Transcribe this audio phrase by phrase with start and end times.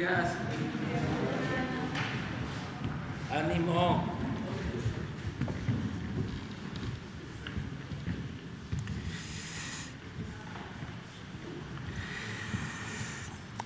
[0.00, 0.32] días.
[3.30, 4.16] Ánimo.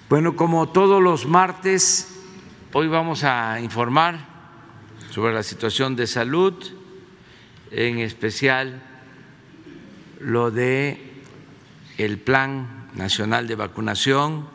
[0.09, 2.21] Bueno, como todos los martes,
[2.73, 4.19] hoy vamos a informar
[5.11, 6.55] sobre la situación de salud,
[7.71, 8.83] en especial
[10.19, 11.23] lo de
[11.99, 14.54] el Plan Nacional de Vacunación,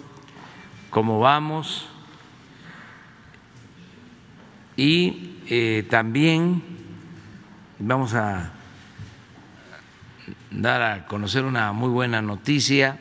[0.90, 1.88] cómo vamos
[4.76, 6.64] y eh, también
[7.80, 8.54] vamos a
[10.52, 13.00] dar a conocer una muy buena noticia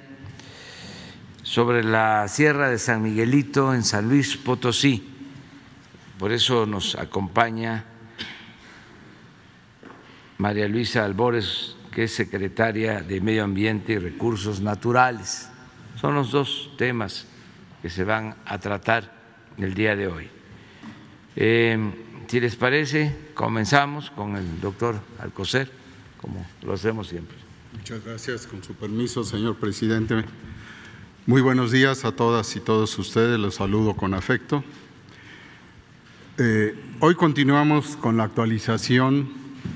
[1.42, 5.08] sobre la Sierra de San Miguelito en San Luis Potosí.
[6.18, 7.84] Por eso nos acompaña
[10.36, 15.48] María Luisa Albores, que es secretaria de Medio Ambiente y Recursos Naturales.
[16.00, 17.26] Son los dos temas
[17.82, 19.12] que se van a tratar
[19.56, 20.28] el día de hoy.
[21.36, 21.78] Eh,
[22.26, 25.70] si les parece, comenzamos con el doctor Alcocer,
[26.20, 27.36] como lo hacemos siempre.
[27.72, 28.46] Muchas gracias.
[28.46, 30.24] Con su permiso, señor presidente.
[31.26, 34.64] Muy buenos días a todas y todos ustedes, los saludo con afecto.
[36.38, 39.28] Eh, hoy continuamos con la actualización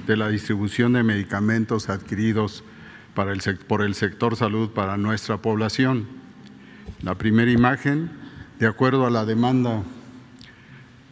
[0.06, 2.64] de la distribución de medicamentos adquiridos
[3.14, 6.21] para el, por el sector salud para nuestra población.
[7.02, 8.10] La primera imagen,
[8.58, 9.82] de acuerdo a la demanda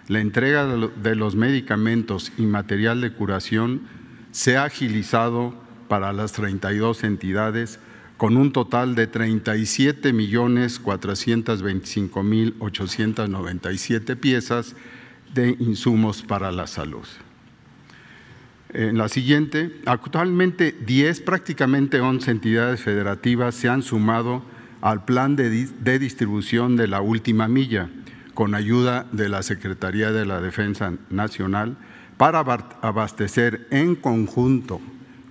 [0.07, 3.81] la entrega de los medicamentos y material de curación
[4.29, 5.55] se ha agilizado
[5.87, 7.79] para las 32 entidades
[8.17, 14.75] con un total de 37 millones 425 mil 897 piezas
[15.33, 17.07] de insumos para la salud.
[18.73, 24.43] En la siguiente, actualmente 10, prácticamente 11 entidades federativas se han sumado
[24.81, 25.49] al plan de,
[25.99, 27.89] distribución de la última milla
[28.33, 31.77] con ayuda de la Secretaría de la Defensa Nacional
[32.17, 34.81] para abastecer en conjunto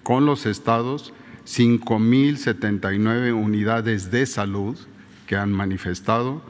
[0.02, 1.12] con los estados
[1.46, 4.76] 5.079 unidades de salud
[5.26, 6.42] que han manifestado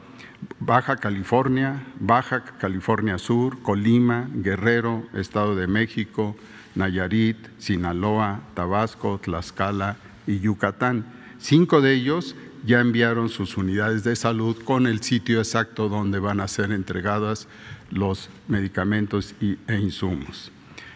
[0.59, 6.35] Baja California, Baja California Sur, Colima, Guerrero, Estado de México,
[6.77, 11.05] Nayarit, Sinaloa, Tabasco, Tlaxcala y Yucatán.
[11.39, 16.39] Cinco de ellos ya enviaron sus unidades de salud con el sitio exacto donde van
[16.39, 17.47] a ser entregadas
[17.89, 20.51] los medicamentos e insumos.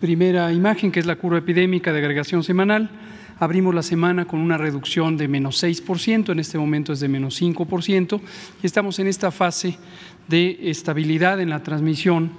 [0.00, 2.90] primera imagen, que es la curva epidémica de agregación semanal,
[3.38, 7.40] abrimos la semana con una reducción de menos 6%, en este momento es de menos
[7.40, 8.20] 5%,
[8.62, 9.78] y estamos en esta fase
[10.28, 12.30] de estabilidad en la transmisión.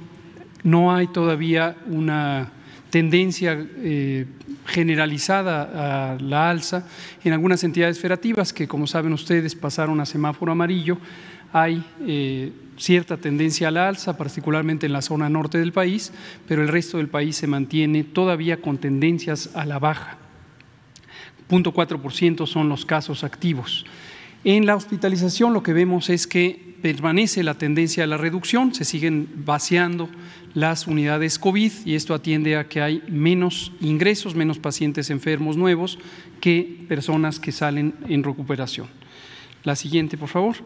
[0.63, 2.51] No hay todavía una
[2.89, 4.25] tendencia eh,
[4.65, 6.87] generalizada a la alza
[7.23, 10.97] en algunas entidades federativas que, como saben ustedes, pasaron a semáforo amarillo.
[11.51, 16.11] Hay eh, cierta tendencia a la alza, particularmente en la zona norte del país,
[16.47, 20.17] pero el resto del país se mantiene todavía con tendencias a la baja.
[21.49, 23.85] 0.4% son los casos activos.
[24.43, 28.85] En la hospitalización lo que vemos es que permanece la tendencia a la reducción, se
[28.85, 30.07] siguen vaciando
[30.53, 35.97] las unidades COVID y esto atiende a que hay menos ingresos, menos pacientes enfermos nuevos
[36.41, 38.87] que personas que salen en recuperación.
[39.63, 40.57] La siguiente, por favor.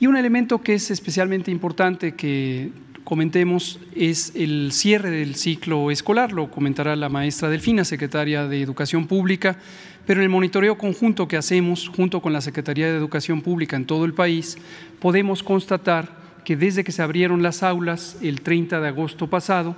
[0.00, 2.72] Y un elemento que es especialmente importante que
[3.04, 9.06] comentemos es el cierre del ciclo escolar, lo comentará la maestra Delfina, secretaria de Educación
[9.06, 9.58] Pública,
[10.06, 13.86] pero en el monitoreo conjunto que hacemos junto con la Secretaría de Educación Pública en
[13.86, 14.56] todo el país,
[15.00, 19.74] podemos constatar que desde que se abrieron las aulas el 30 de agosto pasado,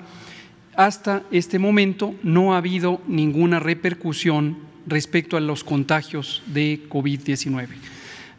[0.77, 7.69] hasta este momento no ha habido ninguna repercusión respecto a los contagios de COVID-19.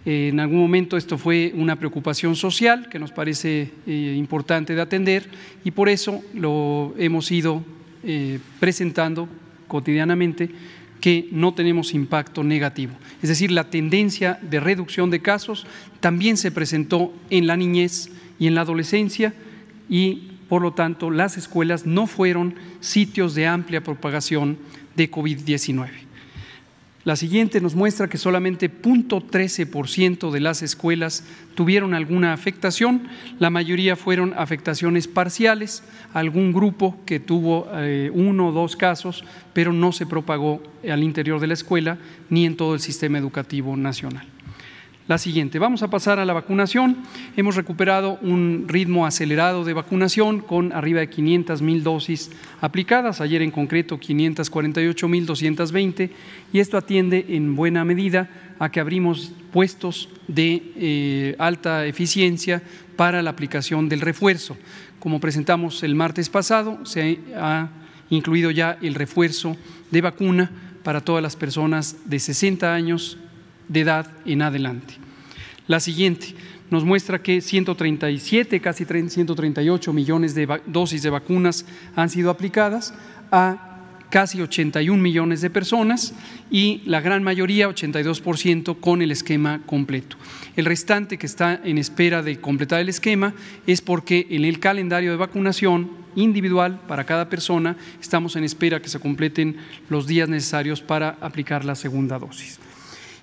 [0.05, 5.29] En algún momento esto fue una preocupación social que nos parece eh, importante de atender
[5.65, 7.63] y por eso lo hemos ido
[8.03, 9.27] eh, presentando
[9.67, 10.49] cotidianamente
[11.01, 12.93] que no tenemos impacto negativo.
[13.21, 15.65] Es decir, la tendencia de reducción de casos
[15.99, 19.33] también se presentó en la niñez y en la adolescencia
[19.89, 24.57] y por lo tanto las escuelas no fueron sitios de amplia propagación
[24.95, 26.08] de COVID-19.
[27.05, 31.23] La siguiente nos muestra que solamente 0.13% de las escuelas
[31.55, 33.07] tuvieron alguna afectación,
[33.39, 35.81] la mayoría fueron afectaciones parciales,
[36.13, 39.23] algún grupo que tuvo eh, uno o dos casos,
[39.53, 41.97] pero no se propagó al interior de la escuela
[42.29, 44.27] ni en todo el sistema educativo nacional.
[45.09, 46.97] La siguiente, vamos a pasar a la vacunación.
[47.35, 52.29] Hemos recuperado un ritmo acelerado de vacunación con arriba de 500 mil dosis
[52.61, 56.11] aplicadas, ayer en concreto 548 mil 220,
[56.53, 58.29] y esto atiende en buena medida
[58.59, 62.61] a que abrimos puestos de eh, alta eficiencia
[62.95, 64.57] para la aplicación del refuerzo.
[64.99, 67.71] Como presentamos el martes pasado, se ha
[68.11, 69.57] incluido ya el refuerzo
[69.89, 70.51] de vacuna
[70.83, 73.17] para todas las personas de 60 años
[73.69, 74.95] de edad en adelante.
[75.67, 76.35] La siguiente
[76.69, 82.93] nos muestra que 137, casi 138 millones de dosis de vacunas han sido aplicadas
[83.31, 83.69] a
[84.09, 86.13] casi 81 millones de personas
[86.49, 90.17] y la gran mayoría, 82%, con el esquema completo.
[90.55, 93.33] El restante que está en espera de completar el esquema
[93.67, 98.89] es porque en el calendario de vacunación individual para cada persona estamos en espera que
[98.89, 99.57] se completen
[99.89, 102.59] los días necesarios para aplicar la segunda dosis.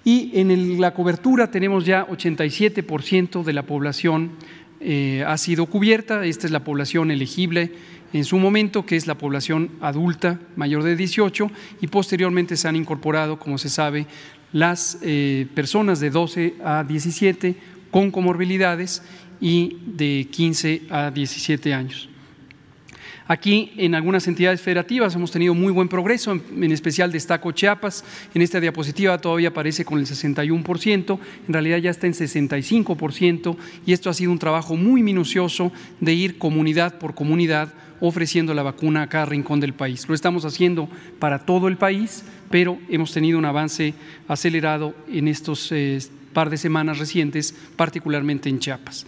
[0.06, 4.30] Y en la cobertura tenemos ya 87% de la población
[4.78, 6.24] eh, ha sido cubierta.
[6.24, 7.72] Esta es la población elegible
[8.12, 12.76] en su momento, que es la población adulta mayor de 18, y posteriormente se han
[12.76, 14.06] incorporado, como se sabe,
[14.52, 17.56] las eh, personas de 12 a 17
[17.90, 19.02] con comorbilidades
[19.40, 22.08] y de 15 a 17 años.
[23.28, 28.04] Aquí en algunas entidades federativas hemos tenido muy buen progreso, en, especial destaco Chiapas,
[28.34, 31.18] en esta diapositiva todavía aparece con el 61%,
[31.48, 36.14] en realidad ya está en 65% y esto ha sido un trabajo muy minucioso de
[36.14, 40.08] ir comunidad por comunidad ofreciendo la vacuna a cada rincón del país.
[40.08, 43.94] Lo estamos haciendo para todo el país, pero hemos tenido un avance
[44.28, 45.98] acelerado en estos eh,
[46.32, 49.04] par de semanas recientes, particularmente en Chiapas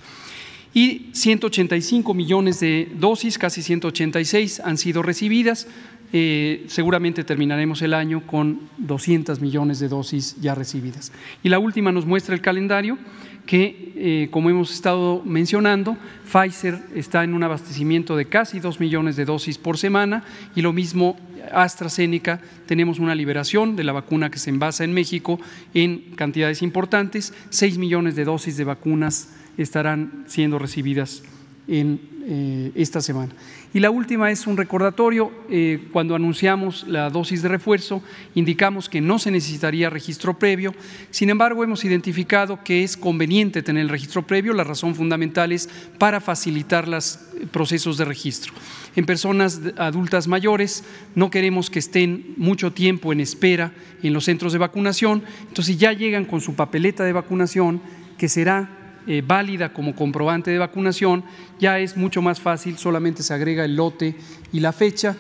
[0.75, 5.67] y 185 millones de dosis, casi 186, han sido recibidas.
[6.11, 11.13] eh, seguramente terminaremos el año con 200 millones de dosis ya recibidas.
[11.43, 12.97] Y la última nos muestra el calendario
[13.45, 15.97] que, eh, como hemos estado mencionando,
[16.31, 20.73] Pfizer está en un abastecimiento de casi 2 millones de dosis por semana y lo
[20.73, 21.19] mismo
[21.53, 25.41] AstraZeneca, tenemos una liberación de la vacuna que se envasa en México
[25.75, 31.23] en cantidades importantes, 6 millones de dosis de vacunas estarán siendo recibidas
[31.67, 32.01] en
[32.31, 33.33] eh, esta semana.
[33.73, 35.31] Y la última es un recordatorio.
[35.51, 38.03] Eh, cuando anunciamos la dosis de refuerzo,
[38.35, 40.75] indicamos que no se necesitaría registro previo.
[41.11, 44.55] Sin embargo, hemos identificado que es conveniente tener el registro previo.
[44.55, 47.19] La razón fundamental es para facilitar los
[47.51, 48.53] procesos de registro.
[48.97, 50.85] En personas adultas mayores
[51.15, 53.73] no queremos que estén mucho tiempo en espera
[54.03, 55.23] en los centros de vacunación.
[55.49, 57.81] Entonces, ya llegan con su papeleta de vacunación,
[58.17, 61.25] que será eh, válida como comprobante de vacunación,
[61.59, 64.17] ya es mucho más fácil, solamente se agrega el lote
[64.53, 65.17] y la fecha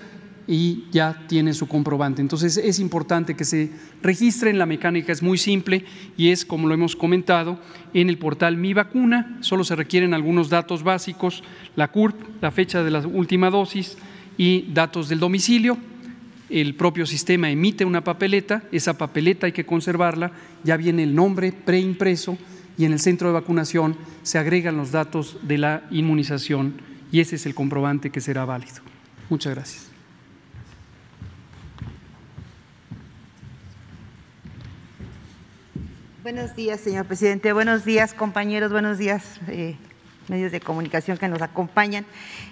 [0.49, 2.23] y ya tiene su comprobante.
[2.23, 3.71] Entonces es importante que se
[4.03, 5.85] registren, la mecánica es muy simple
[6.17, 7.61] y es, como lo hemos comentado,
[7.93, 11.45] en el portal Mi Vacuna, solo se requieren algunos datos básicos,
[11.77, 13.99] la CURP, la fecha de la última dosis
[14.39, 15.77] y datos del domicilio.
[16.49, 20.33] El propio sistema emite una papeleta, esa papeleta hay que conservarla,
[20.65, 22.39] ya viene el nombre preimpreso
[22.79, 26.81] y en el centro de vacunación se agregan los datos de la inmunización
[27.11, 28.77] y ese es el comprobante que será válido.
[29.29, 29.89] Muchas gracias.
[36.23, 37.53] Buenos días, señor presidente.
[37.53, 38.71] Buenos días, compañeros.
[38.71, 39.77] Buenos días, eh,
[40.29, 42.05] medios de comunicación que nos acompañan.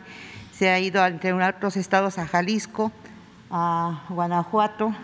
[0.53, 2.93] Se ha ido entre otros estados a Jalisco,
[3.51, 4.95] a Guanajuato,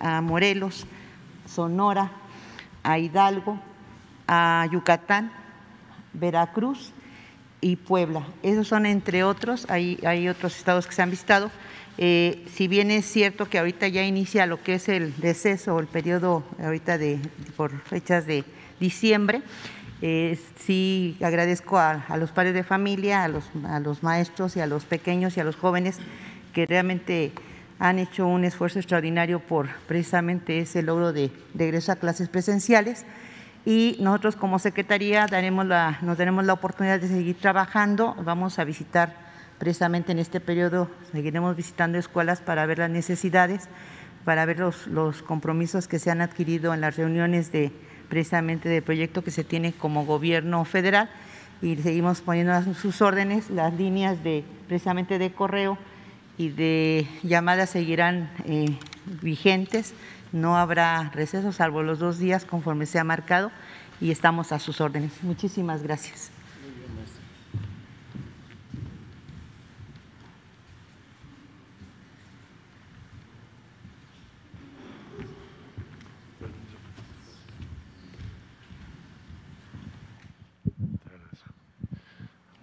[0.00, 0.86] a Morelos,
[1.46, 2.10] Sonora,
[2.82, 3.60] a Hidalgo,
[4.26, 5.30] a Yucatán,
[6.14, 6.92] Veracruz
[7.60, 8.26] y Puebla.
[8.42, 11.52] Esos son entre otros, hay, hay otros estados que se han visitado.
[11.96, 16.42] si bien es cierto que ahorita ya inicia lo que es el deceso el periodo
[16.58, 17.20] ahorita de
[17.56, 18.44] por fechas de
[18.82, 19.42] diciembre.
[20.02, 25.36] Eh, sí agradezco a, los padres de familia, a los, maestros y a los pequeños
[25.36, 25.98] y a los jóvenes
[26.52, 27.32] que realmente
[27.78, 33.06] han hecho un esfuerzo extraordinario por precisamente ese logro de regreso a clases presenciales
[33.64, 35.26] y nosotros como Secretaría
[36.02, 39.14] nos daremos la oportunidad de seguir trabajando, vamos a visitar
[39.58, 43.68] precisamente en este periodo, seguiremos visitando escuelas para ver las necesidades,
[44.24, 47.70] para ver los, los compromisos que se han adquirido en las reuniones de
[48.12, 51.08] precisamente del proyecto que se tiene como gobierno federal
[51.62, 55.78] y seguimos poniendo a sus órdenes las líneas de precisamente de correo
[56.36, 58.76] y de llamadas seguirán eh,
[59.22, 59.94] vigentes,
[60.30, 63.50] no habrá receso salvo los dos días conforme se ha marcado
[63.98, 65.12] y estamos a sus órdenes.
[65.22, 66.30] Muchísimas gracias.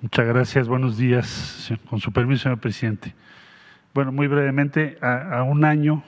[0.01, 1.73] Muchas gracias, buenos días.
[1.89, 3.13] Con su permiso, señor presidente.
[3.93, 6.03] Bueno, muy brevemente, a, un año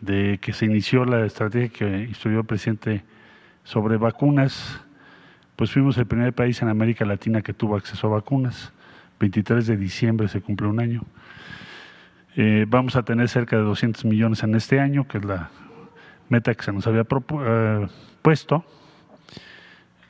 [0.00, 3.02] de que se inició la estrategia que instruyó el presidente
[3.64, 4.80] sobre vacunas,
[5.56, 8.72] pues fuimos el primer país en América Latina que tuvo acceso a vacunas.
[9.18, 11.02] 23 de diciembre se cumple un año.
[12.36, 15.50] Eh, vamos a tener cerca de 200 millones en este año, que es la
[16.28, 17.88] meta que se nos había eh,
[18.22, 18.64] puesto.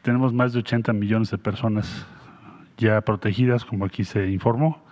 [0.02, 2.06] Tenemos más de 80 millones de personas
[2.78, 4.82] ya protegidas, como aquí se informó.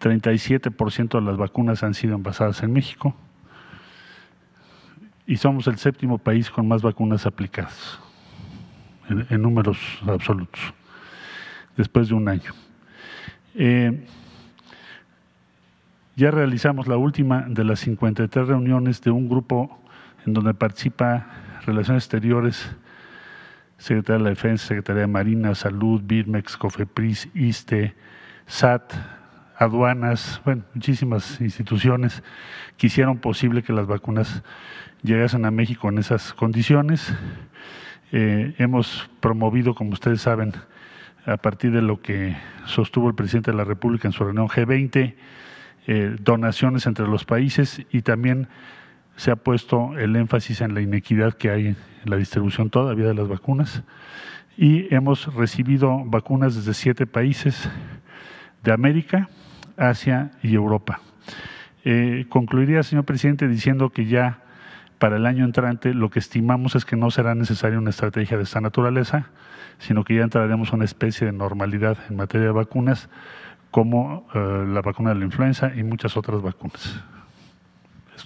[0.00, 3.14] 37% de las vacunas han sido envasadas en México
[5.26, 7.98] y somos el séptimo país con más vacunas aplicadas
[9.08, 10.60] en, números absolutos,
[11.76, 12.52] después de un año.
[13.54, 14.06] Eh,
[16.16, 19.78] ya realizamos la última de las 53 reuniones de un grupo
[20.26, 21.26] en donde participa
[21.64, 22.70] Relaciones Exteriores,
[23.78, 27.94] Secretaría de la Defensa, Secretaría de Marina, Salud, BIRMEX, COFEPRIS, ISTE,
[28.46, 28.92] SAT,
[29.56, 32.22] aduanas, bueno, muchísimas instituciones
[32.76, 34.42] que hicieron posible que las vacunas
[35.02, 37.12] llegasen a México en esas condiciones.
[38.12, 40.52] Eh, hemos promovido, como ustedes saben,
[41.26, 45.14] a partir de lo que sostuvo el presidente de la República en su reunión G20,
[45.86, 48.48] eh, donaciones entre los países y también
[49.18, 53.14] se ha puesto el énfasis en la inequidad que hay en la distribución todavía de
[53.14, 53.82] las vacunas
[54.56, 57.68] y hemos recibido vacunas desde siete países
[58.62, 59.28] de América,
[59.76, 61.00] Asia y Europa.
[61.84, 64.38] Eh, concluiría, señor presidente, diciendo que ya
[65.00, 68.44] para el año entrante lo que estimamos es que no será necesaria una estrategia de
[68.44, 69.30] esta naturaleza,
[69.78, 73.08] sino que ya entraremos a una especie de normalidad en materia de vacunas,
[73.72, 77.02] como eh, la vacuna de la influenza y muchas otras vacunas.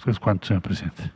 [0.05, 1.11] Es cuanto, señor presidente.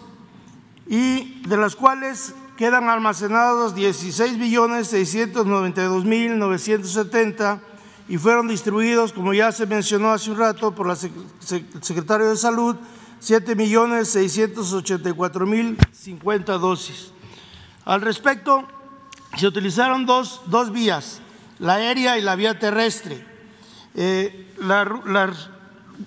[0.88, 7.62] y de las cuales quedan almacenados 16 millones 692 mil 970
[8.08, 12.76] y fueron distribuidos, como ya se mencionó hace un rato por la secretaria de Salud,
[13.20, 17.12] 7 millones 684 mil 50 dosis.
[17.84, 18.68] Al respecto,
[19.38, 21.22] se utilizaron dos, dos vías,
[21.60, 23.26] la aérea y la vía terrestre.
[23.96, 24.84] Eh, la,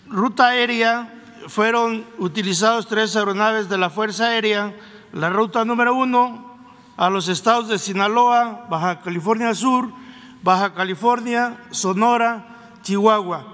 [0.07, 1.13] ruta aérea
[1.49, 4.75] fueron utilizados tres aeronaves de la Fuerza Aérea,
[5.13, 6.57] la ruta número uno
[6.97, 9.91] a los estados de Sinaloa, Baja California Sur,
[10.43, 12.47] Baja California, Sonora,
[12.83, 13.47] Chihuahua.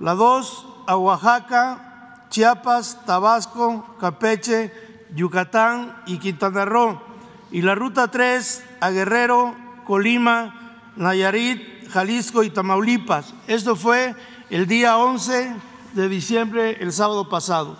[0.00, 4.72] La dos a Oaxaca, Chiapas, Tabasco, Campeche,
[5.14, 7.00] Yucatán y Quintana Roo.
[7.50, 10.61] Y la ruta 3 a Guerrero, Colima,
[10.96, 13.34] Nayarit, Jalisco y Tamaulipas.
[13.46, 14.14] Esto fue
[14.50, 15.54] el día 11
[15.94, 17.76] de diciembre, el sábado pasado.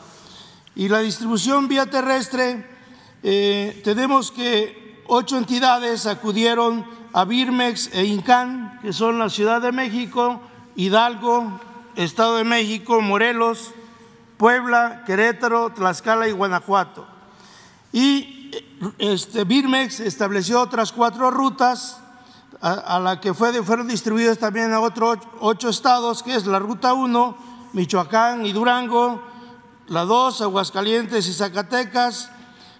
[0.74, 2.66] Y la distribución vía terrestre,
[3.22, 9.72] eh, tenemos que ocho entidades acudieron a Birmex e Incán, que son la Ciudad de
[9.72, 10.40] México,
[10.76, 11.60] Hidalgo,
[11.96, 13.72] Estado de México, Morelos,
[14.38, 17.06] Puebla, Querétaro, Tlaxcala y Guanajuato.
[17.92, 18.50] Y
[18.98, 22.01] este, Birmex estableció otras cuatro rutas
[22.62, 27.36] a, la que fueron distribuidas también a otros ocho estados, que es la ruta 1,
[27.72, 29.20] Michoacán y Durango,
[29.88, 32.30] la 2, Aguascalientes y Zacatecas,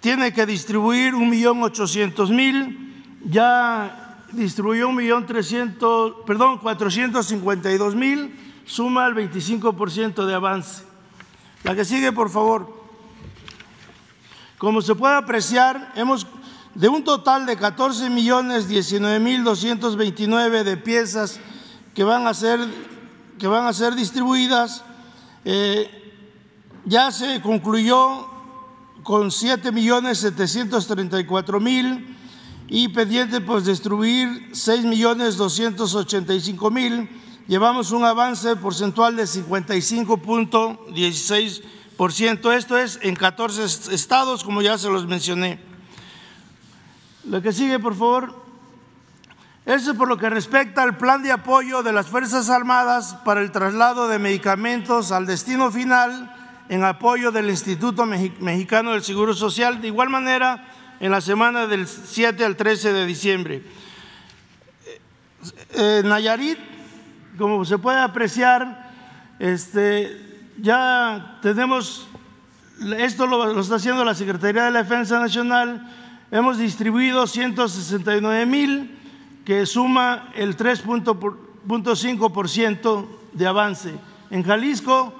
[0.00, 3.22] tiene que distribuir 1.800.000.
[3.22, 8.30] Ya distribuyó 1.300.000, perdón, 452.000,
[8.66, 10.82] suma el 25% de avance.
[11.62, 12.84] La que sigue, por favor.
[14.58, 16.26] Como se puede apreciar, hemos
[16.76, 21.40] de un total de 14 millones 19 mil 229 de piezas
[21.94, 22.60] que van a ser,
[23.38, 24.84] que van a ser distribuidas,
[25.46, 25.90] eh,
[26.84, 28.26] ya se concluyó
[29.02, 32.14] con 7 millones 734 mil
[32.68, 37.08] y pendiente pues distribuir 6 millones 285 mil.
[37.48, 41.62] Llevamos un avance porcentual de 55.16
[42.52, 45.65] esto es en 14 estados, como ya se los mencioné.
[47.28, 48.34] Lo que sigue, por favor.
[49.64, 53.40] Eso es por lo que respecta al plan de apoyo de las Fuerzas Armadas para
[53.40, 56.32] el traslado de medicamentos al destino final
[56.68, 59.80] en apoyo del Instituto Mexicano del Seguro Social.
[59.80, 60.64] De igual manera,
[61.00, 63.62] en la semana del 7 al 13 de diciembre.
[65.74, 66.58] Eh, Nayarit,
[67.36, 68.92] como se puede apreciar,
[69.40, 72.06] este, ya tenemos,
[72.98, 75.86] esto lo, está haciendo la Secretaría de la Defensa Nacional,
[76.30, 78.96] hemos distribuido 169 mil,
[79.44, 83.94] que suma el 3.5% de avance.
[84.30, 85.14] En Jalisco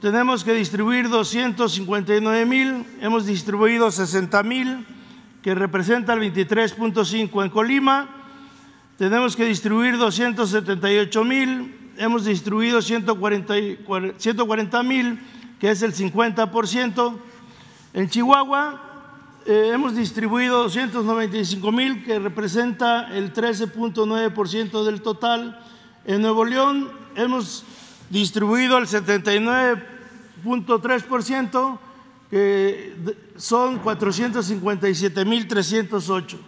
[0.00, 4.86] tenemos que distribuir 259 mil, hemos distribuido 60 mil,
[5.42, 7.44] que representa el 23.5.
[7.44, 8.08] En Colima
[8.98, 15.20] tenemos que distribuir 278 mil, hemos distribuido 140 mil,
[15.58, 17.16] que es el 50%.
[17.94, 18.91] En Chihuahua
[19.46, 25.64] eh, hemos distribuido 295 mil, que representa el 13.9% del total.
[26.04, 27.64] En Nuevo León hemos
[28.10, 31.78] distribuido el 79.3%,
[32.30, 32.94] que
[33.36, 36.38] son 457 mil 308.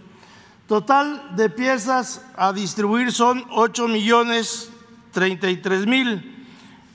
[0.68, 4.70] Total de piezas a distribuir son 8 millones
[5.12, 6.46] 33 mil,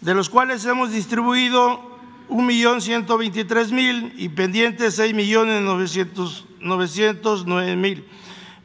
[0.02, 1.89] de los cuales hemos distribuido
[2.30, 8.06] 1.123.000 y pendientes 6 millones 909 mil.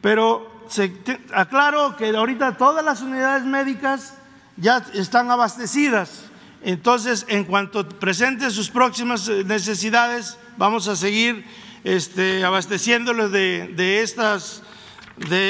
[0.01, 0.93] Pero se,
[1.33, 4.15] aclaro que ahorita todas las unidades médicas
[4.57, 6.25] ya están abastecidas.
[6.63, 11.45] Entonces, en cuanto presenten sus próximas eh, necesidades, vamos a seguir
[11.85, 14.03] este, abasteciéndoles de, de,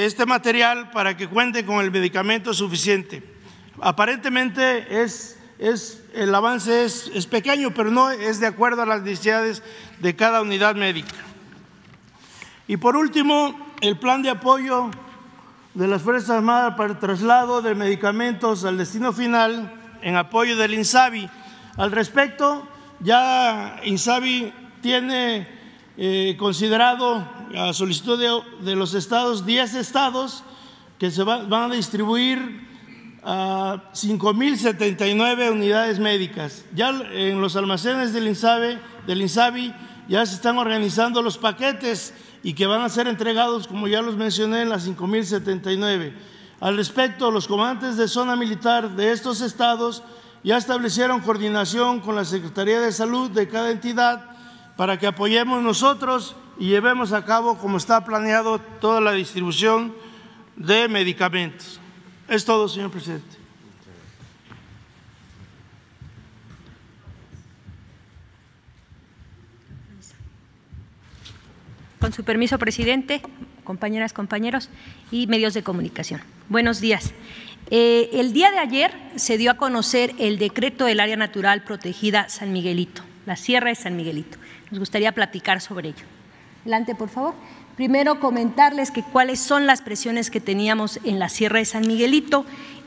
[0.04, 3.22] este material para que cuenten con el medicamento suficiente.
[3.80, 5.33] Aparentemente es,
[5.64, 9.62] es, el avance es, es pequeño, pero no es de acuerdo a las necesidades
[10.00, 11.14] de cada unidad médica.
[12.68, 14.90] Y por último, el plan de apoyo
[15.72, 19.72] de las Fuerzas Armadas para el traslado de medicamentos al destino final
[20.02, 21.30] en apoyo del INSABI.
[21.78, 22.68] Al respecto,
[23.00, 25.48] ya INSABI tiene
[25.96, 28.20] eh, considerado a solicitud
[28.60, 30.44] de, los estados, 10 estados
[30.98, 32.73] que se van a distribuir
[33.24, 36.64] a 5.079 unidades médicas.
[36.74, 39.74] Ya en los almacenes del INSABI,
[40.08, 44.16] ya se están organizando los paquetes y que van a ser entregados, como ya los
[44.16, 46.12] mencioné, en las 5.079.
[46.60, 50.02] Al respecto, los comandantes de zona militar de estos estados
[50.42, 54.26] ya establecieron coordinación con la Secretaría de Salud de cada entidad
[54.76, 59.94] para que apoyemos nosotros y llevemos a cabo, como está planeado, toda la distribución
[60.56, 61.80] de medicamentos.
[62.28, 63.36] Es todo, señor presidente.
[72.00, 73.22] Con su permiso, presidente,
[73.64, 74.68] compañeras, compañeros
[75.10, 76.20] y medios de comunicación.
[76.48, 77.12] Buenos días.
[77.70, 82.28] Eh, el día de ayer se dio a conocer el decreto del área natural protegida
[82.28, 84.38] San Miguelito, la Sierra de San Miguelito.
[84.70, 86.04] Nos gustaría platicar sobre ello.
[86.62, 87.34] Adelante, por favor.
[87.76, 92.46] Primero, comentarles que cuáles son las presiones que teníamos en la Sierra de San Miguelito,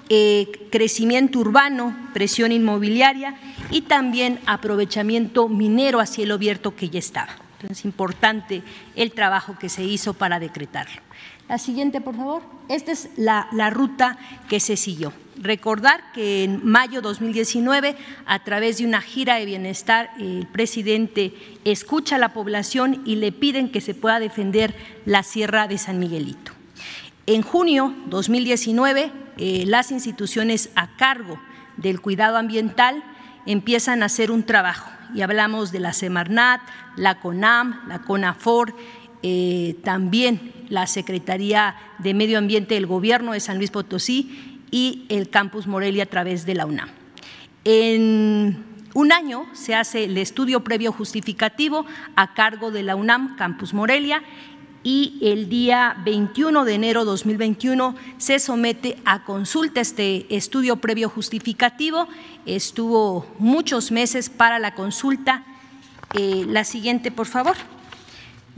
[0.09, 3.35] eh, crecimiento urbano, presión inmobiliaria
[3.69, 7.33] y también aprovechamiento minero a cielo abierto que ya estaba.
[7.55, 8.63] Entonces, es importante
[8.95, 11.06] el trabajo que se hizo para decretarlo.
[11.49, 12.41] La siguiente, por favor.
[12.67, 14.17] Esta es la, ruta
[14.49, 15.13] que se siguió.
[15.37, 21.33] Recordar que en mayo 2019, a través de una gira de bienestar, el presidente
[21.63, 25.99] escucha a la población y le piden que se pueda defender la Sierra de San
[25.99, 26.51] Miguelito.
[27.27, 31.39] En junio 2019, eh, las instituciones a cargo
[31.77, 33.03] del cuidado ambiental
[33.45, 36.61] empiezan a hacer un trabajo y hablamos de la Semarnat,
[36.95, 38.73] la CONAM, la CONAFOR,
[39.29, 45.29] eh, también la Secretaría de Medio Ambiente del Gobierno de San Luis Potosí y el
[45.29, 46.87] Campus Morelia a través de la UNAM.
[47.65, 48.63] En
[48.93, 51.85] un año se hace el estudio previo justificativo
[52.15, 54.23] a cargo de la UNAM Campus Morelia
[54.81, 61.09] y el día 21 de enero de 2021 se somete a consulta este estudio previo
[61.09, 62.07] justificativo.
[62.45, 65.43] Estuvo muchos meses para la consulta.
[66.13, 67.57] Eh, la siguiente, por favor.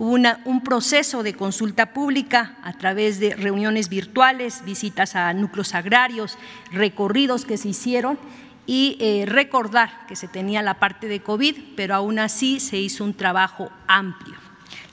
[0.01, 6.37] Hubo un proceso de consulta pública a través de reuniones virtuales, visitas a núcleos agrarios,
[6.71, 8.17] recorridos que se hicieron
[8.65, 13.03] y eh, recordar que se tenía la parte de COVID, pero aún así se hizo
[13.03, 14.37] un trabajo amplio.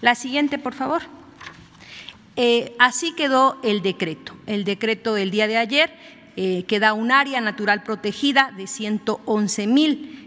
[0.01, 1.03] La siguiente, por favor.
[2.35, 4.35] Eh, así quedó el decreto.
[4.47, 5.95] El decreto del día de ayer
[6.35, 8.67] eh, queda un área natural protegida de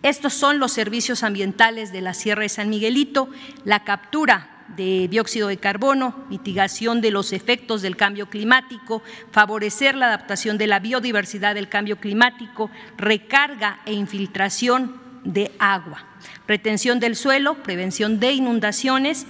[0.03, 3.27] Estos son los servicios ambientales de la Sierra de San Miguelito,
[3.63, 10.05] la captura de dióxido de carbono, mitigación de los efectos del cambio climático, favorecer la
[10.09, 16.05] adaptación de la biodiversidad del cambio climático, recarga e infiltración de agua,
[16.47, 19.25] retención del suelo, prevención de inundaciones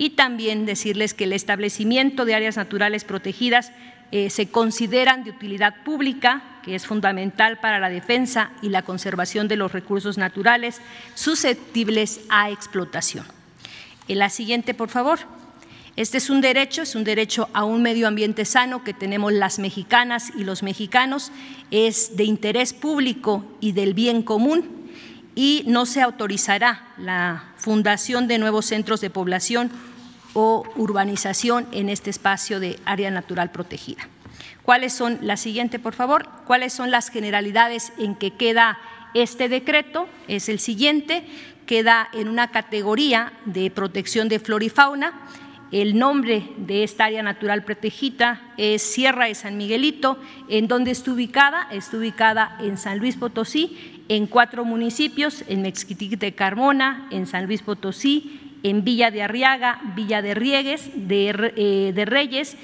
[0.00, 3.70] y también decirles que el establecimiento de áreas naturales protegidas
[4.12, 9.46] eh, se consideran de utilidad pública, que es fundamental para la defensa y la conservación
[9.46, 10.80] de los recursos naturales
[11.14, 13.26] susceptibles a explotación.
[14.08, 15.18] En la siguiente, por favor.
[15.96, 19.58] Este es un derecho, es un derecho a un medio ambiente sano que tenemos las
[19.58, 21.30] mexicanas y los mexicanos,
[21.70, 24.80] es de interés público y del bien común
[25.34, 29.70] y no se autorizará la fundación de nuevos centros de población
[30.34, 34.08] o urbanización en este espacio de área natural protegida.
[34.62, 38.78] ¿Cuáles son, la siguiente por favor, cuáles son las generalidades en que queda
[39.14, 40.06] este decreto?
[40.28, 41.24] Es el siguiente,
[41.66, 45.20] queda en una categoría de protección de flora y fauna.
[45.72, 50.18] El nombre de esta área natural protegida es Sierra de San Miguelito.
[50.48, 51.68] ¿En dónde está ubicada?
[51.70, 57.46] Está ubicada en San Luis Potosí, en cuatro municipios, en Mexquitic de Carmona, en San
[57.46, 62.56] Luis Potosí, en Villa de Arriaga, Villa de Riegues, de, eh, Reyes,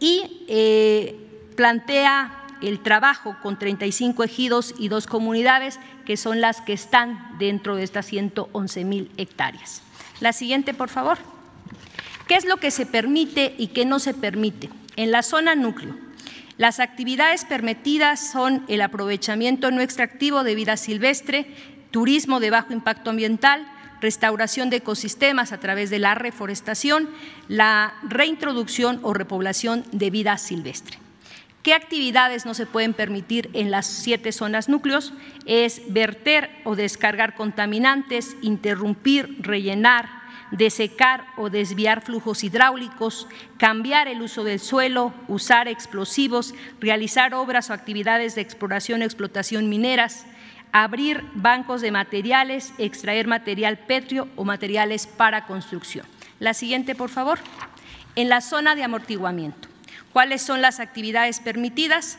[0.00, 1.16] y eh,
[1.56, 7.76] plantea el trabajo con 35 ejidos y dos comunidades, que son las que están dentro
[7.76, 9.82] de estas 111 mil hectáreas.
[10.20, 11.18] La siguiente, por favor.
[12.28, 14.70] ¿Qué es lo que se permite y qué no se permite?
[14.96, 15.96] En la zona núcleo,
[16.56, 21.46] las actividades permitidas son el aprovechamiento no extractivo de vida silvestre,
[21.90, 23.66] turismo de bajo impacto ambiental,
[24.02, 27.08] restauración de ecosistemas a través de la reforestación,
[27.48, 30.98] la reintroducción o repoblación de vida silvestre.
[31.62, 35.14] ¿Qué actividades no se pueden permitir en las siete zonas núcleos?
[35.46, 40.08] Es verter o descargar contaminantes, interrumpir, rellenar,
[40.50, 47.72] desecar o desviar flujos hidráulicos, cambiar el uso del suelo, usar explosivos, realizar obras o
[47.72, 50.26] actividades de exploración o explotación mineras,
[50.72, 56.06] abrir bancos de materiales, extraer material pétreo o materiales para construcción.
[56.40, 57.38] La siguiente, por favor.
[58.16, 59.68] En la zona de amortiguamiento.
[60.12, 62.18] ¿Cuáles son las actividades permitidas?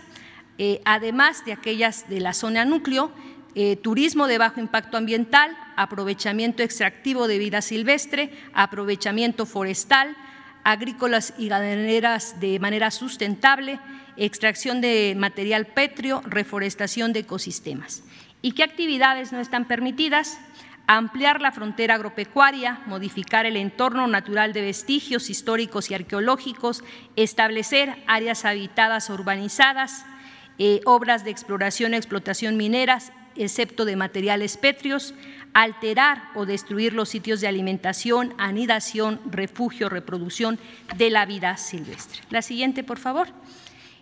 [0.58, 3.12] eh, además de aquellas de la zona núcleo,
[3.56, 10.16] eh, turismo de bajo impacto ambiental, aprovechamiento extractivo de vida silvestre, aprovechamiento forestal,
[10.64, 13.80] agrícolas y ganaderas de manera sustentable,
[14.16, 18.04] extracción de material pétreo, reforestación de ecosistemas.
[18.46, 20.38] ¿Y qué actividades no están permitidas?
[20.86, 26.84] Ampliar la frontera agropecuaria, modificar el entorno natural de vestigios históricos y arqueológicos,
[27.16, 30.06] establecer áreas habitadas urbanizadas,
[30.60, 35.14] eh, obras de exploración y explotación mineras, excepto de materiales pétreos,
[35.54, 40.60] alterar o destruir los sitios de alimentación, anidación, refugio, reproducción
[40.98, 42.20] de la vida silvestre.
[42.30, 43.30] La siguiente, por favor.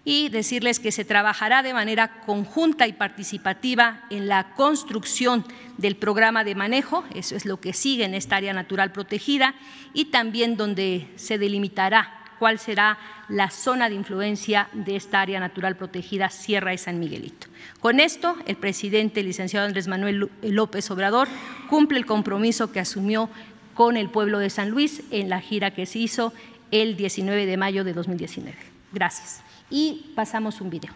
[0.04, 5.46] Y decirles que se trabajará de manera conjunta y participativa en la construcción
[5.78, 9.54] del programa de manejo, eso es lo que sigue en esta área natural protegida,
[9.94, 12.98] y también donde se delimitará cuál será
[13.30, 17.46] la zona de influencia de esta área natural protegida Sierra de San Miguelito.
[17.80, 21.28] Con esto, el presidente, el licenciado Andrés Manuel López Obrador,
[21.70, 23.30] cumple el compromiso que asumió
[23.76, 26.34] con el pueblo de San Luis en la gira que se hizo
[26.72, 28.58] el 19 de mayo de 2019.
[28.92, 29.44] Gracias.
[29.72, 30.94] Y pasamos un video.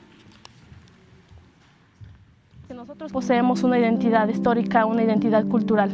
[2.74, 5.92] Nosotros poseemos una identidad histórica, una identidad cultural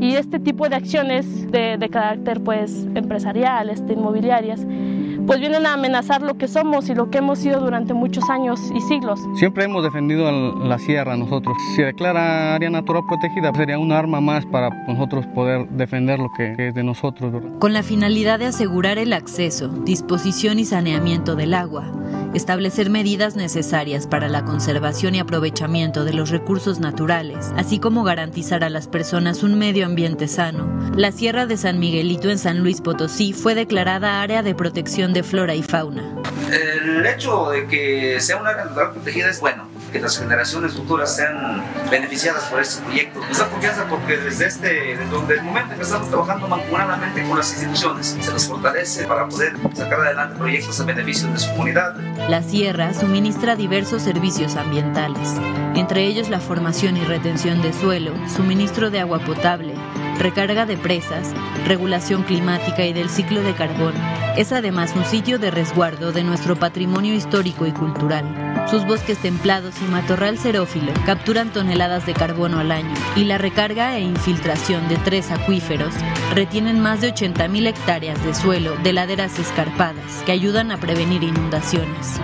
[0.00, 4.64] y este tipo de acciones de, carácter pues empresarial, inmobiliarias,
[5.28, 8.58] pues vienen a amenazar lo que somos y lo que hemos sido durante muchos años
[8.74, 9.20] y siglos.
[9.34, 11.54] Siempre hemos defendido la sierra nosotros.
[11.76, 16.54] Si declara área natural protegida, sería un arma más para nosotros poder defender lo que
[16.68, 17.42] es de nosotros.
[17.58, 21.84] Con la finalidad de asegurar el acceso, disposición y saneamiento del agua,
[22.34, 28.64] establecer medidas necesarias para la conservación y aprovechamiento de los recursos naturales, así como garantizar
[28.64, 30.68] a las personas un medio ambiente sano.
[30.96, 35.22] La Sierra de San Miguelito en San Luis Potosí fue declarada área de protección de
[35.22, 36.14] flora y fauna.
[36.50, 41.14] El hecho de que sea un área natural protegida es bueno, que las generaciones futuras
[41.14, 43.20] sean beneficiadas por este proyecto.
[43.28, 47.38] Nos da confianza porque desde, este, desde el momento en que estamos trabajando mancomunadamente con
[47.38, 51.96] las instituciones, se nos fortalece para poder sacar adelante proyectos a beneficio de su comunidad.
[52.28, 55.34] La sierra suministra diversos servicios ambientales,
[55.74, 59.74] entre ellos la formación y retención de suelo, suministro de agua potable,
[60.18, 61.32] recarga de presas,
[61.66, 63.94] regulación climática y del ciclo de carbón.
[64.36, 68.47] Es además un sitio de resguardo de nuestro patrimonio histórico y cultural.
[68.70, 73.96] Sus bosques templados y matorral xerófilo capturan toneladas de carbono al año y la recarga
[73.96, 75.94] e infiltración de tres acuíferos
[76.34, 82.20] retienen más de 80.000 hectáreas de suelo de laderas escarpadas que ayudan a prevenir inundaciones.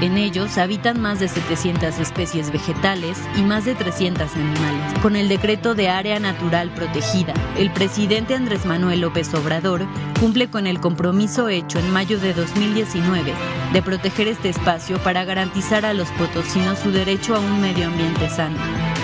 [0.00, 4.98] En ellos habitan más de 700 especies vegetales y más de 300 animales.
[5.02, 9.84] Con el decreto de área natural protegida, el presidente Andrés Manuel López Obrador
[10.20, 13.32] cumple con el compromiso hecho en mayo de 2019
[13.72, 18.30] de proteger este espacio para garantizar a los potosinos su derecho a un medio ambiente
[18.30, 18.58] sano.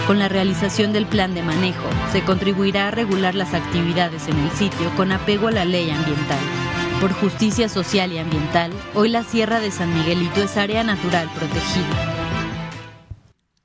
[0.06, 4.50] Con la realización del plan de manejo, se contribuirá a regular las actividades en el
[4.52, 6.63] sitio con apego a la ley ambiental.
[7.04, 12.40] Por justicia social y ambiental, hoy la Sierra de San Miguelito es área natural protegida.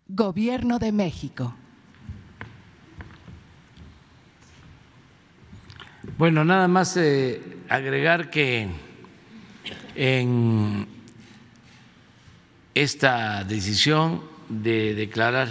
[0.10, 1.56] Gobierno de México.
[6.18, 8.68] Bueno, nada más eh, agregar que
[9.96, 10.86] en
[12.76, 15.48] esta decisión de declarar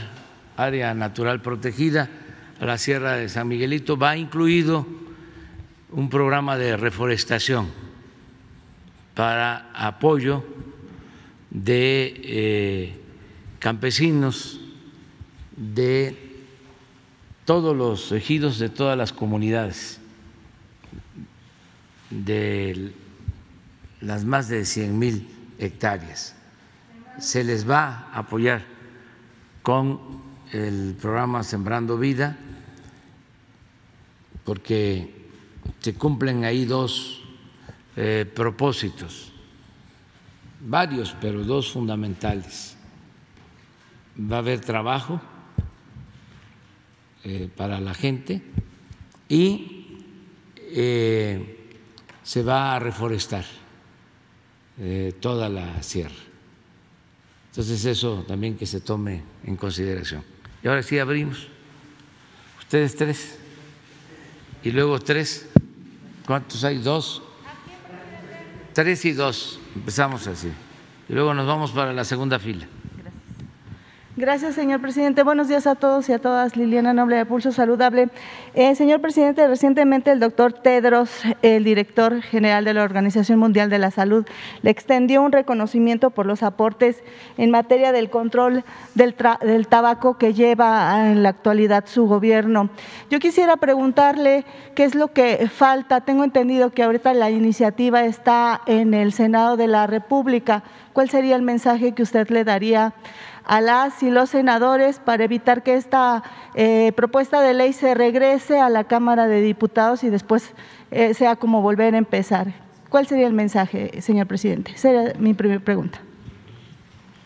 [0.58, 2.10] área natural protegida
[2.60, 4.86] a la Sierra de San Miguelito va incluido
[5.90, 7.68] un programa de reforestación
[9.14, 10.44] para apoyo
[11.50, 13.00] de eh,
[13.58, 14.60] campesinos
[15.56, 16.16] de
[17.44, 20.00] todos los ejidos de todas las comunidades
[22.10, 22.92] de
[24.00, 26.34] las más de 100 mil hectáreas.
[27.18, 28.64] Se les va a apoyar
[29.62, 30.00] con
[30.52, 32.38] el programa Sembrando Vida
[34.44, 35.17] porque
[35.80, 37.22] se cumplen ahí dos
[37.96, 39.32] eh, propósitos,
[40.60, 42.76] varios, pero dos fundamentales.
[44.20, 45.20] Va a haber trabajo
[47.24, 48.42] eh, para la gente
[49.28, 49.98] y
[50.58, 51.72] eh,
[52.22, 53.44] se va a reforestar
[55.20, 56.14] toda la sierra.
[57.50, 60.22] Entonces eso también que se tome en consideración.
[60.62, 61.48] Y ahora sí abrimos.
[62.60, 63.38] Ustedes tres.
[64.62, 65.47] Y luego tres.
[66.28, 66.76] ¿Cuántos hay?
[66.76, 67.22] Dos.
[68.74, 69.58] Tres y dos.
[69.74, 70.52] Empezamos así.
[71.08, 72.68] Y luego nos vamos para la segunda fila.
[74.20, 75.22] Gracias, señor presidente.
[75.22, 76.56] Buenos días a todos y a todas.
[76.56, 78.08] Liliana Noble de Pulso Saludable.
[78.52, 83.78] Eh, señor presidente, recientemente el doctor Tedros, el director general de la Organización Mundial de
[83.78, 84.26] la Salud,
[84.62, 87.00] le extendió un reconocimiento por los aportes
[87.36, 88.64] en materia del control
[88.96, 92.70] del, del tabaco que lleva en la actualidad su gobierno.
[93.10, 94.44] Yo quisiera preguntarle
[94.74, 96.00] qué es lo que falta.
[96.00, 100.64] Tengo entendido que ahorita la iniciativa está en el Senado de la República.
[100.92, 102.94] ¿Cuál sería el mensaje que usted le daría
[103.48, 106.22] a las y los senadores para evitar que esta
[106.54, 110.52] eh, propuesta de ley se regrese a la Cámara de Diputados y después
[110.90, 112.52] eh, sea como volver a empezar.
[112.90, 114.72] ¿Cuál sería el mensaje, señor presidente?
[114.74, 115.98] Esa era mi primera pregunta.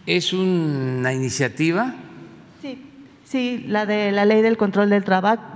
[0.06, 1.94] ¿Es una iniciativa?
[2.60, 2.84] Sí,
[3.24, 5.04] sí, la de la ley del control del,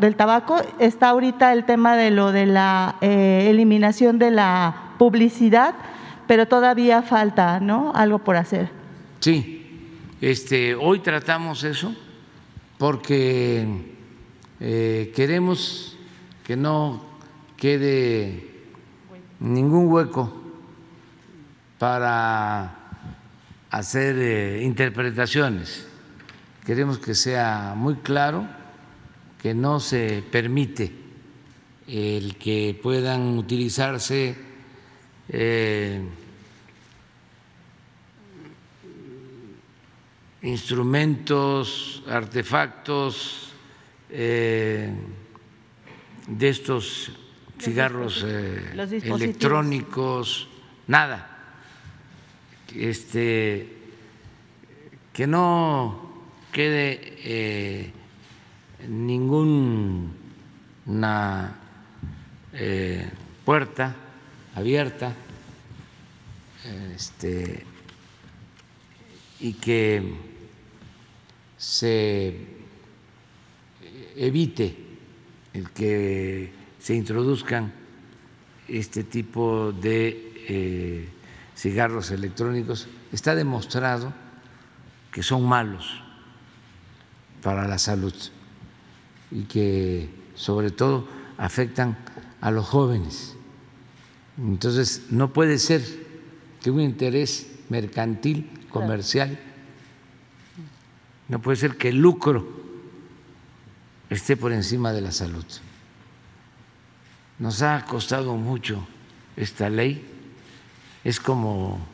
[0.01, 0.61] del tabaco.
[0.81, 5.75] Está ahorita el tema de lo de la eh, eliminación de la publicidad,
[6.27, 7.93] pero todavía falta, ¿no?
[7.95, 8.69] Algo por hacer.
[9.21, 9.56] Sí,
[10.21, 11.95] este, hoy tratamos eso
[12.79, 13.67] porque
[14.61, 15.97] eh, queremos
[16.45, 17.05] que no
[17.57, 18.49] quede
[19.41, 20.33] ningún hueco
[21.79, 22.75] para
[23.71, 25.87] hacer eh, interpretaciones.
[26.65, 28.47] Queremos que sea muy claro
[29.41, 30.93] que no se permite
[31.87, 34.35] el que puedan utilizarse
[35.29, 36.01] eh,
[40.47, 43.53] instrumentos, artefactos
[44.11, 44.91] eh,
[46.27, 47.13] de estos
[47.59, 48.73] cigarros eh,
[49.05, 50.49] electrónicos,
[50.87, 51.33] nada.
[52.75, 53.77] Este,
[55.13, 56.13] que no
[56.53, 57.91] quede eh,
[58.89, 60.13] ninguna
[62.53, 63.11] eh,
[63.45, 63.97] puerta
[64.55, 65.15] abierta
[66.95, 67.65] este,
[69.41, 70.26] y que
[71.57, 72.37] se
[74.17, 74.77] evite
[75.53, 77.73] el que se introduzcan
[78.69, 81.09] este tipo de eh,
[81.57, 82.89] cigarros electrónicos.
[83.13, 84.13] Está demostrado
[85.13, 86.03] que son malos
[87.43, 88.15] para la salud
[89.31, 91.97] y que sobre todo afectan
[92.41, 93.37] a los jóvenes.
[94.39, 95.83] Entonces, no puede ser
[96.63, 99.39] que un interés mercantil, comercial,
[101.29, 102.47] no puede ser que el lucro
[104.11, 105.45] esté por encima de la salud.
[107.39, 108.87] Nos ha costado mucho
[109.37, 110.05] esta ley.
[111.05, 111.87] Es como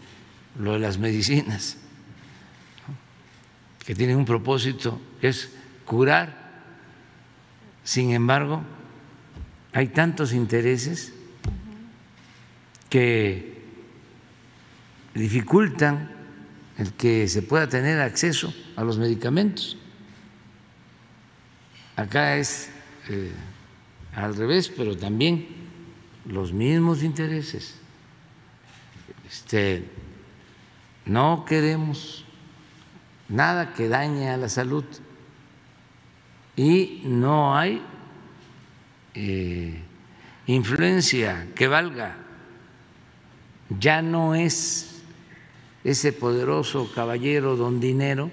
[0.59, 1.79] lo de las medicinas,
[3.85, 5.51] que tienen un propósito, que es
[5.85, 6.43] curar.
[7.85, 8.63] Sin embargo,
[9.73, 11.13] hay tantos intereses
[12.89, 13.63] que
[15.15, 16.11] dificultan
[16.79, 19.77] el que se pueda tener acceso a los medicamentos.
[21.97, 22.71] Acá es
[23.09, 23.33] eh,
[24.15, 25.47] al revés, pero también
[26.27, 27.77] los mismos intereses.
[29.29, 29.85] Este,
[31.05, 32.25] no queremos
[33.29, 34.85] nada que dañe a la salud
[36.55, 37.83] y no hay
[39.15, 39.83] eh,
[40.47, 42.17] influencia que valga.
[43.79, 45.03] Ya no es
[45.83, 48.31] ese poderoso caballero don dinero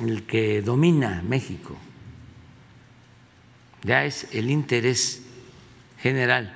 [0.00, 1.76] el que domina México,
[3.82, 5.22] ya es el interés
[5.98, 6.54] general,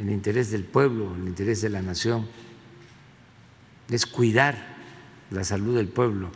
[0.00, 2.26] el interés del pueblo, el interés de la nación,
[3.90, 4.76] es cuidar
[5.30, 6.30] la salud del pueblo,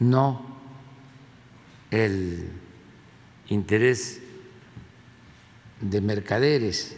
[0.00, 0.58] no
[1.90, 2.50] el
[3.48, 4.20] interés
[5.80, 6.96] de mercaderes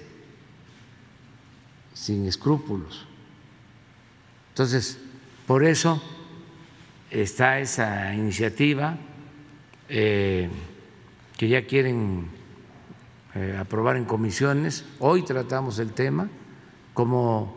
[1.94, 3.06] sin escrúpulos.
[4.50, 4.98] Entonces,
[5.46, 6.02] por eso
[7.10, 8.96] está esa iniciativa
[9.88, 10.48] eh,
[11.36, 12.28] que ya quieren
[13.34, 14.84] eh, aprobar en comisiones.
[15.00, 16.28] Hoy tratamos el tema,
[16.94, 17.56] como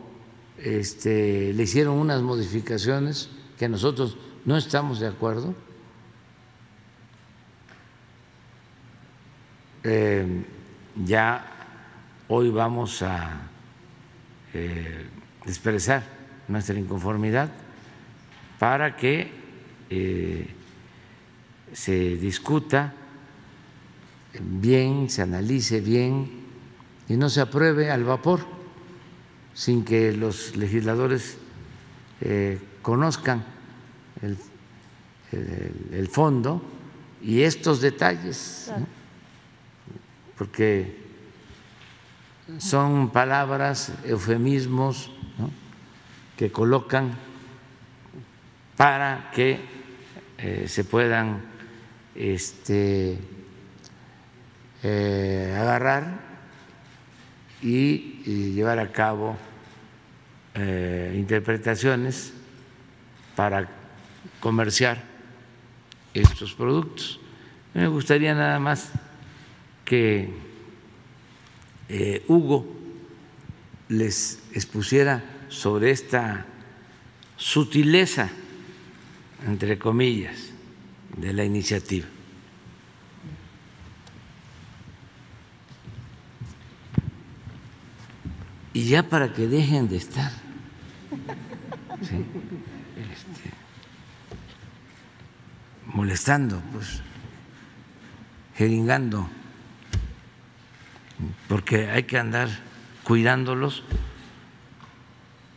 [0.58, 5.54] este, le hicieron unas modificaciones que nosotros no estamos de acuerdo.
[9.84, 10.44] Eh,
[11.04, 11.46] ya
[12.28, 13.50] hoy vamos a
[15.44, 16.04] expresar
[16.46, 17.50] nuestra inconformidad
[18.60, 19.43] para que
[19.90, 20.46] eh,
[21.72, 22.94] se discuta
[24.40, 26.30] bien, se analice bien
[27.08, 28.40] y no se apruebe al vapor
[29.54, 31.38] sin que los legisladores
[32.20, 33.44] eh, conozcan
[34.20, 34.36] el,
[36.08, 36.62] fondo
[37.20, 38.70] y estos detalles,
[40.38, 40.96] porque
[42.58, 45.10] son palabras, eufemismos
[46.36, 47.14] que colocan
[48.76, 49.60] para que
[50.38, 51.42] eh, se puedan
[52.14, 53.18] este,
[54.82, 56.20] eh, agarrar
[57.62, 59.36] y, llevar a cabo
[60.54, 62.32] eh, interpretaciones
[63.36, 63.68] para
[64.40, 65.02] comerciar
[66.12, 67.20] estos productos.
[67.74, 68.90] Me gustaría nada más
[69.84, 70.30] que
[72.28, 72.66] Hugo
[73.88, 76.46] les expusiera sobre esta
[77.36, 78.30] sutileza,
[79.46, 80.50] entre comillas,
[81.16, 82.06] de la iniciativa.
[88.72, 90.32] Y ya para que dejen de estar
[92.02, 93.50] este,
[95.86, 97.00] molestando, pues,
[98.56, 99.28] jeringando,
[101.48, 102.48] porque hay que andar
[103.04, 103.84] cuidándolos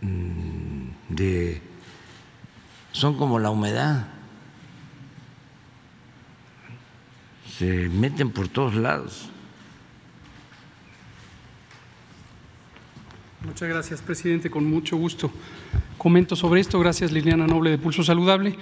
[0.01, 1.66] mm, de
[2.97, 4.07] son como la humedad
[7.59, 9.29] se meten por todos lados.
[13.45, 14.49] Muchas gracias, presidente.
[14.49, 15.31] Con mucho gusto
[15.95, 16.79] comento sobre esto.
[16.79, 18.55] Gracias, Liliana Noble de Pulso Saludable.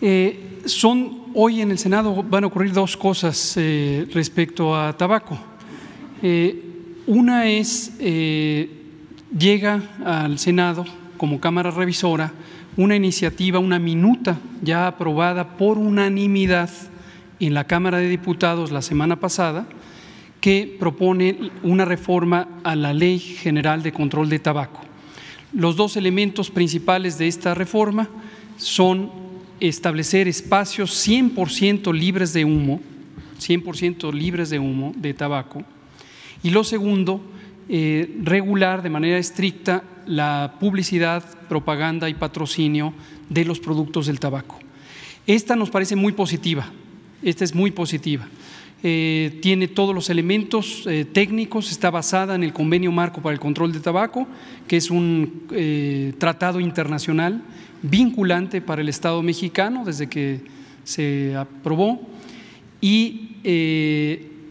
[0.00, 5.36] Eh, son hoy en el Senado van a ocurrir dos cosas eh, respecto a tabaco.
[6.22, 6.62] Eh,
[7.08, 10.84] una es llega al Senado
[11.16, 12.32] como Cámara Revisora
[12.76, 16.70] una iniciativa, una minuta ya aprobada por unanimidad
[17.40, 19.66] en la Cámara de Diputados la semana pasada
[20.40, 24.80] que propone una reforma a la Ley General de Control de Tabaco.
[25.52, 28.08] Los dos elementos principales de esta reforma
[28.56, 29.10] son
[29.60, 32.80] establecer espacios 100% libres de humo,
[33.38, 35.62] 100% libres de humo de tabaco,
[36.42, 37.20] y lo segundo,
[37.68, 42.92] eh, regular de manera estricta la publicidad, propaganda y patrocinio
[43.28, 44.58] de los productos del tabaco.
[45.26, 46.66] Esta nos parece muy positiva,
[47.22, 48.26] esta es muy positiva.
[48.84, 53.38] Eh, tiene todos los elementos eh, técnicos, está basada en el Convenio Marco para el
[53.38, 54.26] Control de Tabaco,
[54.66, 57.42] que es un eh, tratado internacional
[57.82, 60.40] vinculante para el Estado mexicano desde que
[60.82, 62.00] se aprobó
[62.80, 63.28] y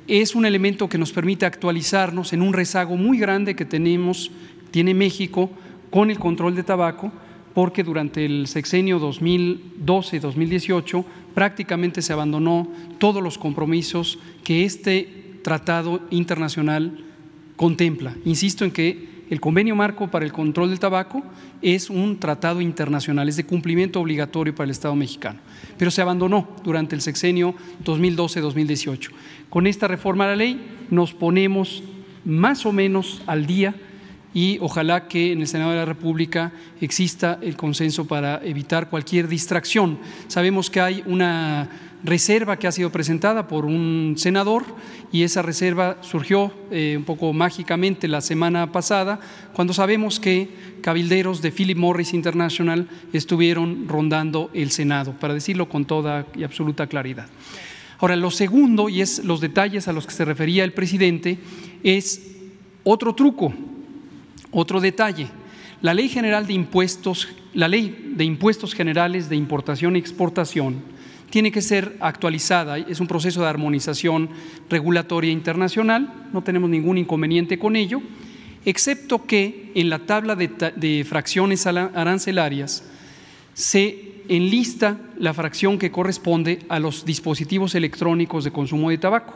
[0.08, 4.32] es un elemento que nos permite actualizarnos en un rezago muy grande que tenemos,
[4.72, 5.50] tiene México
[5.90, 7.12] con el control de tabaco
[7.54, 12.68] porque durante el sexenio 2012-2018 prácticamente se abandonó
[12.98, 17.06] todos los compromisos que este tratado internacional
[17.56, 18.16] contempla.
[18.26, 21.24] Insisto en que el convenio marco para el control del tabaco
[21.62, 25.40] es un tratado internacional, es de cumplimiento obligatorio para el Estado mexicano,
[25.78, 27.56] pero se abandonó durante el sexenio
[27.86, 29.10] 2012-2018.
[29.50, 30.60] Con esta reforma a la ley
[30.90, 31.82] nos ponemos
[32.26, 33.74] más o menos al día
[34.34, 39.28] y ojalá que en el Senado de la República exista el consenso para evitar cualquier
[39.28, 40.00] distracción.
[40.28, 41.70] Sabemos que hay una
[42.04, 44.64] reserva que ha sido presentada por un senador
[45.12, 49.20] y esa reserva surgió eh, un poco mágicamente la semana pasada
[49.54, 50.50] cuando sabemos que
[50.82, 56.88] cabilderos de Philip Morris International estuvieron rondando el Senado, para decirlo con toda y absoluta
[56.88, 57.28] claridad.
[58.00, 61.38] Ahora, lo segundo, y es los detalles a los que se refería el presidente,
[61.84, 62.32] es
[62.84, 63.54] otro truco
[64.52, 65.28] otro detalle,
[65.82, 70.84] la Ley General de Impuestos, la Ley de Impuestos Generales de Importación y Exportación
[71.32, 74.30] tiene que ser actualizada, es un proceso de armonización
[74.70, 78.02] regulatoria internacional, no tenemos ningún inconveniente con ello,
[78.66, 82.84] excepto que en la tabla de, de fracciones arancelarias
[83.54, 89.34] se enlista la fracción que corresponde a los dispositivos electrónicos de consumo de tabaco,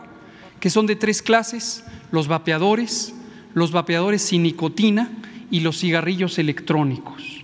[0.59, 3.13] que son de tres clases, los vapeadores,
[3.55, 5.09] los vapeadores sin nicotina
[5.49, 7.43] y los cigarrillos electrónicos.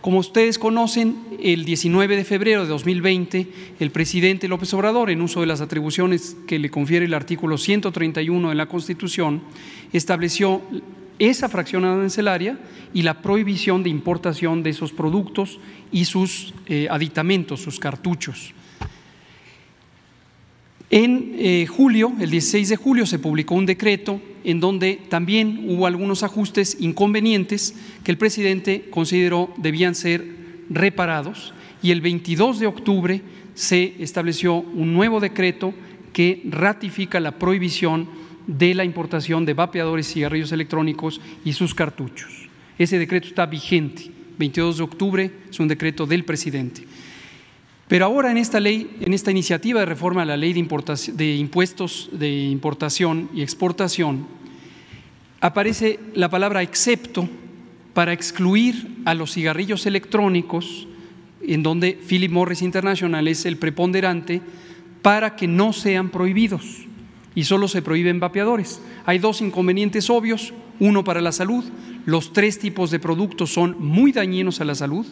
[0.00, 3.48] Como ustedes conocen, el 19 de febrero de 2020,
[3.80, 8.48] el presidente López Obrador, en uso de las atribuciones que le confiere el artículo 131
[8.48, 9.42] de la Constitución,
[9.92, 10.62] estableció
[11.18, 12.58] esa fracción arancelaria
[12.94, 15.58] y la prohibición de importación de esos productos
[15.90, 18.54] y sus eh, aditamentos, sus cartuchos.
[20.90, 25.86] En eh, julio, el 16 de julio, se publicó un decreto en donde también hubo
[25.86, 27.74] algunos ajustes inconvenientes
[28.04, 30.24] que el presidente consideró debían ser
[30.70, 33.22] reparados y el 22 de octubre
[33.54, 35.74] se estableció un nuevo decreto
[36.12, 38.08] que ratifica la prohibición
[38.46, 42.48] de la importación de vapeadores, cigarrillos electrónicos y sus cartuchos.
[42.78, 44.10] Ese decreto está vigente.
[44.38, 46.84] 22 de octubre es un decreto del presidente.
[47.88, 51.36] Pero ahora en esta ley, en esta iniciativa de reforma a la ley de, de
[51.36, 54.26] impuestos de importación y exportación,
[55.40, 57.28] aparece la palabra excepto
[57.94, 60.88] para excluir a los cigarrillos electrónicos
[61.46, 64.42] en donde Philip Morris International es el preponderante
[65.02, 66.86] para que no sean prohibidos.
[67.34, 68.80] Y solo se prohíben vapeadores.
[69.04, 71.64] Hay dos inconvenientes obvios, uno para la salud,
[72.04, 75.06] los tres tipos de productos son muy dañinos a la salud,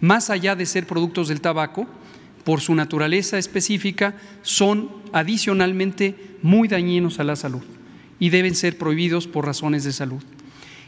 [0.00, 1.86] más allá de ser productos del tabaco,
[2.44, 7.62] por su naturaleza específica, son adicionalmente muy dañinos a la salud
[8.18, 10.22] y deben ser prohibidos por razones de salud.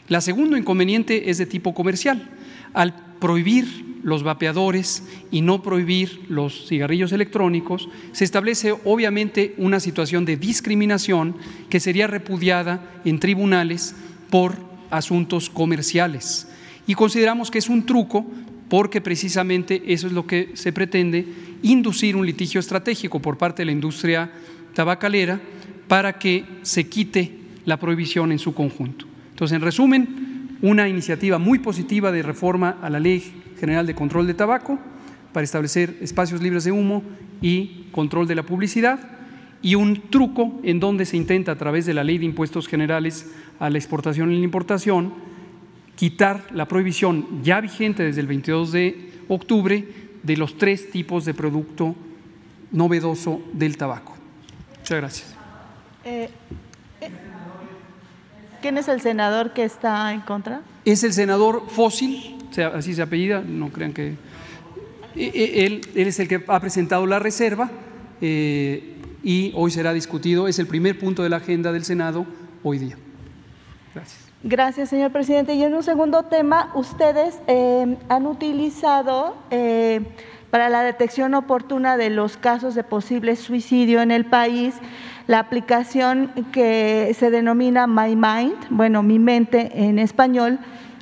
[0.07, 2.29] La segundo inconveniente es de tipo comercial.
[2.73, 10.25] Al prohibir los vapeadores y no prohibir los cigarrillos electrónicos, se establece obviamente una situación
[10.25, 11.35] de discriminación
[11.69, 13.95] que sería repudiada en tribunales
[14.29, 14.57] por
[14.89, 16.47] asuntos comerciales.
[16.85, 18.25] Y consideramos que es un truco
[18.73, 21.27] porque precisamente eso es lo que se pretende,
[21.61, 24.31] inducir un litigio estratégico por parte de la industria
[24.73, 25.39] tabacalera
[25.87, 29.05] para que se quite la prohibición en su conjunto.
[29.29, 34.25] Entonces, en resumen, una iniciativa muy positiva de reforma a la Ley General de Control
[34.25, 34.79] de Tabaco
[35.33, 37.03] para establecer espacios libres de humo
[37.43, 38.99] y control de la publicidad
[39.61, 43.31] y un truco en donde se intenta a través de la Ley de Impuestos Generales
[43.59, 45.13] a la exportación y la importación
[45.95, 49.85] quitar la prohibición ya vigente desde el 22 de octubre
[50.23, 51.95] de los tres tipos de producto
[52.71, 54.15] novedoso del tabaco.
[54.79, 55.35] Muchas gracias.
[56.03, 56.29] Eh,
[57.01, 57.09] eh,
[58.61, 60.61] ¿Quién es el senador que está en contra?
[60.85, 62.37] Es el senador Fósil,
[62.73, 64.15] así se apellida, no crean que...
[65.15, 67.69] Eh, él, él es el que ha presentado la reserva
[68.21, 72.25] y hoy será discutido, es el primer punto de la agenda del Senado
[72.63, 72.97] hoy día.
[73.93, 74.32] Gracias.
[74.45, 75.53] Gracias, señor presidente.
[75.55, 80.01] Y en un segundo tema, ustedes eh, han utilizado eh,
[80.49, 84.75] para la detección oportuna de los casos de posible suicidio en el país
[85.27, 90.59] la aplicación que se denomina My Mind, bueno, mi mente en español,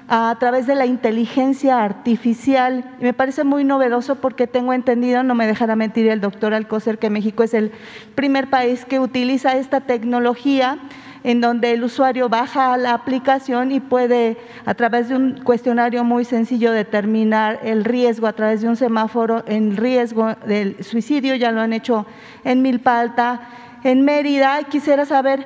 [0.08, 2.86] a través de la inteligencia artificial.
[3.00, 7.10] Me parece muy novedoso porque tengo entendido, no me dejará mentir el doctor Alcocer, que
[7.10, 7.72] México es el
[8.14, 10.78] primer país que utiliza esta tecnología
[11.24, 16.26] en donde el usuario baja la aplicación y puede, a través de un cuestionario muy
[16.26, 21.36] sencillo, determinar el riesgo a través de un semáforo en riesgo del suicidio.
[21.36, 22.06] Ya lo han hecho
[22.44, 23.42] en Milpalta,
[23.84, 24.64] en Mérida.
[24.70, 25.46] Quisiera saber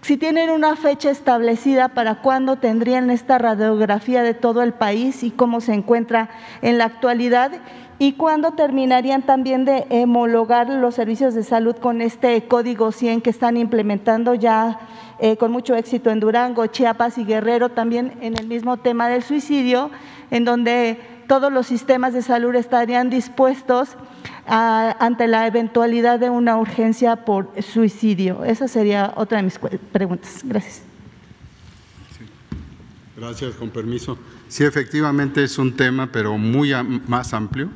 [0.00, 5.30] si tienen una fecha establecida para cuándo tendrían esta radiografía de todo el país y
[5.30, 6.30] cómo se encuentra
[6.62, 7.52] en la actualidad
[7.98, 13.30] y cuándo terminarían también de homologar los servicios de salud con este código 100 que
[13.30, 14.78] están implementando ya
[15.18, 19.24] eh, con mucho éxito en Durango, Chiapas y Guerrero, también en el mismo tema del
[19.24, 19.90] suicidio,
[20.30, 23.96] en donde todos los sistemas de salud estarían dispuestos
[24.46, 28.44] ante la eventualidad de una urgencia por suicidio.
[28.44, 29.58] Esa sería otra de mis
[29.92, 30.40] preguntas.
[30.44, 30.82] Gracias.
[33.14, 34.16] Gracias, con permiso.
[34.48, 36.72] Sí, efectivamente es un tema, pero muy
[37.08, 37.68] más amplio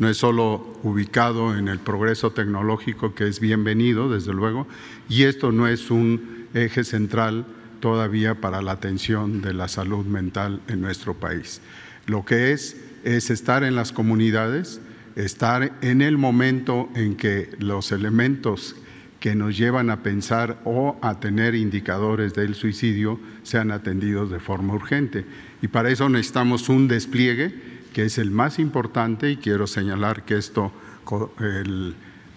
[0.00, 4.66] no es solo ubicado en el progreso tecnológico, que es bienvenido, desde luego,
[5.10, 7.44] y esto no es un eje central
[7.80, 11.60] todavía para la atención de la salud mental en nuestro país.
[12.06, 14.80] Lo que es es estar en las comunidades,
[15.16, 18.76] estar en el momento en que los elementos
[19.20, 24.72] que nos llevan a pensar o a tener indicadores del suicidio sean atendidos de forma
[24.72, 25.26] urgente.
[25.60, 30.36] Y para eso necesitamos un despliegue que es el más importante y quiero señalar que
[30.36, 30.72] esto,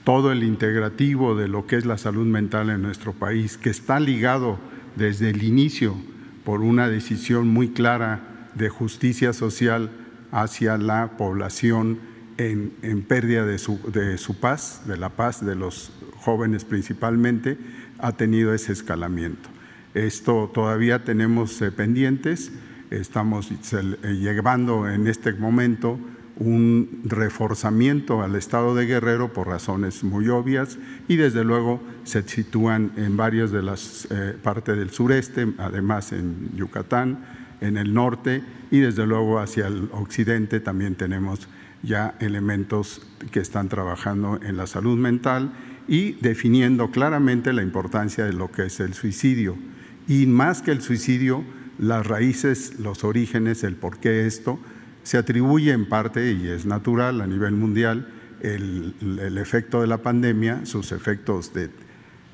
[0.04, 4.00] todo el integrativo de lo que es la salud mental en nuestro país, que está
[4.00, 4.60] ligado
[4.96, 5.96] desde el inicio
[6.44, 9.92] por una decisión muy clara de justicia social
[10.32, 12.00] hacia la población
[12.38, 17.58] en, pérdida de su, de su paz, de la paz de los jóvenes principalmente,
[18.00, 19.50] ha tenido ese escalamiento.
[19.94, 22.52] Esto todavía tenemos eh, pendientes
[23.00, 26.00] estamos eh, llevando en este momento
[26.36, 32.92] un reforzamiento al Estado de Guerrero por razones muy obvias y desde luego se sitúan
[32.98, 37.24] en varias de las eh, partes del sureste, además en Yucatán,
[37.62, 38.42] en el norte
[38.72, 41.48] y desde luego hacia el occidente también tenemos
[41.84, 45.52] ya elementos que están trabajando en la salud mental
[45.88, 49.56] y definiendo claramente la importancia de lo que es el suicidio.
[50.08, 51.44] Y más que el suicidio,
[51.80, 54.60] las raíces, los orígenes, el por qué esto,
[55.04, 58.08] se atribuye en parte, y es natural a nivel mundial,
[58.42, 61.52] el, efecto de la pandemia, sus efectos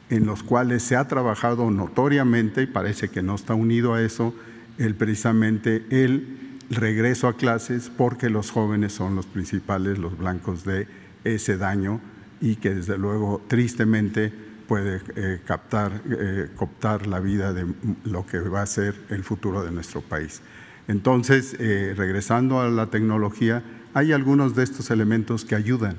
[0.09, 4.33] en los cuales se ha trabajado notoriamente, y parece que no está unido a eso,
[4.77, 10.87] el, precisamente el regreso a clases, porque los jóvenes son los principales, los blancos de
[11.23, 12.01] ese daño,
[12.41, 14.31] y que desde luego, tristemente,
[14.69, 17.65] puede eh, captar, eh, cooptar la vida de
[18.05, 20.43] lo que va a ser el futuro de nuestro país.
[20.87, 23.63] Entonces, eh, regresando a la tecnología,
[23.95, 25.95] hay algunos de estos elementos que ayudan,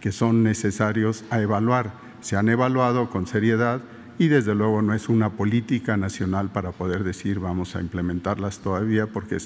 [0.00, 1.92] que son necesarios a evaluar.
[2.22, 3.82] Se han evaluado con seriedad
[4.18, 9.06] y desde luego no es una política nacional para poder decir vamos a implementarlas todavía
[9.06, 9.36] porque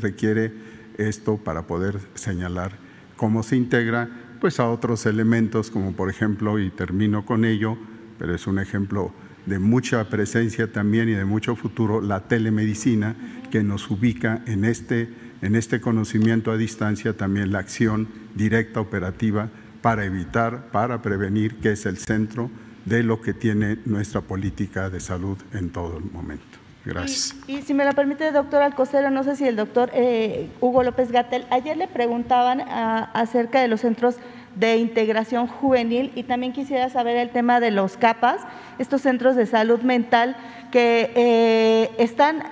[0.00, 0.52] requiere
[0.98, 2.72] esto para poder señalar
[3.16, 4.08] cómo se integra
[4.40, 7.78] pues a otros elementos como por ejemplo, y termino con ello,
[8.20, 9.14] pero es un ejemplo
[9.46, 13.16] de mucha presencia también y de mucho futuro, la telemedicina
[13.50, 15.08] que nos ubica en este,
[15.40, 19.48] en este conocimiento a distancia, también la acción directa operativa
[19.80, 22.50] para evitar, para prevenir, que es el centro
[22.84, 26.59] de lo que tiene nuestra política de salud en todo el momento.
[26.84, 27.34] Gracias.
[27.46, 31.12] Y, si me lo permite, doctor Alcocero, no sé si el doctor eh, Hugo López
[31.12, 34.16] Gatel, ayer le preguntaban ah, acerca de los centros
[34.56, 38.40] de integración juvenil y también quisiera saber el tema de los CAPAS,
[38.78, 40.36] estos centros de salud mental
[40.72, 42.42] que eh, están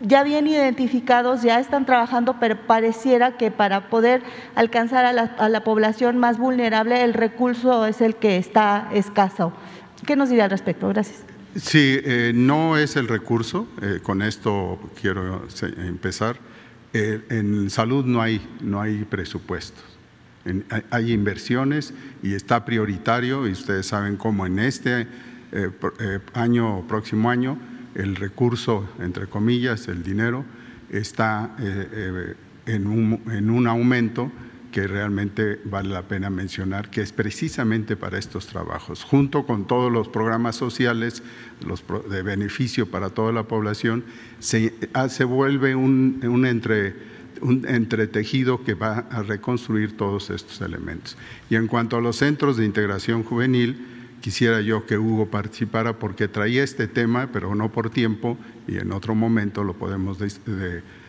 [0.00, 4.22] ya bien identificados, ya están trabajando, pero pareciera que para poder
[4.54, 9.52] alcanzar a la, a la población más vulnerable el recurso es el que está escaso.
[10.04, 10.88] ¿Qué nos diría al respecto?
[10.88, 11.35] Gracias.
[11.58, 15.46] Sí, eh, no es el recurso, eh, con esto quiero
[15.78, 16.38] empezar.
[16.92, 19.84] Eh, en salud no hay, no hay presupuestos,
[20.90, 25.06] hay inversiones y está prioritario y ustedes saben cómo en este
[26.34, 27.58] año, próximo año,
[27.94, 30.44] el recurso, entre comillas, el dinero,
[30.90, 31.54] está
[32.66, 34.30] en un, en un aumento
[34.76, 39.90] que realmente vale la pena mencionar, que es precisamente para estos trabajos, junto con todos
[39.90, 41.22] los programas sociales
[41.66, 44.04] los de beneficio para toda la población,
[44.38, 46.94] se, ah, se vuelve un, un, entre,
[47.40, 51.16] un entretejido que va a reconstruir todos estos elementos.
[51.48, 53.78] Y en cuanto a los centros de integración juvenil,
[54.20, 58.36] quisiera yo que Hugo participara porque traía este tema, pero no por tiempo,
[58.68, 60.18] y en otro momento lo podemos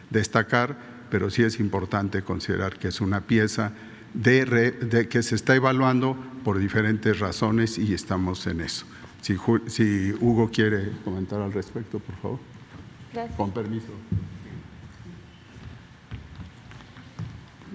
[0.10, 3.74] destacar pero sí es importante considerar que es una pieza
[4.14, 8.86] de, que se está evaluando por diferentes razones y estamos en eso.
[9.22, 9.36] Si,
[9.68, 12.40] si Hugo quiere comentar al respecto, por favor.
[13.14, 13.36] Gracias.
[13.36, 13.92] Con permiso.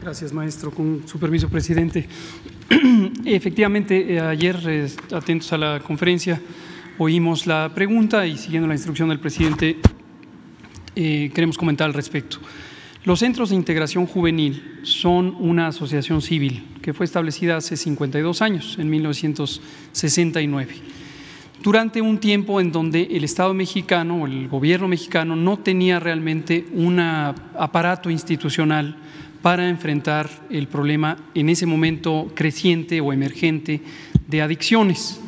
[0.01, 0.73] Gracias, maestro.
[0.73, 2.09] Con su permiso, presidente.
[3.25, 6.41] Efectivamente, eh, ayer, eh, atentos a la conferencia,
[6.99, 9.77] oímos la pregunta y siguiendo la instrucción del presidente,
[10.97, 12.39] eh, queremos comentar al respecto.
[13.05, 18.77] Los centros de integración juvenil son una asociación civil que fue establecida hace 52 años,
[18.79, 20.75] en 1969,
[21.65, 26.65] durante un tiempo en donde el Estado mexicano o el gobierno mexicano no tenía realmente
[26.75, 28.95] un aparato institucional
[29.43, 33.81] para enfrentar el problema en ese momento creciente o emergente
[34.29, 35.21] de adicciones.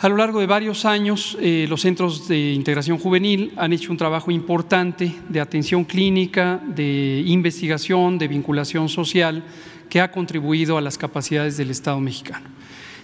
[0.00, 3.98] A lo largo de varios años, eh, los centros de integración juvenil han hecho un
[3.98, 9.42] trabajo importante de atención clínica, de investigación, de vinculación social,
[9.90, 12.46] que ha contribuido a las capacidades del Estado mexicano.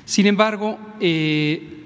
[0.04, 1.82] Sin embargo, eh,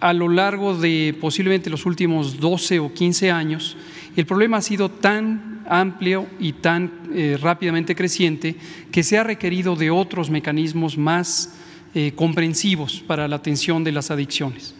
[0.00, 3.78] a lo largo de posiblemente los últimos 12 o 15 años,
[4.16, 8.56] el problema ha sido tan amplio y tan eh, rápidamente creciente
[8.90, 11.54] que se ha requerido de otros mecanismos más
[11.94, 14.74] eh, comprensivos para la atención de las adicciones.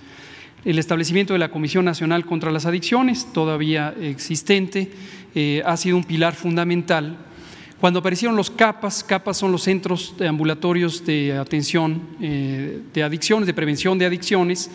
[0.65, 4.91] El establecimiento de la Comisión Nacional contra las Adicciones, todavía existente,
[5.35, 7.19] eh, ha sido un pilar fundamental.
[7.79, 13.53] Cuando aparecieron los CAPAS, CAPAS son los centros ambulatorios de atención eh, de adicciones, de
[13.53, 14.71] prevención de adicciones,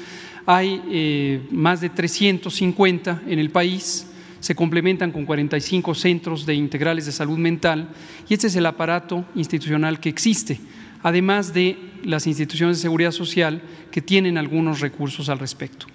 [0.45, 4.05] hay más de 350 en el país,
[4.39, 7.89] se complementan con 45 centros de integrales de salud mental
[8.29, 10.59] y este es el aparato institucional que existe
[11.07, 15.85] además de las instituciones de seguridad social que tienen algunos recursos al respecto.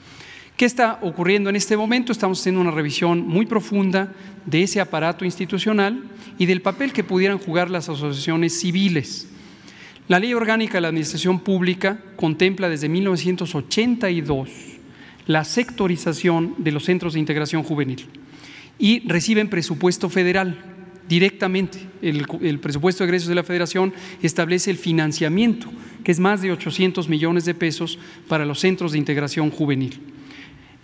[0.56, 2.12] ¿Qué está ocurriendo en este momento?
[2.12, 4.12] Estamos haciendo una revisión muy profunda
[4.46, 6.02] de ese aparato institucional
[6.38, 9.28] y del papel que pudieran jugar las asociaciones civiles.
[10.08, 14.48] La Ley Orgánica de la Administración Pública contempla desde 1982
[15.26, 18.06] la sectorización de los centros de integración juvenil
[18.78, 20.71] y reciben presupuesto federal
[21.08, 21.78] directamente.
[22.00, 23.92] El, presupuesto de egresos de la Federación
[24.22, 25.68] establece el financiamiento,
[26.04, 27.98] que es más de 800 millones de pesos
[28.28, 30.00] para los centros de integración juvenil.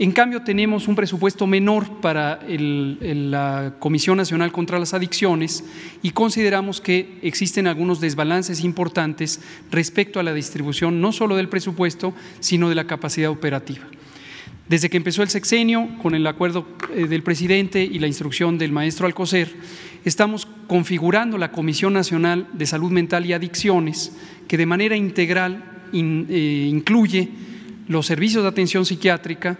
[0.00, 5.64] En cambio, tenemos un presupuesto menor para la Comisión Nacional contra las Adicciones
[6.02, 9.40] y consideramos que existen algunos desbalances importantes
[9.72, 13.86] respecto a la distribución no solo del presupuesto, sino de la capacidad operativa.
[14.68, 18.70] Desde que empezó el sexenio, con el acuerdo eh, del presidente y la instrucción del
[18.70, 19.48] maestro Alcocer,
[20.04, 24.12] estamos configurando la Comisión Nacional de Salud Mental y Adicciones,
[24.46, 25.64] que de manera integral
[25.94, 27.30] eh, incluye
[27.88, 29.58] los servicios de atención psiquiátrica,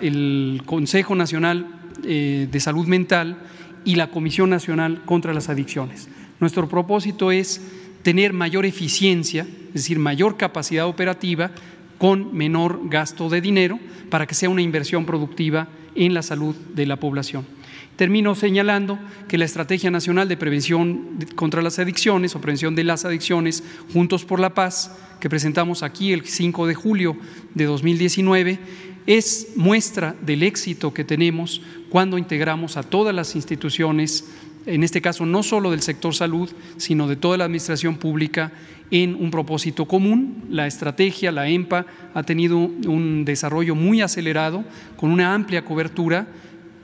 [0.00, 1.66] el Consejo Nacional
[2.02, 3.36] eh, de Salud Mental
[3.84, 6.08] y la Comisión Nacional contra las Adicciones.
[6.40, 7.60] Nuestro propósito es
[8.02, 11.50] tener mayor eficiencia, es decir, mayor capacidad operativa
[11.98, 13.78] con menor gasto de dinero
[14.10, 17.46] para que sea una inversión productiva en la salud de la población.
[17.96, 23.06] Termino señalando que la Estrategia Nacional de Prevención contra las Adicciones o Prevención de las
[23.06, 27.16] Adicciones, Juntos por la Paz, que presentamos aquí el 5 de julio
[27.54, 28.58] de 2019,
[29.06, 34.26] es muestra del éxito que tenemos cuando integramos a todas las instituciones,
[34.66, 38.52] en este caso no solo del sector salud, sino de toda la administración pública,
[38.90, 40.44] en un propósito común.
[40.48, 44.64] La estrategia, la EMPA, ha tenido un desarrollo muy acelerado,
[44.96, 46.26] con una amplia cobertura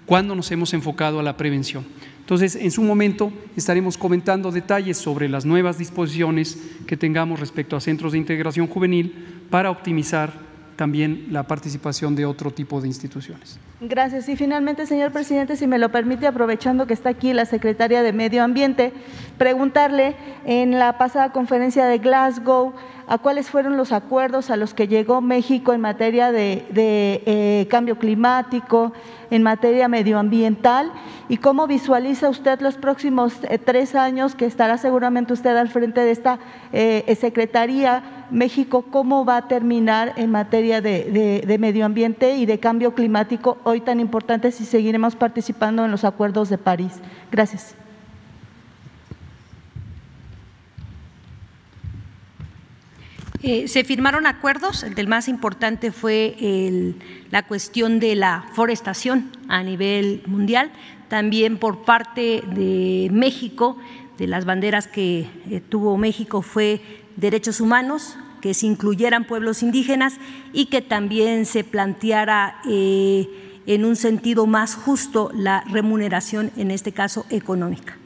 [0.06, 1.84] cuando nos hemos enfocado a la prevención.
[2.20, 7.80] Entonces, en su momento estaremos comentando detalles sobre las nuevas disposiciones que tengamos respecto a
[7.80, 9.14] centros de integración juvenil
[9.50, 10.51] para optimizar
[10.82, 13.60] también la participación de otro tipo de instituciones.
[13.80, 14.28] Gracias.
[14.28, 18.12] Y finalmente, señor presidente, si me lo permite, aprovechando que está aquí la secretaria de
[18.12, 18.92] Medio Ambiente,
[19.38, 22.72] preguntarle en la pasada conferencia de Glasgow
[23.06, 27.98] a cuáles fueron los acuerdos a los que llegó México en materia de, eh, cambio
[27.98, 28.92] climático,
[29.30, 30.92] en materia medioambiental
[31.28, 36.00] y cómo visualiza usted los próximos eh, tres años que estará seguramente usted al frente
[36.02, 36.38] de esta
[36.72, 42.58] eh, Secretaría México, cómo va a terminar en materia de, de medio ambiente y de
[42.58, 46.92] cambio climático hoy tan importante si seguiremos participando en los acuerdos de París.
[47.30, 47.81] Gracias.
[53.44, 56.94] Eh, se firmaron acuerdos, el del más importante fue
[57.32, 60.70] la cuestión de la forestación a nivel mundial,
[61.08, 63.76] también por parte de México,
[64.16, 66.80] de las banderas que eh, tuvo México fue
[67.16, 70.18] derechos humanos, que se incluyeran pueblos indígenas
[70.52, 73.28] y que también se planteara eh,
[73.66, 77.96] en un sentido más justo la remuneración, en este caso económica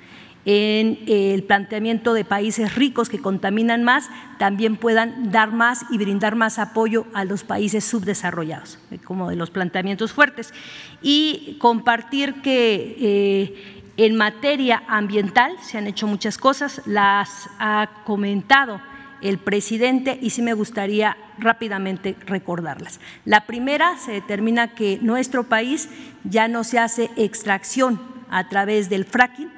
[0.46, 6.36] en el planteamiento de países ricos que contaminan más, también puedan dar más y brindar
[6.36, 10.54] más apoyo a los países subdesarrollados, eh, como de los planteamientos fuertes.
[11.02, 18.80] Y compartir que eh, en materia ambiental se han hecho muchas cosas, las ha comentado
[19.22, 23.00] el presidente y sí me gustaría rápidamente recordarlas.
[23.24, 25.88] La primera, se determina que nuestro país
[26.22, 29.55] ya no se hace extracción a través del fracking,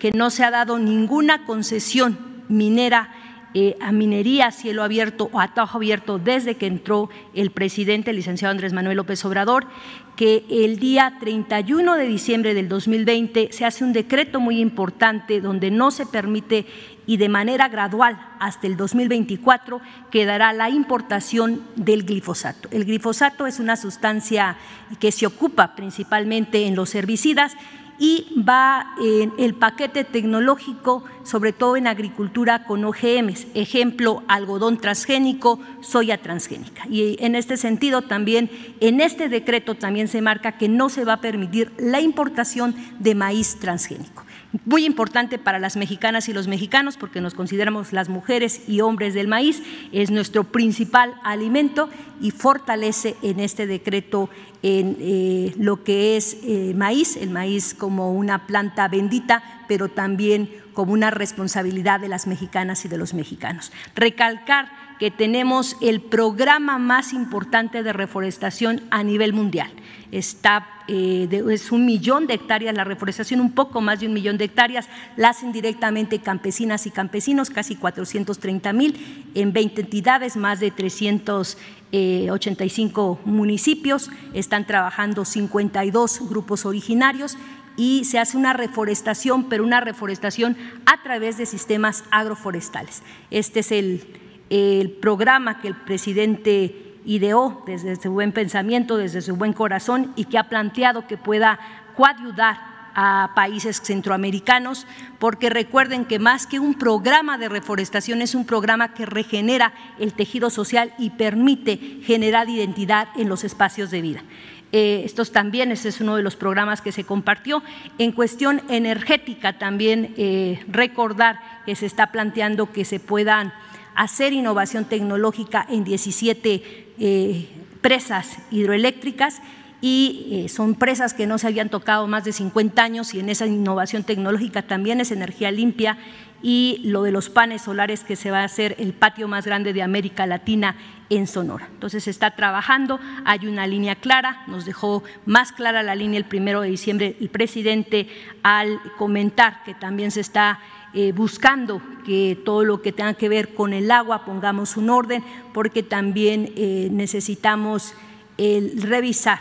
[0.00, 3.10] que no se ha dado ninguna concesión minera
[3.52, 8.10] eh, a minería a cielo abierto o a tajo abierto desde que entró el presidente,
[8.10, 9.66] el licenciado Andrés Manuel López Obrador,
[10.14, 15.72] que el día 31 de diciembre del 2020 se hace un decreto muy importante donde
[15.72, 16.64] no se permite
[17.06, 19.80] y de manera gradual hasta el 2024
[20.12, 22.68] quedará la importación del glifosato.
[22.70, 24.56] El glifosato es una sustancia
[25.00, 27.56] que se ocupa principalmente en los herbicidas
[28.00, 35.60] y va en el paquete tecnológico, sobre todo en agricultura con OGMs, ejemplo, algodón transgénico,
[35.80, 36.84] soya transgénica.
[36.88, 41.14] Y en este sentido también, en este decreto también se marca que no se va
[41.14, 44.24] a permitir la importación de maíz transgénico
[44.64, 49.14] muy importante para las mexicanas y los mexicanos porque nos consideramos las mujeres y hombres
[49.14, 51.88] del maíz, es nuestro principal alimento
[52.20, 54.28] y fortalece en este decreto
[54.62, 60.50] en eh, lo que es eh, maíz, el maíz como una planta bendita, pero también
[60.74, 63.72] como una responsabilidad de las mexicanas y de los mexicanos.
[63.94, 69.72] Recalcar que tenemos el programa más importante de reforestación a nivel mundial.
[70.12, 74.36] Está, eh, es un millón de hectáreas la reforestación, un poco más de un millón
[74.36, 80.60] de hectáreas, la hacen directamente campesinas y campesinos, casi 430 mil, en 20 entidades, más
[80.60, 81.60] de 385
[81.92, 87.38] eh, municipios, están trabajando 52 grupos originarios
[87.78, 93.02] y se hace una reforestación, pero una reforestación a través de sistemas agroforestales.
[93.30, 94.19] Este es el,
[94.50, 100.24] el programa que el presidente ideó desde su buen pensamiento, desde su buen corazón y
[100.24, 101.58] que ha planteado que pueda
[101.96, 104.86] coayudar a países centroamericanos,
[105.18, 110.12] porque recuerden que más que un programa de reforestación es un programa que regenera el
[110.12, 114.24] tejido social y permite generar identidad en los espacios de vida.
[114.72, 117.62] Eh, estos también, ese es uno de los programas que se compartió.
[117.98, 123.52] En cuestión energética, también eh, recordar que se está planteando que se puedan
[123.94, 126.62] hacer innovación tecnológica en 17
[126.98, 127.48] eh,
[127.80, 129.40] presas hidroeléctricas
[129.80, 133.30] y eh, son presas que no se habían tocado más de 50 años y en
[133.30, 135.96] esa innovación tecnológica también es energía limpia
[136.42, 139.72] y lo de los paneles solares que se va a hacer el patio más grande
[139.72, 140.76] de América Latina
[141.10, 141.68] en Sonora.
[141.72, 146.24] Entonces se está trabajando, hay una línea clara, nos dejó más clara la línea el
[146.24, 148.08] primero de diciembre el presidente
[148.42, 150.60] al comentar que también se está
[150.92, 155.22] eh, buscando que todo lo que tenga que ver con el agua pongamos un orden,
[155.52, 157.94] porque también eh, necesitamos
[158.38, 159.38] revisar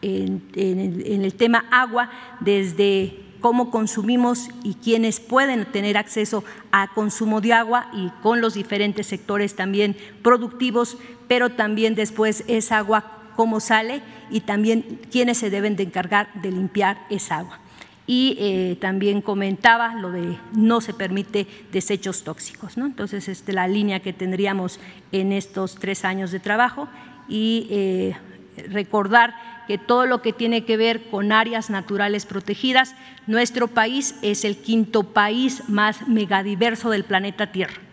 [0.00, 0.42] en,
[1.24, 2.10] el, tema agua
[2.40, 8.54] desde cómo consumimos y quienes pueden tener acceso a consumo de agua y con los
[8.54, 10.96] diferentes sectores también productivos,
[11.28, 16.52] pero también después esa agua cómo sale y también quiénes se deben de encargar de
[16.52, 17.58] limpiar esa agua
[18.06, 22.76] y eh, también comentaba lo de no se permite desechos tóxicos.
[22.76, 22.86] ¿no?
[22.86, 24.78] Entonces, este, la línea que tendríamos
[25.12, 26.88] en estos tres años de trabajo
[27.28, 28.16] y eh,
[28.68, 29.34] recordar
[29.66, 32.94] que todo lo que tiene que ver con áreas naturales protegidas,
[33.26, 37.83] nuestro país es el quinto país más megadiverso del planeta Tierra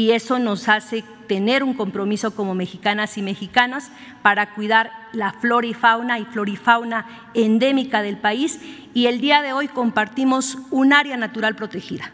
[0.00, 3.92] y eso nos hace tener un compromiso como mexicanas y mexicanas
[4.22, 8.60] para cuidar la flora y fauna y florifauna endémica del país
[8.94, 12.12] y el día de hoy compartimos un área natural protegida.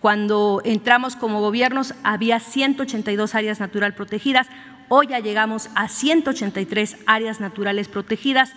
[0.00, 4.48] Cuando entramos como gobiernos había 182 áreas natural protegidas,
[4.88, 8.50] hoy ya llegamos a 183 áreas naturales protegidas,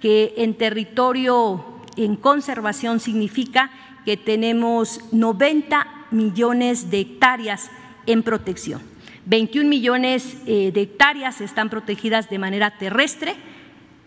[0.00, 1.62] que en territorio
[1.98, 3.70] en conservación significa
[4.06, 7.70] que tenemos 90 millones de hectáreas
[8.06, 8.80] en protección.
[9.26, 13.34] 21 millones eh, de hectáreas están protegidas de manera terrestre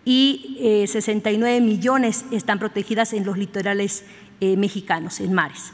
[0.04, 4.04] y 69 eh, millones están protegidas en los litorales
[4.40, 5.72] eh, mexicanos, en mares.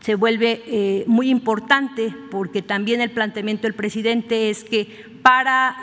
[0.00, 5.76] Se vuelve muy importante porque también el planteamiento del presidente es que para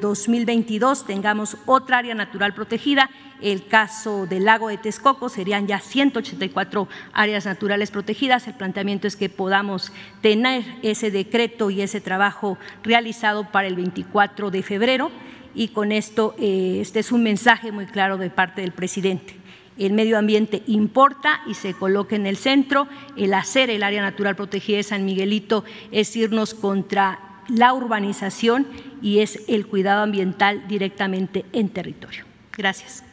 [0.00, 3.08] 2022 tengamos otra área natural protegida
[3.42, 8.46] el caso del lago de Texcoco serían ya 184 áreas naturales protegidas.
[8.46, 14.50] El planteamiento es que podamos tener ese decreto y ese trabajo realizado para el 24
[14.50, 15.10] de febrero
[15.54, 19.41] y con esto eh, este es un mensaje muy claro de parte del presidente.
[19.78, 22.88] El medio ambiente importa y se coloca en el centro.
[23.16, 27.18] El hacer el área natural protegida de San Miguelito es irnos contra
[27.48, 28.66] la urbanización
[29.00, 32.24] y es el cuidado ambiental directamente en territorio.
[32.56, 33.04] Gracias.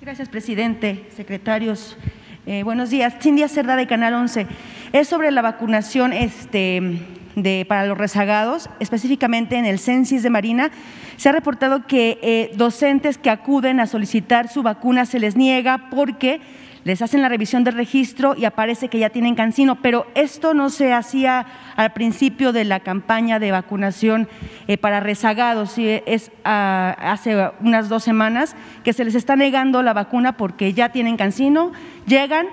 [0.00, 1.96] Gracias, presidente, secretarios.
[2.44, 3.14] Eh, buenos días.
[3.20, 4.48] Cindy Cerda de Canal 11.
[4.92, 6.98] Es sobre la vacunación este,
[7.36, 10.70] de, para los rezagados, específicamente en el Censis de Marina.
[11.16, 15.88] Se ha reportado que eh, docentes que acuden a solicitar su vacuna se les niega
[15.90, 16.40] porque
[16.84, 20.68] les hacen la revisión del registro y aparece que ya tienen cancino, pero esto no
[20.68, 24.28] se hacía al principio de la campaña de vacunación
[24.66, 29.92] eh, para rezagados, es ah, hace unas dos semanas que se les está negando la
[29.92, 31.72] vacuna porque ya tienen cancino,
[32.06, 32.46] llegan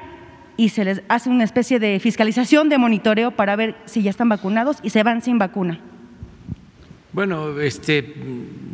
[0.60, 4.28] y se les hace una especie de fiscalización, de monitoreo para ver si ya están
[4.28, 5.80] vacunados y se van sin vacuna.
[7.14, 8.14] Bueno, este,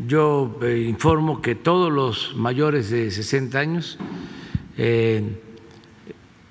[0.08, 4.00] yo eh, informo que todos los mayores de 60 años
[4.80, 5.22] eh,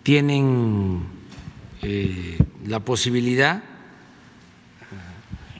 [0.05, 1.01] tienen
[1.82, 3.64] eh, la posibilidad,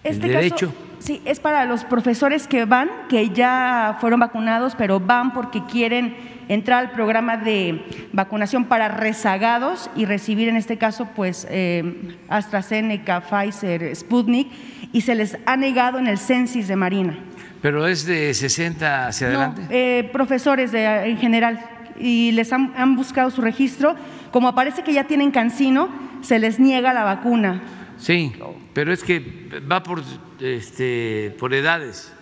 [0.05, 0.73] el este derecho.
[1.01, 6.34] sí, es para los profesores que van, que ya fueron vacunados, pero van porque quieren
[6.49, 13.23] entrar al programa de vacunación para rezagados y recibir en este caso pues eh, AstraZeneca,
[13.23, 14.51] Pfizer, Sputnik
[14.93, 17.19] y se les ha negado en el censis de Marina.
[17.61, 19.63] Pero es de 60 hacia adelante.
[19.71, 21.61] Eh, profesores en general
[21.99, 23.97] y les han, buscado su registro.
[24.31, 25.89] Como aparece que ya tienen cancino,
[26.23, 27.63] se les niega la vacuna.
[27.99, 28.33] Sí,
[28.73, 30.03] pero es que va por,
[30.41, 32.14] este, por edades.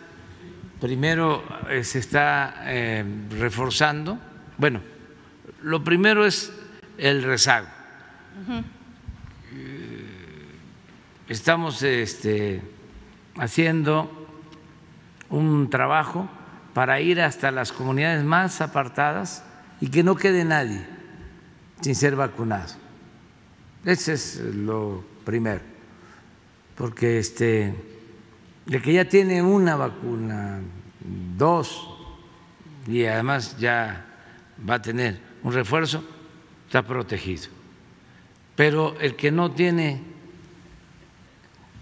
[0.82, 3.04] Primero eh, se está eh,
[3.38, 4.18] reforzando.
[4.58, 4.80] Bueno,
[5.62, 6.52] lo primero es
[6.98, 7.68] el rezago.
[9.54, 10.04] Eh,
[11.28, 12.62] estamos este,
[13.36, 14.10] haciendo
[15.30, 16.28] un trabajo
[16.74, 19.44] para ir hasta las comunidades más apartadas
[19.80, 20.84] y que no quede nadie
[21.80, 22.74] sin ser vacunado.
[23.84, 25.60] Ese es lo primero,
[26.74, 27.91] porque este,
[28.70, 30.60] el que ya tiene una vacuna,
[31.36, 31.88] dos,
[32.86, 34.04] y además ya
[34.68, 36.04] va a tener un refuerzo,
[36.66, 37.48] está protegido.
[38.54, 40.00] Pero el que no tiene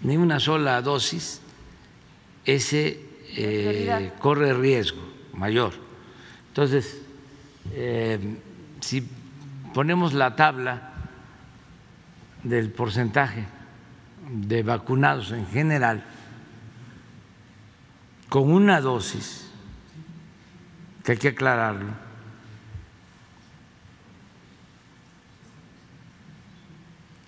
[0.01, 1.41] ni una sola dosis,
[2.45, 2.99] ese
[3.35, 5.01] eh, corre riesgo
[5.33, 5.73] mayor.
[6.47, 7.01] Entonces,
[7.73, 8.19] eh,
[8.79, 9.07] si
[9.73, 10.93] ponemos la tabla
[12.43, 13.45] del porcentaje
[14.29, 16.03] de vacunados en general
[18.31, 19.51] con una dosis,
[21.03, 21.91] que hay que aclararlo,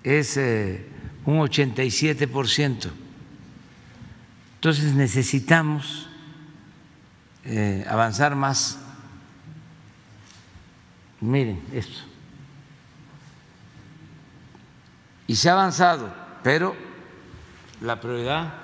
[0.01, 0.87] es eh,
[1.25, 2.89] un 87%.
[4.55, 6.07] Entonces necesitamos
[7.43, 8.79] eh, avanzar más
[11.19, 11.99] Miren esto.
[15.25, 16.75] Y se ha avanzado, pero
[17.81, 18.62] la prioridad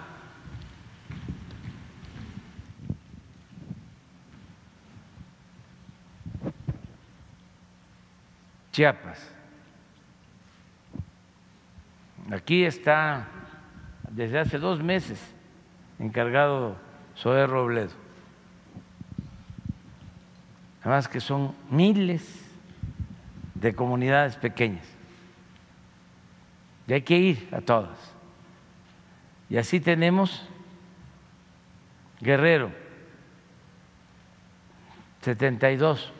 [8.72, 9.32] Chiapas.
[12.32, 13.28] Aquí está
[14.09, 15.20] desde hace dos meses
[15.97, 16.76] encargado
[17.17, 17.93] Zoé Robledo.
[20.82, 22.45] Además que son miles
[23.55, 24.86] de comunidades pequeñas.
[26.88, 27.97] Y hay que ir a todas.
[29.49, 30.47] Y así tenemos
[32.22, 32.72] Guerrero,
[35.22, 36.11] 72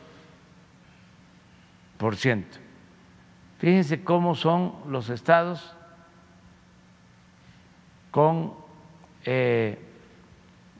[1.99, 2.57] por ciento.
[3.59, 5.75] Fíjense cómo son los estados
[8.09, 8.53] con
[9.25, 9.77] eh,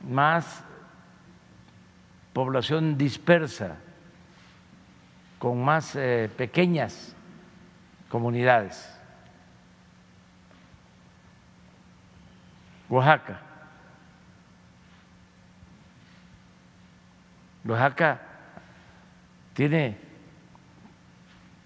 [0.08, 0.64] más
[2.32, 3.76] población dispersa,
[5.38, 7.14] con más eh, pequeñas
[8.08, 8.98] comunidades.
[12.88, 13.40] Oaxaca.
[17.66, 18.22] Oaxaca
[19.52, 20.09] tiene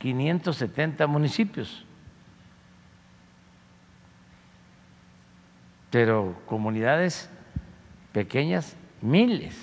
[0.05, 1.87] 570 municipios.
[5.95, 7.31] pero comunidades
[8.13, 9.57] pequeñas, miles.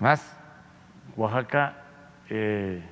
[0.00, 0.36] Más,
[1.16, 1.76] Oaxaca
[2.28, 2.82] eh,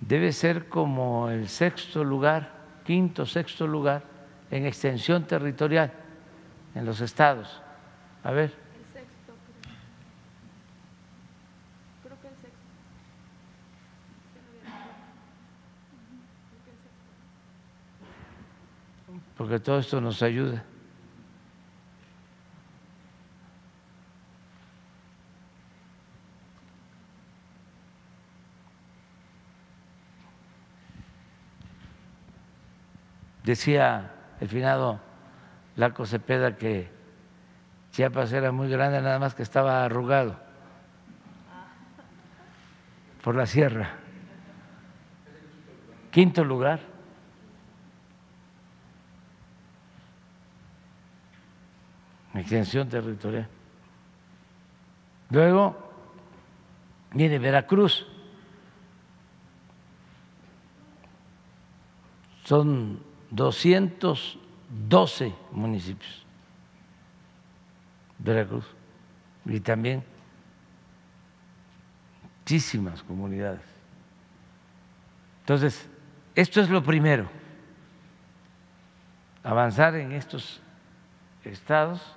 [0.00, 2.50] debe ser como el sexto lugar,
[2.82, 4.02] quinto, sexto lugar
[4.50, 5.92] en extensión territorial
[6.74, 7.62] en los estados.
[8.24, 8.61] A ver.
[19.42, 20.62] Porque todo esto nos ayuda.
[33.42, 35.00] Decía el finado
[35.74, 36.88] Laco Cepeda que
[37.90, 40.36] Chiapas era muy grande, nada más que estaba arrugado
[43.24, 43.96] por la sierra.
[46.12, 46.91] Quinto lugar.
[52.40, 53.46] Extensión territorial.
[55.30, 55.76] Luego
[57.12, 58.06] viene Veracruz.
[62.44, 66.26] Son 212 municipios.
[68.18, 68.66] Veracruz.
[69.44, 70.04] Y también
[72.38, 73.62] muchísimas comunidades.
[75.40, 75.88] Entonces,
[76.34, 77.28] esto es lo primero,
[79.42, 80.60] avanzar en estos
[81.44, 82.16] estados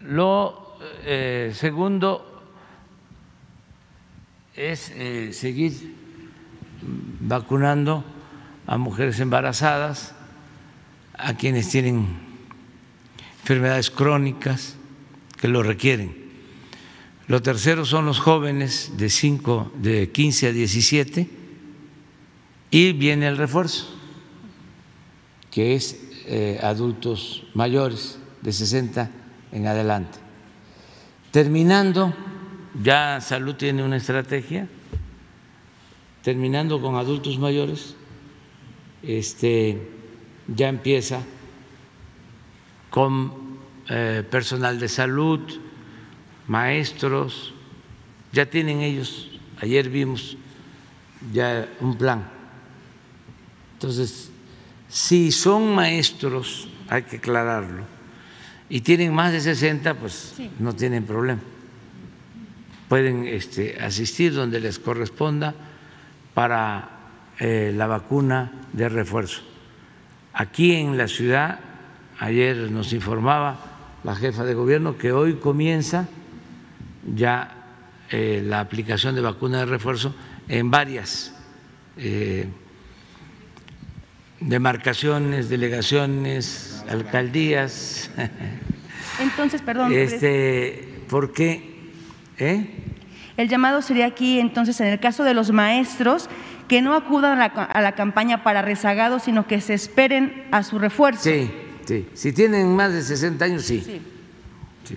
[0.00, 2.42] Lo eh, segundo
[4.56, 5.94] es eh, seguir
[7.20, 8.02] vacunando
[8.66, 10.14] a mujeres embarazadas,
[11.12, 12.06] a quienes tienen
[13.42, 14.76] enfermedades crónicas
[15.38, 16.16] que lo requieren.
[17.26, 21.28] Lo tercero son los jóvenes de, 5, de 15 a 17
[22.70, 23.94] y viene el refuerzo,
[25.50, 29.10] que es eh, adultos mayores de 60
[29.52, 30.18] en adelante.
[31.30, 32.12] Terminando,
[32.82, 34.68] ya Salud tiene una estrategia,
[36.22, 37.96] terminando con adultos mayores,
[39.02, 39.88] este,
[40.48, 41.22] ya empieza
[42.90, 45.40] con eh, personal de salud,
[46.46, 47.54] maestros,
[48.32, 50.36] ya tienen ellos, ayer vimos
[51.32, 52.28] ya un plan.
[53.74, 54.30] Entonces,
[54.88, 57.99] si son maestros, hay que aclararlo
[58.70, 61.40] y tienen más de 60, pues no tienen problema.
[62.88, 65.54] Pueden este, asistir donde les corresponda
[66.34, 66.88] para
[67.40, 69.42] eh, la vacuna de refuerzo.
[70.32, 71.58] Aquí en la ciudad,
[72.20, 73.58] ayer nos informaba
[74.04, 76.08] la jefa de gobierno que hoy comienza
[77.14, 77.60] ya
[78.10, 80.14] eh, la aplicación de vacuna de refuerzo
[80.48, 81.34] en varias
[81.96, 82.46] eh,
[84.40, 88.10] demarcaciones, delegaciones, alcaldías.
[89.20, 89.92] Entonces, perdón.
[89.92, 91.90] Este, ¿Por qué?
[92.38, 92.66] ¿Eh?
[93.36, 96.28] El llamado sería aquí, entonces, en el caso de los maestros,
[96.68, 101.24] que no acudan a la, campaña para rezagados, sino que se esperen a su refuerzo.
[101.24, 101.50] Sí,
[101.84, 102.06] sí.
[102.14, 103.80] Si tienen más de 60 años, sí.
[104.84, 104.96] Sí.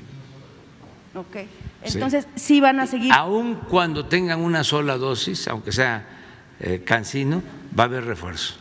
[1.16, 1.48] Ok.
[1.84, 2.62] Entonces, sí.
[2.62, 3.12] van a seguir.
[3.14, 6.06] Aún cuando tengan una sola dosis, aunque sea
[6.60, 7.42] eh, cansino,
[7.78, 8.56] va a haber refuerzo.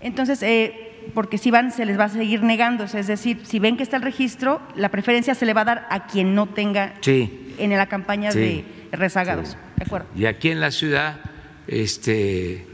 [0.00, 2.84] Entonces, eh, porque si van, se les va a seguir negando.
[2.84, 5.86] Es decir, si ven que está el registro, la preferencia se le va a dar
[5.90, 9.56] a quien no tenga en la campaña de rezagados.
[9.76, 10.06] ¿De acuerdo?
[10.14, 11.20] Y aquí en la ciudad,
[11.66, 12.66] este,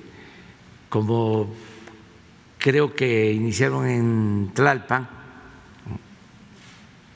[0.89, 1.53] como
[2.59, 5.09] creo que iniciaron en Tlalpan,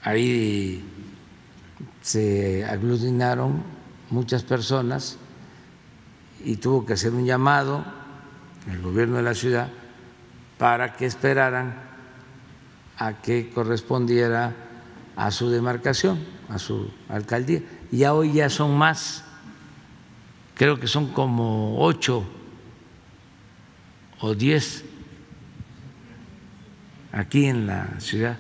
[0.03, 0.85] ahí
[2.03, 3.63] se aglutinaron
[4.11, 5.19] muchas personas
[6.45, 7.85] y tuvo que hacer un llamado
[8.71, 9.69] el gobierno de la ciudad
[10.59, 11.75] para que esperaran
[12.99, 14.55] a que correspondiera
[15.17, 16.19] a su demarcación,
[16.49, 17.63] a su alcaldía.
[17.91, 19.25] Y ya hoy ya son más,
[20.55, 22.25] creo que son como ocho
[24.21, 24.85] o diez
[27.13, 28.39] aquí en la ciudad.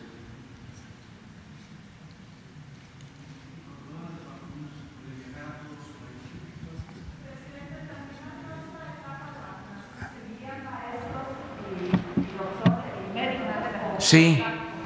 [13.98, 14.42] Sí,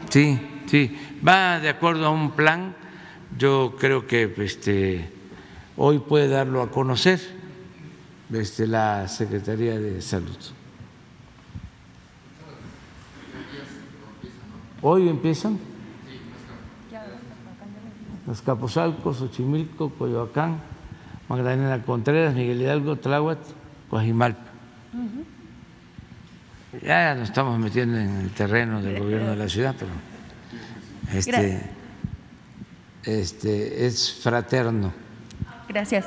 [0.08, 0.96] sí, sí.
[1.26, 2.74] Va de acuerdo a un plan.
[3.36, 5.08] Yo creo que este,
[5.76, 7.20] hoy puede darlo a conocer
[8.28, 10.36] desde la Secretaría de Salud.
[14.82, 15.58] ¿Hoy empiezan?
[18.26, 20.60] Los Capozalcos, Xochimilco, Coyoacán,
[21.28, 23.38] Magdalena Contreras, Miguel Hidalgo, Tláhuac,
[23.90, 24.50] Coajimalpa.
[26.82, 29.90] Ya nos estamos metiendo en el terreno del gobierno de la ciudad, pero
[31.12, 31.60] este,
[33.02, 34.92] este es fraterno.
[35.68, 36.06] Gracias.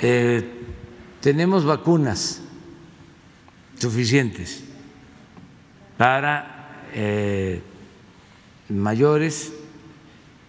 [0.00, 0.48] Eh,
[1.20, 2.42] tenemos vacunas
[3.76, 4.62] suficientes
[5.96, 7.60] para eh,
[8.68, 9.52] mayores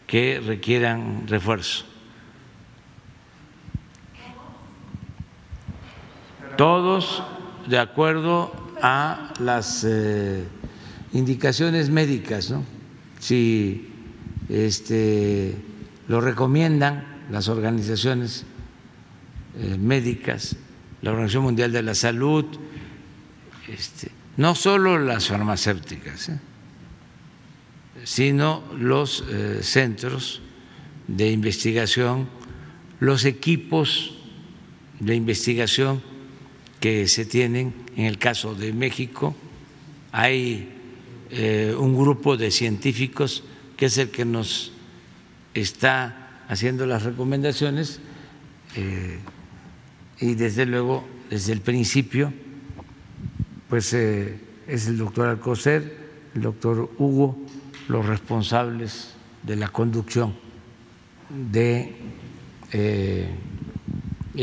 [0.05, 1.88] que requieran refuerzo.
[6.59, 7.23] Todos
[7.69, 10.43] de acuerdo a las eh,
[11.13, 12.65] indicaciones médicas, ¿no?
[13.17, 13.87] Si
[14.49, 15.55] este,
[16.09, 18.43] lo recomiendan las organizaciones
[19.57, 20.57] eh, médicas,
[21.01, 22.43] la Organización Mundial de la Salud,
[23.69, 26.39] este, no solo las farmacéuticas, ¿eh?
[28.03, 29.23] sino los
[29.61, 30.41] centros
[31.07, 32.27] de investigación,
[32.99, 34.17] los equipos
[34.99, 36.08] de investigación
[36.79, 37.73] que se tienen.
[37.95, 39.35] En el caso de México
[40.11, 40.69] hay
[41.29, 43.43] eh, un grupo de científicos
[43.77, 44.71] que es el que nos
[45.53, 47.99] está haciendo las recomendaciones
[48.75, 49.19] eh,
[50.19, 52.33] y desde luego desde el principio
[53.69, 55.95] pues eh, es el doctor Alcocer,
[56.33, 57.37] el doctor Hugo,
[57.87, 60.33] los responsables de la conducción
[61.29, 61.95] de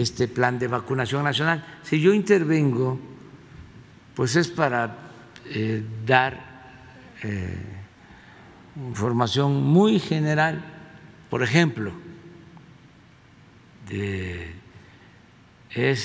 [0.01, 1.65] este plan de vacunación nacional.
[1.83, 3.01] Si yo intervengo,
[4.15, 4.97] pues es para
[5.47, 6.75] eh, dar
[7.23, 7.57] eh,
[8.77, 10.63] información muy general.
[11.31, 11.93] Por ejemplo,
[13.89, 14.49] es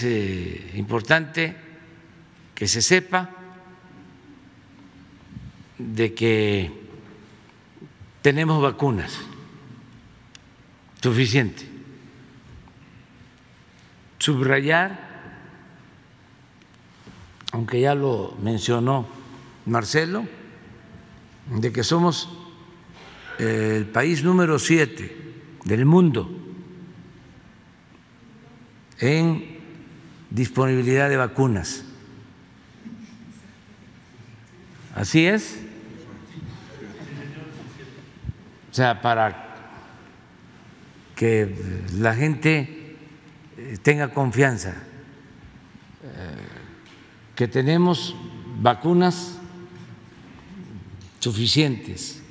[0.03, 1.55] eh, importante
[2.55, 3.29] que se sepa
[5.77, 6.71] de que
[8.21, 9.19] tenemos vacunas
[11.01, 11.70] suficientes
[14.21, 14.99] subrayar,
[17.51, 19.07] aunque ya lo mencionó
[19.65, 20.25] Marcelo,
[21.49, 22.29] de que somos
[23.39, 25.33] eh, el país número siete
[25.65, 26.29] del mundo
[28.99, 29.59] en
[30.29, 31.83] disponibilidad de vacunas.
[34.93, 35.57] Así es.
[38.69, 39.55] O sea, para
[41.15, 41.55] que
[41.97, 42.80] la gente
[43.81, 44.71] tenga confianza,
[46.03, 46.35] eh,
[47.35, 48.15] que tenemos
[48.59, 49.37] vacunas
[51.19, 52.21] suficientes,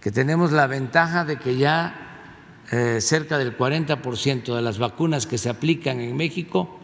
[0.00, 2.04] que tenemos la ventaja de que ya
[2.70, 6.80] eh, cerca del 40% de las vacunas que se aplican en México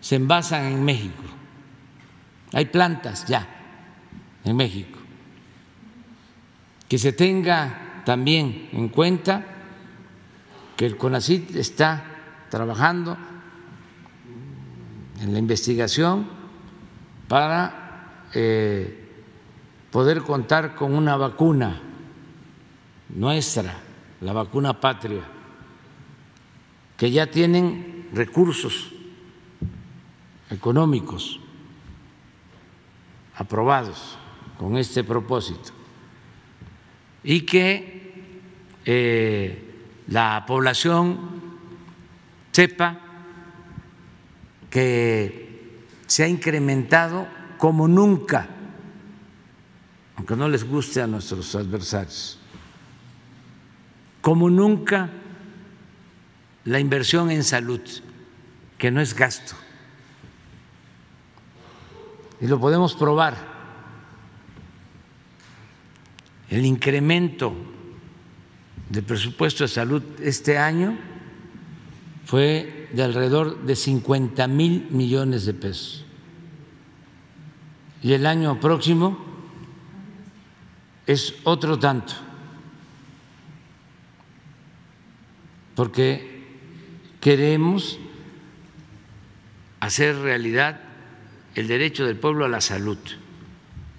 [0.00, 1.22] se envasan en México.
[2.52, 3.48] Hay plantas ya
[4.44, 4.98] en México.
[6.88, 9.44] Que se tenga también en cuenta
[10.76, 12.13] que el CONACIT está
[12.50, 13.16] trabajando
[15.20, 16.26] en la investigación
[17.28, 19.08] para eh,
[19.90, 21.80] poder contar con una vacuna
[23.10, 23.74] nuestra,
[24.20, 25.22] la vacuna patria,
[26.96, 28.92] que ya tienen recursos
[30.50, 31.40] económicos
[33.36, 34.16] aprobados
[34.58, 35.70] con este propósito.
[37.22, 38.12] Y que
[38.84, 39.74] eh,
[40.08, 41.33] la población
[42.54, 43.00] sepa
[44.70, 47.26] que se ha incrementado
[47.58, 48.46] como nunca,
[50.14, 52.38] aunque no les guste a nuestros adversarios,
[54.20, 55.10] como nunca
[56.64, 57.80] la inversión en salud,
[58.78, 59.56] que no es gasto.
[62.40, 63.34] Y lo podemos probar.
[66.48, 67.52] El incremento
[68.90, 71.13] del presupuesto de salud este año
[72.34, 76.04] fue de alrededor de 50 mil millones de pesos.
[78.02, 79.16] Y el año próximo
[81.06, 82.12] es otro tanto,
[85.76, 86.44] porque
[87.20, 88.00] queremos
[89.78, 90.80] hacer realidad
[91.54, 92.98] el derecho del pueblo a la salud,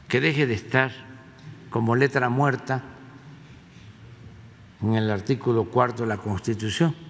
[0.10, 0.91] que deje de estar
[1.70, 2.84] como letra muerta
[4.82, 7.05] en el artículo cuarto de la Constitución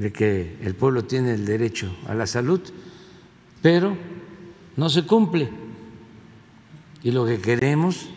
[0.00, 2.62] de que el pueblo tiene el derecho a la salud,
[3.60, 3.94] pero
[4.74, 5.50] no se cumple.
[7.02, 8.08] Y lo que queremos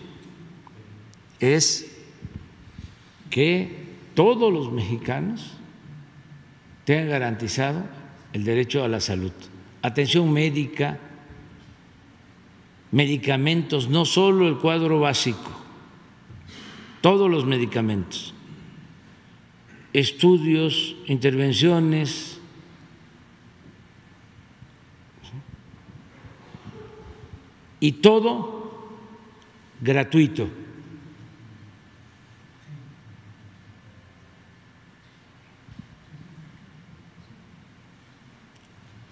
[1.42, 1.94] es
[3.30, 3.84] que
[4.16, 5.58] todos los mexicanos
[6.86, 7.84] tengan garantizado
[8.32, 9.34] el derecho a la salud,
[9.82, 11.00] atención médica,
[12.92, 15.52] medicamentos, no solo el cuadro básico,
[17.02, 18.34] todos los medicamentos
[19.94, 22.40] estudios, intervenciones,
[27.84, 28.88] y todo
[29.82, 30.48] gratuito.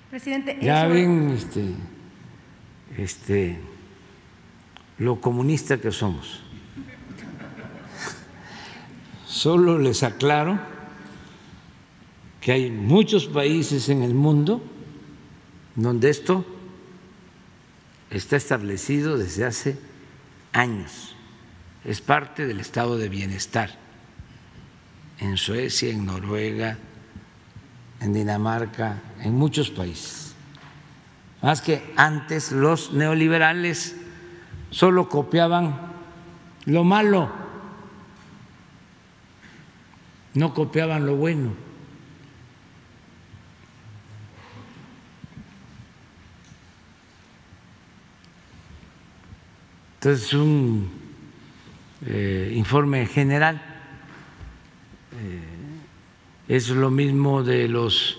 [0.10, 1.66] Presidente, ya ven este,
[2.98, 3.60] este,
[5.00, 6.42] lo comunista que somos.
[9.26, 10.71] Solo les aclaro
[12.42, 14.62] que hay muchos países en el mundo
[15.76, 16.44] donde esto
[18.10, 19.78] está establecido desde hace
[20.52, 21.16] años.
[21.86, 23.70] Es parte del estado de bienestar.
[25.20, 26.80] En Suecia, en Noruega,
[28.00, 30.34] en Dinamarca, en muchos países.
[31.44, 33.96] Más que antes los neoliberales
[34.72, 35.92] solo copiaban
[36.66, 37.30] lo malo,
[40.34, 41.71] no copiaban lo bueno.
[50.04, 50.90] Entonces, un
[52.08, 53.62] eh, informe general
[55.12, 55.44] eh,
[56.48, 58.18] es lo mismo de los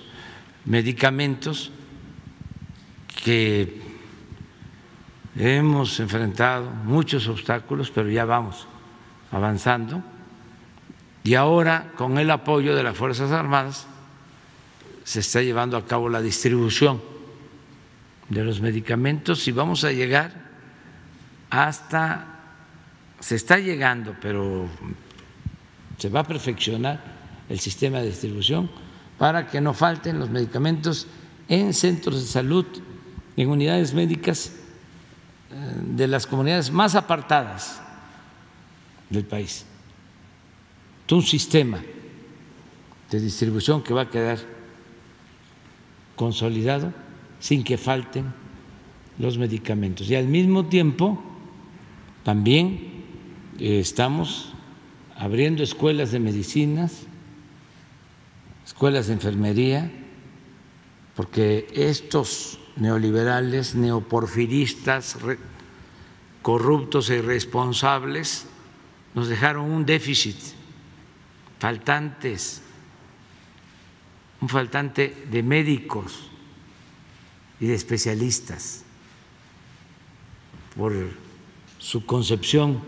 [0.64, 1.72] medicamentos
[3.24, 3.80] que
[5.34, 8.68] hemos enfrentado muchos obstáculos, pero ya vamos
[9.32, 10.04] avanzando.
[11.24, 13.88] Y ahora, con el apoyo de las Fuerzas Armadas,
[15.02, 17.02] se está llevando a cabo la distribución
[18.28, 20.41] de los medicamentos y vamos a llegar
[21.52, 22.26] hasta,
[23.20, 24.66] se está llegando, pero
[25.98, 26.98] se va a perfeccionar
[27.46, 28.70] el sistema de distribución
[29.18, 31.06] para que no falten los medicamentos
[31.48, 32.64] en centros de salud,
[33.36, 34.52] en unidades médicas
[35.50, 35.54] eh,
[35.88, 37.82] de las comunidades más apartadas
[39.10, 39.66] del país.
[41.10, 41.82] Un sistema
[43.10, 44.38] de distribución que va a quedar
[46.16, 46.94] consolidado
[47.40, 48.32] sin que falten
[49.18, 50.08] los medicamentos.
[50.08, 51.22] Y al mismo tiempo
[52.24, 53.04] también
[53.58, 54.52] eh, estamos
[55.16, 57.02] abriendo escuelas de medicinas,
[58.64, 59.90] escuelas de enfermería,
[61.14, 65.18] porque estos neoliberales, neoporfiristas,
[66.42, 68.46] corruptos e irresponsables
[69.14, 70.36] nos dejaron un déficit,
[71.58, 72.62] faltantes,
[74.40, 76.30] un faltante de médicos
[77.60, 78.82] y de especialistas
[80.74, 80.92] por
[81.82, 82.80] su concepción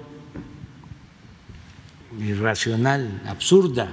[2.20, 3.92] irracional, absurda,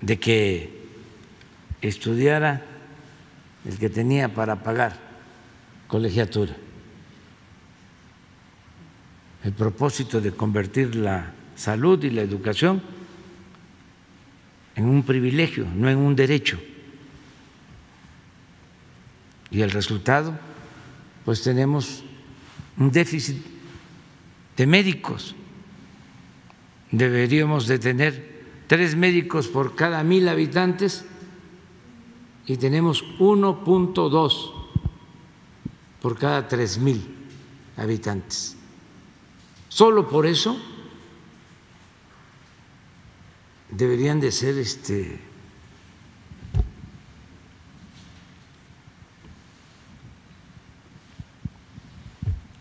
[0.00, 0.88] de que
[1.82, 2.64] estudiara
[3.66, 4.96] el que tenía para pagar
[5.86, 6.56] colegiatura.
[9.44, 12.80] El propósito de convertir la salud y la educación
[14.76, 16.58] en un privilegio, no en un derecho.
[19.50, 20.38] Y el resultado,
[21.26, 22.04] pues tenemos
[22.78, 23.38] un déficit
[24.56, 25.34] de médicos.
[26.90, 31.04] Deberíamos de tener tres médicos por cada mil habitantes
[32.46, 34.52] y tenemos 1.2
[36.00, 37.02] por cada tres mil
[37.76, 38.56] habitantes.
[39.68, 40.58] Solo por eso
[43.70, 45.27] deberían de ser este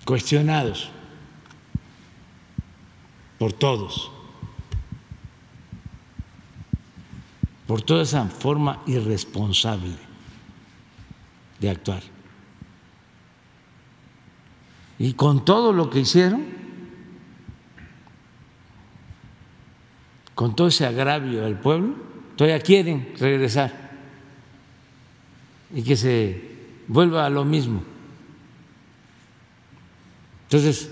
[0.08, 0.90] cuestionados
[3.38, 4.10] por todos,
[7.68, 9.92] por toda esa forma irresponsable
[11.60, 12.02] de actuar.
[14.98, 16.46] Y con todo lo que hicieron,
[20.36, 21.96] con todo ese agravio al pueblo,
[22.38, 23.92] todavía quieren regresar
[25.76, 26.50] y que se
[26.88, 27.97] vuelva a lo mismo.
[30.48, 30.90] Entonces,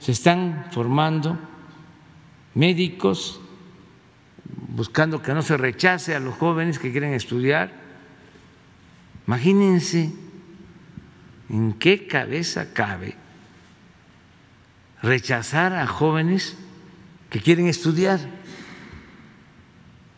[0.00, 1.38] se están formando
[2.54, 3.40] médicos
[4.68, 7.72] buscando que no se rechace a los jóvenes que quieren estudiar.
[9.26, 10.12] Imagínense
[11.48, 13.16] en qué cabeza cabe
[15.02, 16.56] rechazar a jóvenes
[17.30, 18.20] que quieren estudiar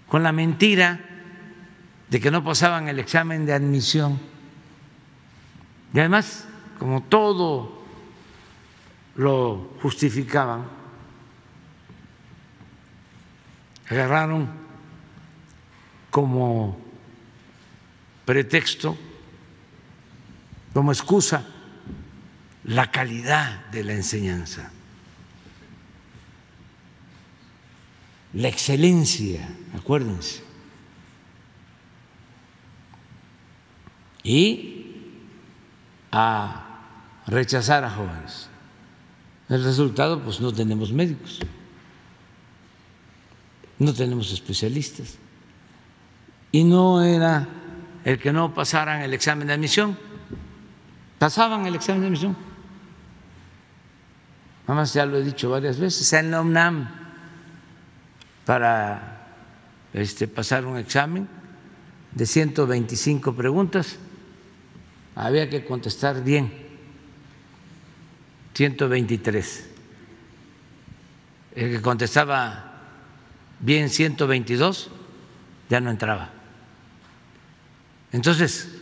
[0.08, 1.00] con la mentira
[2.08, 4.18] de que no pasaban el examen de admisión.
[5.92, 6.46] Y además,
[6.78, 7.75] como todo
[9.16, 10.64] lo justificaban,
[13.88, 14.48] agarraron
[16.10, 16.78] como
[18.24, 18.96] pretexto,
[20.72, 21.46] como excusa,
[22.64, 24.70] la calidad de la enseñanza.
[28.36, 30.42] la excelencia, acuérdense.
[34.22, 34.94] Y
[36.12, 36.80] a
[37.26, 38.50] rechazar a jóvenes.
[39.48, 41.40] El resultado, pues no tenemos médicos,
[43.78, 45.18] no tenemos especialistas.
[46.50, 47.48] Y no era
[48.04, 49.96] el que no pasaran el examen de admisión,
[51.18, 52.36] pasaban el examen de admisión.
[54.66, 56.88] Nada ya lo he dicho varias veces, en la UNAM
[58.44, 59.28] para
[59.92, 61.28] este, pasar un examen
[62.12, 63.96] de 125 preguntas,
[65.14, 66.65] había que contestar bien,
[68.56, 69.68] 123.
[71.56, 72.72] El que contestaba
[73.60, 74.90] bien 122
[75.68, 76.30] ya no entraba.
[78.12, 78.80] Entonces,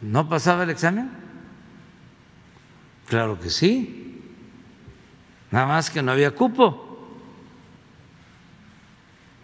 [0.00, 1.10] ¿no pasaba el examen?
[3.06, 4.34] Claro que sí,
[5.52, 6.82] nada más que no había cupo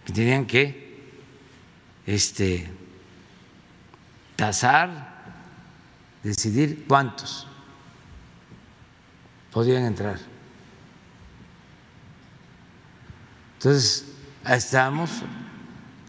[0.04, 1.12] que tenían que
[2.06, 2.68] este,
[4.34, 5.22] tasar,
[6.24, 7.46] decidir cuántos
[9.52, 10.18] podían entrar.
[13.58, 14.06] Entonces,
[14.48, 15.10] estamos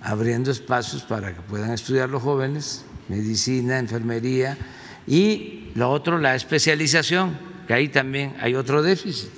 [0.02, 4.58] abriendo espacios para que puedan estudiar los jóvenes, medicina, enfermería
[5.06, 7.38] y lo otro, la especialización,
[7.68, 9.30] que ahí también hay otro déficit.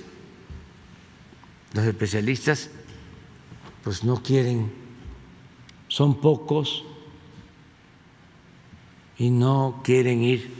[1.73, 2.69] Los especialistas
[3.83, 4.71] pues no quieren,
[5.87, 6.85] son pocos
[9.17, 10.53] y no quieren ir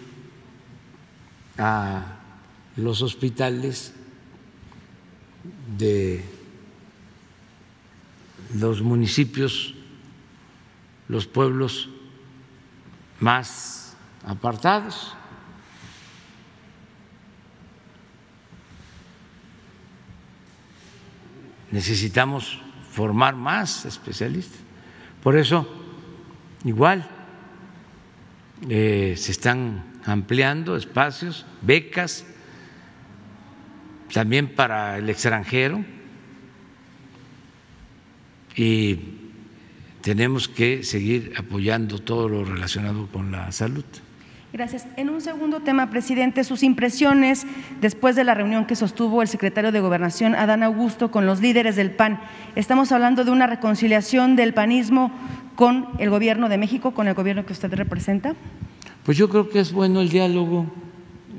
[1.58, 2.20] a
[2.76, 3.94] los hospitales
[5.78, 6.24] de
[8.56, 9.74] los municipios,
[11.08, 11.90] los pueblos
[13.20, 13.96] más
[14.26, 15.16] apartados.
[21.72, 22.60] Necesitamos
[22.92, 24.60] formar más especialistas.
[25.22, 25.68] Por eso,
[26.64, 27.10] igual,
[28.70, 32.26] eh, se están ampliando espacios, becas,
[34.14, 35.84] también para el extranjero,
[38.56, 39.00] y
[40.02, 43.86] tenemos que seguir apoyando todo lo relacionado con la salud.
[44.54, 44.88] Gracias.
[44.96, 47.46] En un segundo tema, presidente, sus impresiones
[47.82, 51.76] después de la reunión que sostuvo el secretario de Gobernación, Adán Augusto, con los líderes
[51.76, 52.22] del PAN.
[52.56, 55.12] Estamos hablando de una reconciliación del panismo
[55.56, 58.34] con el gobierno de México, con el gobierno que usted representa.
[59.04, 60.68] Pues yo creo que es bueno el diálogo,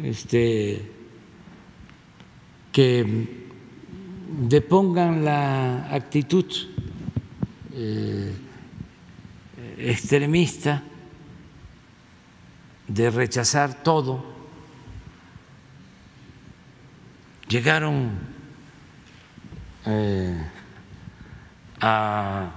[0.03, 0.83] este,
[2.77, 3.07] que
[4.53, 6.45] depongan la actitud
[7.73, 8.37] eh,
[9.79, 10.83] extremista
[12.87, 14.23] de rechazar todo,
[17.49, 18.11] llegaron
[19.87, 20.39] eh,
[21.81, 22.51] a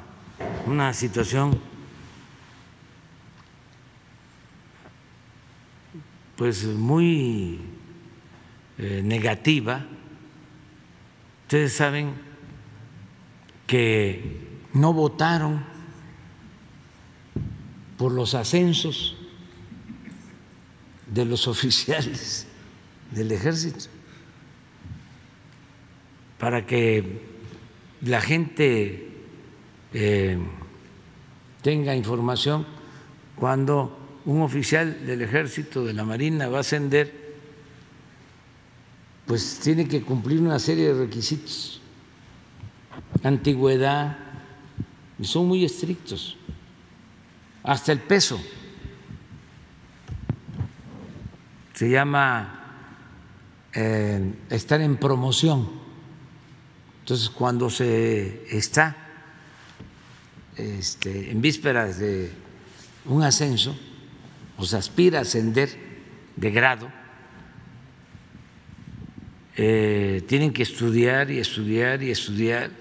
[0.65, 1.57] una situación
[6.35, 7.61] pues muy
[8.77, 9.85] eh, negativa.
[11.49, 12.13] Ustedes saben
[13.65, 14.21] que
[14.73, 15.65] no votaron
[17.97, 19.17] por los ascensos
[21.07, 22.45] de los oficiales
[23.09, 23.85] del ejército
[26.37, 27.19] para que
[28.01, 29.09] la gente
[29.91, 30.37] eh,
[31.63, 32.67] tenga información
[33.35, 37.18] cuando un oficial del ejército, de la Marina, va a ascender,
[39.29, 41.79] pues tiene que cumplir una serie de requisitos,
[43.21, 44.17] antigüedad,
[45.19, 46.35] y son muy estrictos,
[47.61, 48.41] hasta el peso.
[51.75, 52.73] Se llama
[53.71, 55.69] eh, estar en promoción.
[57.01, 58.97] Entonces, cuando se está
[60.55, 62.31] este, en vísperas de
[63.05, 63.77] un ascenso,
[64.57, 65.69] o se aspira a ascender
[66.35, 66.98] de grado,
[69.61, 72.71] eh, tienen que estudiar y estudiar y estudiar,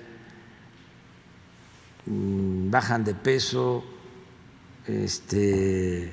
[2.07, 3.85] mm, bajan de peso,
[4.87, 6.13] este,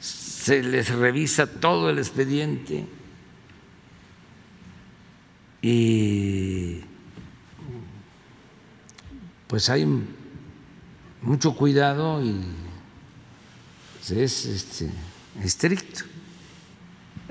[0.00, 2.84] se les revisa todo el expediente
[5.62, 6.80] y
[9.46, 9.86] pues hay
[11.20, 12.42] mucho cuidado y
[14.10, 14.90] es este,
[15.44, 16.11] estricto.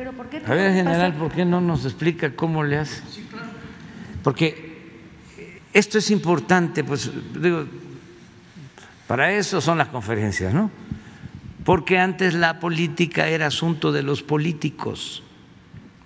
[0.02, 3.04] Pero ¿por qué A ver, general, ¿por qué no nos explica cómo le hace?
[4.24, 4.90] Porque
[5.74, 7.66] esto es importante, pues digo,
[9.06, 10.72] para eso son las conferencias, ¿no?
[11.64, 15.22] Porque antes la política era asunto de los políticos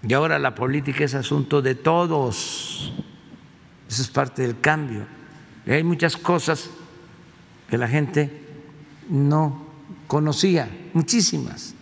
[0.06, 2.92] y ahora la política es asunto de todos.
[3.88, 5.06] Eso es parte del cambio.
[5.66, 6.70] Y hay muchas cosas
[7.70, 8.42] que la gente
[9.08, 9.68] no
[10.08, 11.74] conocía, muchísimas.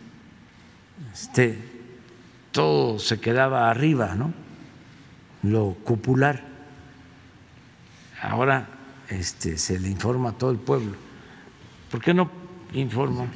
[1.11, 1.72] Este,
[2.53, 4.31] todo se quedaba arriba, ¿no?
[5.41, 6.41] Lo popular.
[8.21, 8.69] Ahora
[9.09, 10.93] este, se le informa a todo el pueblo.
[11.91, 12.29] ¿Por qué no
[12.73, 13.27] informa?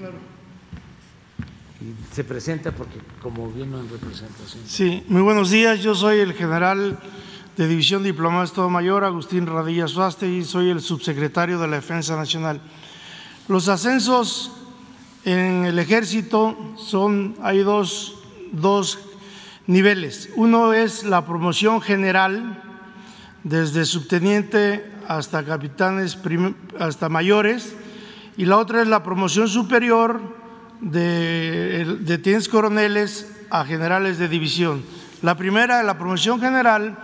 [2.12, 4.64] se presenta porque como vino en representación.
[4.66, 5.80] Sí, muy buenos días.
[5.80, 6.98] Yo soy el general
[7.56, 11.76] de División Diplomado de Estado Mayor, Agustín Radilla Suaste, y soy el subsecretario de la
[11.76, 12.62] Defensa Nacional.
[13.48, 14.52] Los ascensos
[15.24, 19.07] en el ejército son, hay dos, dos
[19.68, 20.30] niveles.
[20.36, 22.64] Uno es la promoción general,
[23.44, 26.18] desde subteniente hasta capitanes,
[26.80, 27.76] hasta mayores,
[28.36, 30.20] y la otra es la promoción superior
[30.82, 34.84] de, de tienes coroneles a generales de división.
[35.22, 36.98] La primera, la promoción general,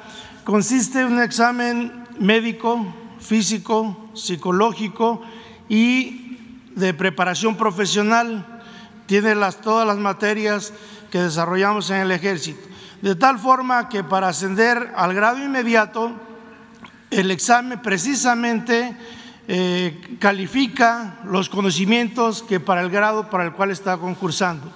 [0.43, 5.21] consiste en un examen médico, físico, psicológico
[5.69, 6.37] y
[6.75, 8.61] de preparación profesional,
[9.05, 10.73] tiene las, todas las materias
[11.13, 12.67] que desarrollamos en el ejército.
[13.03, 16.11] De tal forma que para ascender al grado inmediato,
[17.11, 18.97] el examen precisamente
[19.47, 24.73] eh, califica los conocimientos que para el grado para el cual está concursando.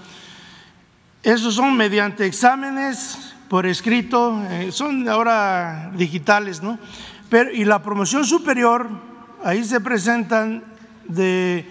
[1.24, 6.78] Esos son mediante exámenes por escrito, eh, son ahora digitales, ¿no?
[7.32, 8.88] Pero, y la promoción superior,
[9.44, 10.64] ahí se presentan
[11.08, 11.66] de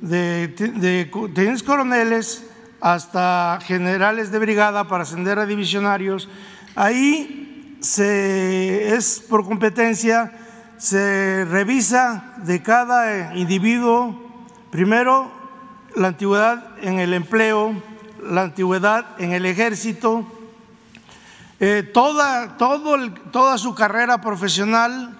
[0.00, 2.49] de, de coroneles
[2.80, 6.28] hasta generales de brigada para ascender a divisionarios.
[6.74, 10.32] Ahí se, es por competencia,
[10.78, 15.30] se revisa de cada individuo, primero,
[15.96, 17.74] la antigüedad en el empleo,
[18.22, 20.24] la antigüedad en el ejército,
[21.58, 22.96] eh, toda, todo
[23.32, 25.18] toda su carrera profesional,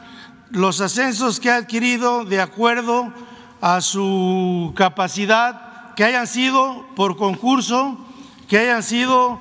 [0.51, 3.13] los ascensos que ha adquirido de acuerdo
[3.61, 5.70] a su capacidad,
[6.01, 7.99] que hayan sido por concurso,
[8.49, 9.39] que hayan sido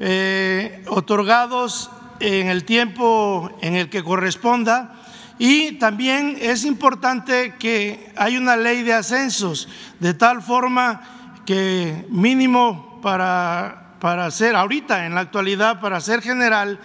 [0.00, 4.94] eh, otorgados en el tiempo en el que corresponda.
[5.38, 9.68] Y también es importante que hay una ley de ascensos,
[10.00, 11.02] de tal forma
[11.44, 16.80] que mínimo para, para ser, ahorita en la actualidad, para ser general,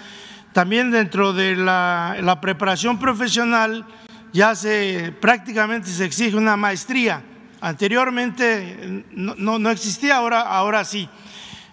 [0.51, 3.85] también dentro de la, la preparación profesional,
[4.33, 7.23] ya se prácticamente se exige una maestría.
[7.63, 11.07] Anteriormente no, no, existía, ahora, ahora sí.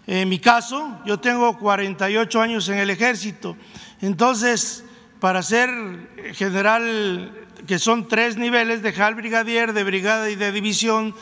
[0.06, 3.56] En mi caso, yo tengo 48 años en el ejército,
[4.00, 4.84] entonces
[5.18, 5.68] para ser
[6.34, 7.32] general,
[7.66, 11.12] que son tres niveles de JAL brigadier, de brigada y de división,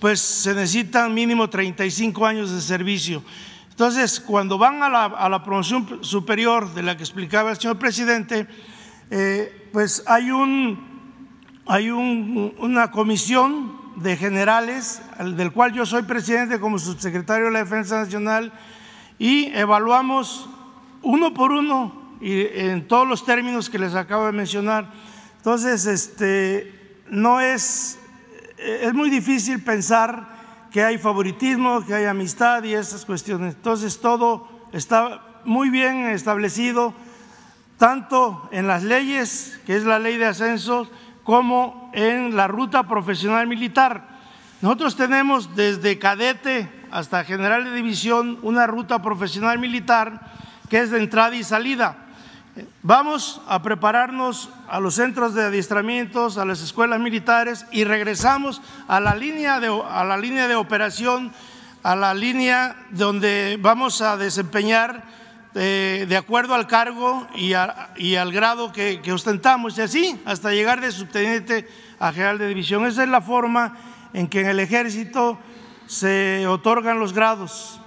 [0.00, 3.22] pues se necesitan mínimo 35 años de servicio.
[3.70, 7.78] Entonces, cuando van a la, a la promoción superior de la que explicaba el señor
[7.78, 8.48] presidente,
[9.12, 11.22] eh, pues hay, un,
[11.66, 17.98] hay una comisión de generales, del cual yo soy presidente como subsecretario de la Defensa
[17.98, 18.52] Nacional,
[19.18, 20.48] y evaluamos
[21.02, 24.90] uno por uno y en todos los términos que les acabo de mencionar.
[25.36, 27.98] Entonces, este, no es,
[28.56, 30.36] es muy difícil pensar
[30.70, 33.54] que hay favoritismo, que hay amistad y esas cuestiones.
[33.54, 36.94] Entonces, todo está muy bien establecido
[37.78, 40.88] tanto en las leyes, que es la ley de ascensos,
[41.28, 44.02] como en la ruta profesional militar.
[44.62, 50.22] Nosotros tenemos desde cadete hasta general de división una ruta profesional militar
[50.70, 51.98] que es de entrada y salida.
[52.82, 58.98] Vamos a prepararnos a los centros de adiestramientos, a las escuelas militares y regresamos a
[58.98, 61.30] la línea de, a la línea de operación,
[61.82, 65.04] a la línea donde vamos a desempeñar
[65.60, 70.80] eh, de acuerdo al cargo y, al grado que, que, ostentamos y así hasta llegar
[70.80, 71.66] de subteniente
[71.98, 72.86] a general de división.
[72.86, 73.76] Esa es la forma
[74.12, 75.36] en que en el ejército
[75.88, 77.80] se otorgan los grados.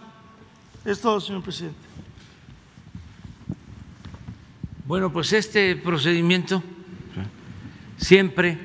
[0.83, 1.79] Es todo, señor presidente.
[4.85, 6.61] Bueno, pues este procedimiento
[7.95, 8.57] siempre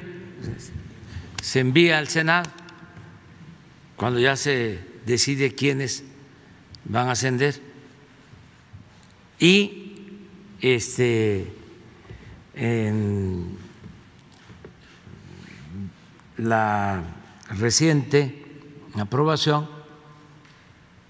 [1.41, 2.51] se envía al Senado
[3.95, 6.03] cuando ya se decide quiénes
[6.85, 7.76] van a ascender
[9.39, 9.93] y
[10.61, 11.53] este
[12.55, 13.59] en
[16.39, 17.03] la
[17.51, 18.45] reciente
[18.95, 19.69] aprobación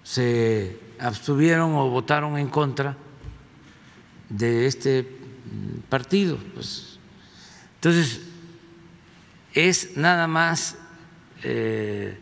[0.03, 2.97] se abstuvieron o votaron en contra
[4.29, 5.09] de este
[5.89, 6.39] partido.
[6.55, 6.99] Pues.
[7.77, 8.21] Entonces,
[9.55, 10.77] es nada más
[11.43, 12.19] eh,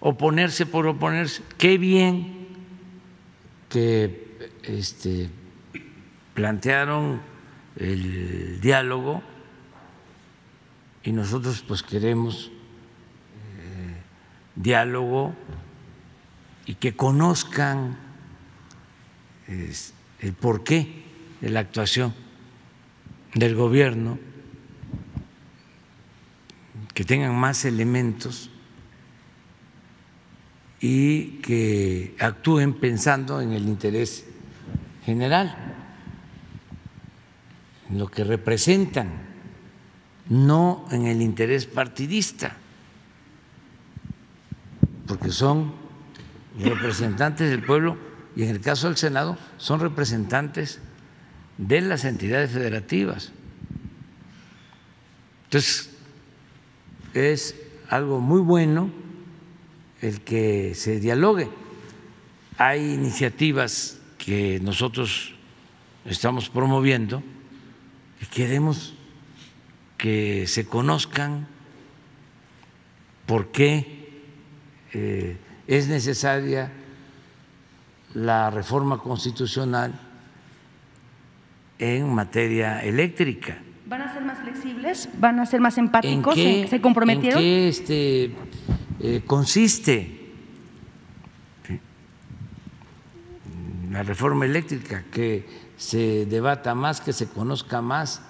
[0.00, 1.42] oponerse por oponerse.
[1.56, 2.48] Qué bien
[3.68, 5.30] que este,
[6.38, 7.20] plantearon
[7.74, 9.24] el diálogo
[11.02, 12.52] y nosotros pues queremos
[13.34, 13.96] eh,
[14.54, 15.34] diálogo
[16.64, 17.98] y que conozcan
[19.48, 21.02] el porqué
[21.40, 22.14] de la actuación
[23.34, 24.16] del gobierno,
[26.94, 28.48] que tengan más elementos
[30.80, 34.24] y que actúen pensando en el interés
[35.04, 35.74] general,
[37.90, 39.08] en lo que representan,
[40.28, 42.56] no en el interés partidista,
[45.06, 45.72] porque son
[46.58, 47.96] representantes del pueblo
[48.36, 50.80] y en el caso del Senado son representantes
[51.56, 53.32] de las entidades federativas.
[55.44, 55.90] Entonces,
[57.14, 57.56] es
[57.88, 58.90] algo muy bueno
[60.02, 61.48] el que se dialogue.
[62.58, 65.34] Hay iniciativas que nosotros
[66.04, 67.22] estamos promoviendo
[68.20, 68.94] y queremos
[69.96, 71.46] que se conozcan
[73.26, 74.22] por qué
[74.92, 75.36] eh,
[75.66, 76.72] es necesaria
[78.14, 79.92] la reforma constitucional
[81.78, 83.58] en materia eléctrica.
[83.86, 85.08] ¿Van a ser más flexibles?
[85.18, 86.34] ¿Van a ser más empáticos?
[86.34, 87.38] ¿Se, comprometieron?
[87.38, 88.32] ¿En qué este,
[89.00, 90.32] eh, consiste
[93.90, 95.04] la reforma eléctrica?
[95.10, 98.20] Que se debata más, que se conozca más,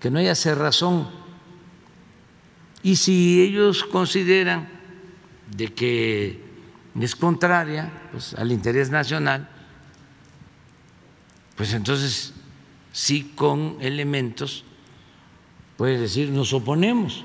[0.00, 1.08] que no haya cerrazón.
[2.82, 4.68] Y si ellos consideran
[5.54, 6.42] de que
[6.98, 9.48] es contraria pues, al interés nacional,
[11.54, 12.32] pues entonces
[12.90, 14.64] sí con elementos,
[15.76, 17.24] puedes decir, nos oponemos.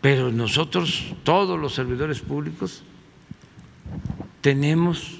[0.00, 2.84] Pero nosotros, todos los servidores públicos,
[4.40, 5.17] tenemos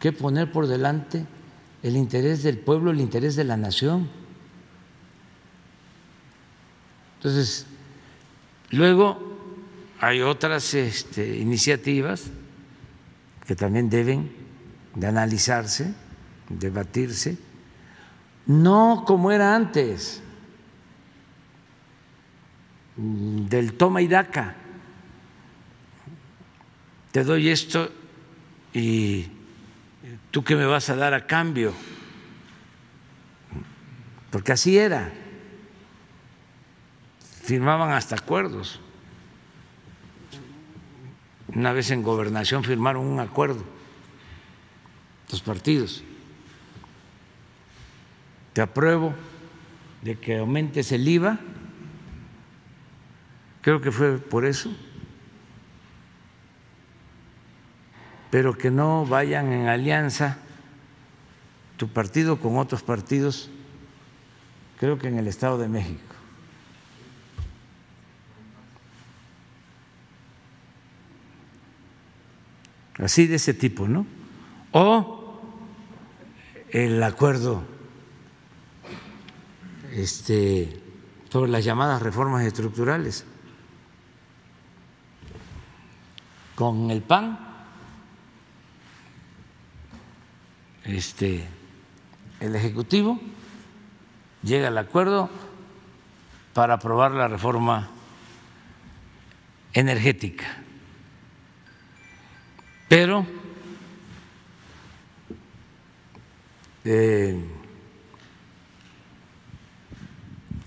[0.00, 1.26] que poner por delante
[1.82, 4.08] el interés del pueblo, el interés de la nación.
[7.16, 7.66] Entonces,
[8.70, 9.36] luego
[10.00, 12.24] hay otras este, iniciativas
[13.46, 14.30] que también deben
[14.94, 15.94] de analizarse,
[16.48, 17.38] debatirse,
[18.46, 20.22] no como era antes,
[22.96, 24.56] del toma y daca.
[27.12, 27.90] Te doy esto
[28.72, 29.26] y
[30.38, 31.74] tú qué me vas a dar a cambio.
[34.30, 35.10] Porque así era.
[37.42, 38.78] Firmaban hasta acuerdos.
[41.52, 43.64] Una vez en gobernación firmaron un acuerdo
[45.28, 46.04] los partidos.
[48.52, 49.12] Te apruebo
[50.02, 51.40] de que aumentes el IVA,
[53.60, 54.70] creo que fue por eso,
[58.30, 60.38] pero que no vayan en alianza
[61.76, 63.50] tu partido con otros partidos,
[64.78, 66.14] creo que en el Estado de México.
[72.98, 74.06] Así de ese tipo, ¿no?
[74.72, 75.40] O
[76.70, 77.62] el acuerdo
[79.92, 80.82] este,
[81.30, 83.24] sobre las llamadas reformas estructurales
[86.56, 87.47] con el PAN,
[90.88, 91.44] este,
[92.40, 93.20] el Ejecutivo
[94.42, 95.28] llega al acuerdo
[96.54, 97.90] para aprobar la reforma
[99.72, 100.46] energética.
[102.88, 103.26] Pero
[106.84, 107.44] eh,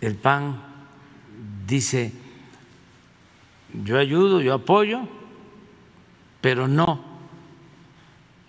[0.02, 0.61] el PAN
[1.65, 2.14] dice,
[3.73, 5.07] yo ayudo, yo apoyo,
[6.41, 7.03] pero no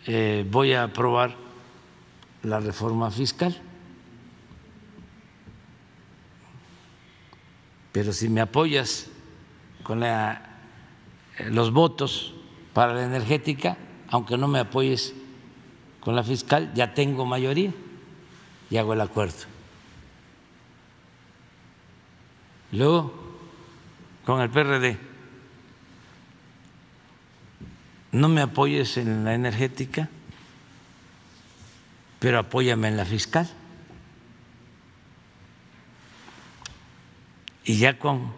[0.07, 1.42] eh, voy a aprobar
[2.43, 3.61] la reforma fiscal.
[7.93, 9.09] Pero si me apoyas
[9.83, 10.03] con
[11.51, 12.35] los votos
[12.73, 13.77] para la energética,
[14.09, 15.15] aunque no me apoyes
[16.01, 17.73] con la fiscal, ya tengo mayoría
[18.71, 19.45] y hago el acuerdo.
[22.73, 23.13] Luego,
[24.25, 24.99] con el PRD,
[28.13, 30.09] no me apoyes en la energética,
[32.23, 33.49] pero apóyame en la fiscal.
[37.65, 38.33] Y ya con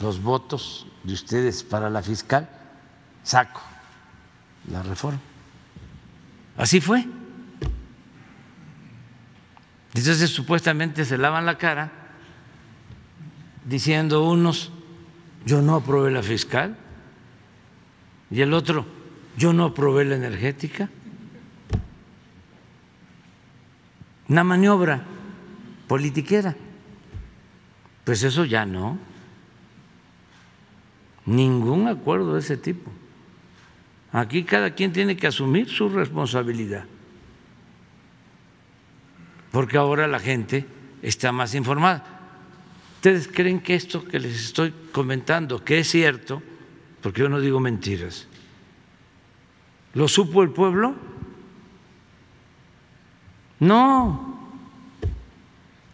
[0.00, 2.48] los votos de ustedes para la fiscal,
[3.22, 3.60] saco
[4.70, 5.20] la reforma.
[6.56, 7.04] Así fue.
[9.94, 11.92] Entonces supuestamente se lavan la cara
[13.66, 14.72] diciendo unos,
[15.44, 16.78] yo no aprobé la fiscal,
[18.30, 18.86] y el otro,
[19.36, 20.88] yo no aprobé la energética.
[24.28, 25.02] Una maniobra
[25.86, 26.54] politiquera.
[28.04, 28.98] Pues eso ya no.
[31.24, 32.90] Ningún acuerdo de ese tipo.
[34.12, 36.84] Aquí cada quien tiene que asumir su responsabilidad.
[39.50, 40.66] Porque ahora la gente
[41.02, 42.04] está más informada.
[42.96, 46.42] ¿Ustedes creen que esto que les estoy comentando, que es cierto,
[47.00, 48.26] porque yo no digo mentiras,
[49.94, 50.94] lo supo el pueblo?
[53.58, 54.38] No,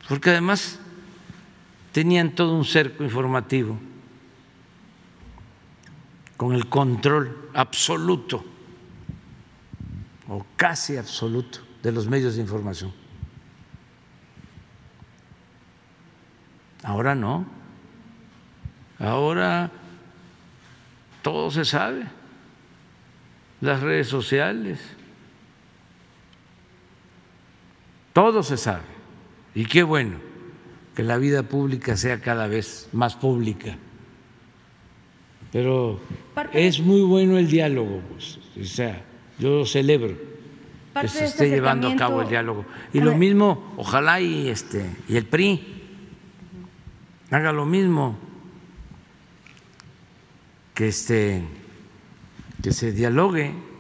[0.09, 0.79] porque además
[1.93, 3.79] tenían todo un cerco informativo
[6.37, 8.45] con el control absoluto
[10.29, 12.93] o casi absoluto de los medios de información.
[16.83, 17.47] Ahora no.
[18.99, 19.71] Ahora
[21.23, 22.07] todo se sabe.
[23.61, 24.81] Las redes sociales.
[28.13, 28.83] Todo se sabe.
[29.55, 30.17] Y qué bueno
[30.95, 33.77] que la vida pública sea cada vez más pública.
[35.51, 36.01] Pero
[36.53, 38.39] es muy bueno el diálogo, pues.
[38.61, 39.03] o sea,
[39.39, 40.17] yo celebro
[41.01, 42.65] que se este esté llevando a cabo el diálogo.
[42.93, 45.83] Y lo mismo, ojalá y este y el PRI
[47.31, 48.17] haga lo mismo,
[50.75, 51.43] que este
[52.63, 53.72] que se dialogue.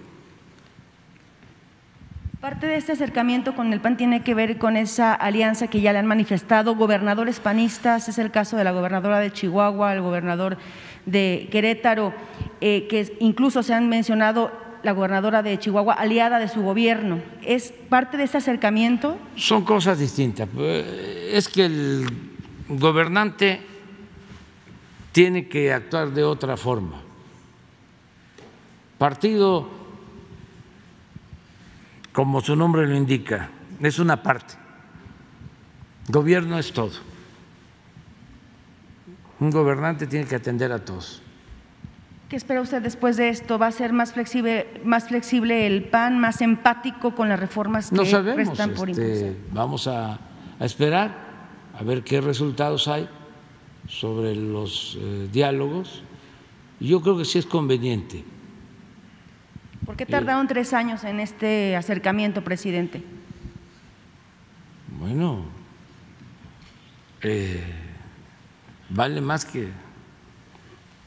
[2.42, 5.92] Parte de este acercamiento con el PAN tiene que ver con esa alianza que ya
[5.92, 10.58] le han manifestado gobernadores panistas, es el caso de la gobernadora de Chihuahua, el gobernador
[11.06, 12.12] de Querétaro,
[12.60, 14.50] eh, que incluso se han mencionado
[14.82, 17.20] la gobernadora de Chihuahua, aliada de su gobierno.
[17.42, 19.16] ¿Es parte de ese acercamiento?
[19.36, 20.48] Son cosas distintas.
[20.58, 22.06] Es que el
[22.68, 23.60] gobernante
[25.12, 27.02] tiene que actuar de otra forma.
[28.98, 29.81] Partido,
[32.12, 34.54] como su nombre lo indica, es una parte.
[36.08, 36.92] Gobierno es todo.
[39.40, 41.22] Un gobernante tiene que atender a todos.
[42.28, 43.58] ¿Qué espera usted después de esto?
[43.58, 47.96] ¿Va a ser más flexible, más flexible el PAN, más empático con las reformas que
[47.96, 50.18] no sabemos, restan por este, Vamos a,
[50.58, 51.14] esperar
[51.78, 53.08] a ver qué resultados hay
[53.86, 56.02] sobre los eh, diálogos.
[56.80, 58.24] Yo creo que sí es conveniente.
[59.86, 63.02] ¿Por qué tardaron tres años en este acercamiento, presidente?
[64.98, 65.44] Bueno,
[67.20, 67.64] eh,
[68.88, 69.68] vale más que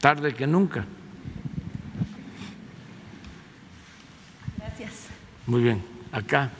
[0.00, 0.84] tarde que nunca.
[4.58, 5.06] Gracias.
[5.46, 5.82] Muy bien,
[6.12, 6.50] acá.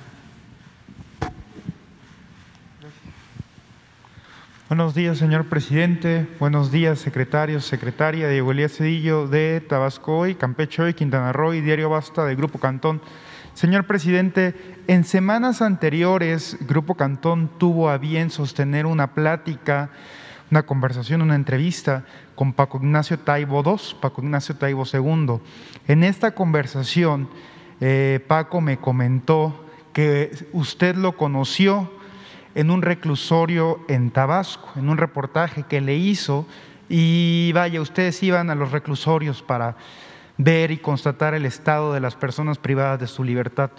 [4.68, 6.26] Buenos días, señor presidente.
[6.40, 11.60] Buenos días, secretarios, secretaria Diego Elías Cedillo de Tabasco y Campeche y Quintana Roo y
[11.60, 13.00] Diario Basta de Grupo Cantón.
[13.54, 14.56] Señor presidente,
[14.88, 19.90] en semanas anteriores, Grupo Cantón tuvo a bien sostener una plática
[20.50, 25.40] una conversación, una entrevista con Paco Ignacio Taibo II, Paco Ignacio Taibo II.
[25.86, 27.28] En esta conversación,
[27.80, 31.95] eh, Paco me comentó que usted lo conoció
[32.56, 36.46] en un reclusorio en Tabasco, en un reportaje que le hizo,
[36.88, 39.76] y vaya, ustedes iban a los reclusorios para
[40.38, 43.70] ver y constatar el estado de las personas privadas de su libertad.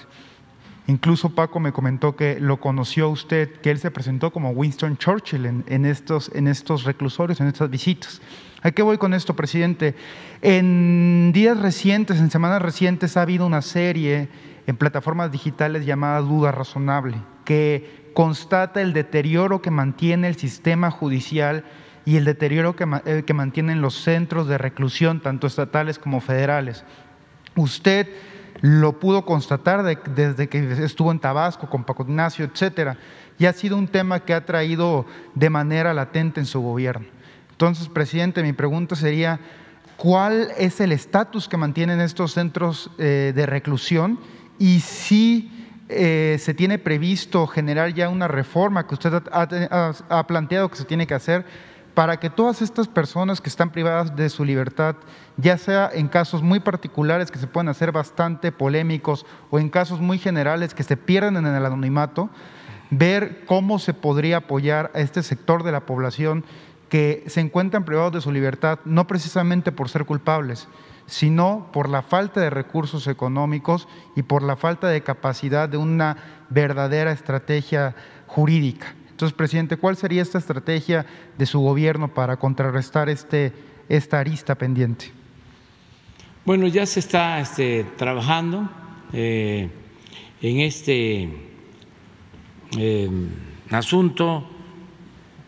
[0.85, 5.63] Incluso Paco me comentó que lo conoció usted, que él se presentó como Winston Churchill
[5.65, 8.21] en, estos, en estos reclusorios, en estas visitas.
[8.61, 9.95] ¿A qué voy con esto, presidente?
[10.43, 14.29] En días recientes, en semanas recientes, ha habido una serie
[14.67, 21.63] en plataformas digitales llamada Duda Razonable, que constata el deterioro que mantiene el sistema judicial
[22.03, 26.83] y el deterioro que, eh, que mantienen los centros de reclusión, tanto estatales como federales.
[27.55, 28.07] Usted
[28.61, 32.97] lo pudo constatar desde que estuvo en Tabasco con Paco Ignacio, etcétera,
[33.37, 37.05] y ha sido un tema que ha traído de manera latente en su gobierno.
[37.51, 39.39] Entonces, presidente, mi pregunta sería,
[39.95, 44.19] ¿cuál es el estatus que mantienen estos centros eh, de reclusión
[44.57, 45.51] y si
[45.89, 51.07] eh, se tiene previsto generar ya una reforma que usted ha planteado que se tiene
[51.07, 51.45] que hacer
[51.97, 54.97] para que todas estas personas que están privadas de su libertad,
[55.37, 59.99] ya sea en casos muy particulares que se pueden hacer bastante polémicos o en casos
[59.99, 62.29] muy generales que se pierden en el anonimato,
[62.91, 66.45] ver cómo se podría apoyar a este sector de la población
[66.89, 70.67] que se encuentran privados de su libertad, no precisamente por ser culpables,
[71.07, 76.17] sino por la falta de recursos económicos y por la falta de capacidad de una
[76.49, 77.95] verdadera estrategia
[78.27, 78.93] jurídica.
[79.09, 81.05] Entonces, presidente, ¿cuál sería esta estrategia
[81.37, 83.51] de su gobierno para contrarrestar este,
[83.89, 85.11] esta arista pendiente?
[86.45, 88.69] Bueno, ya se está este, trabajando
[89.11, 89.69] eh,
[90.41, 91.29] en este
[92.77, 93.09] eh,
[93.71, 94.47] asunto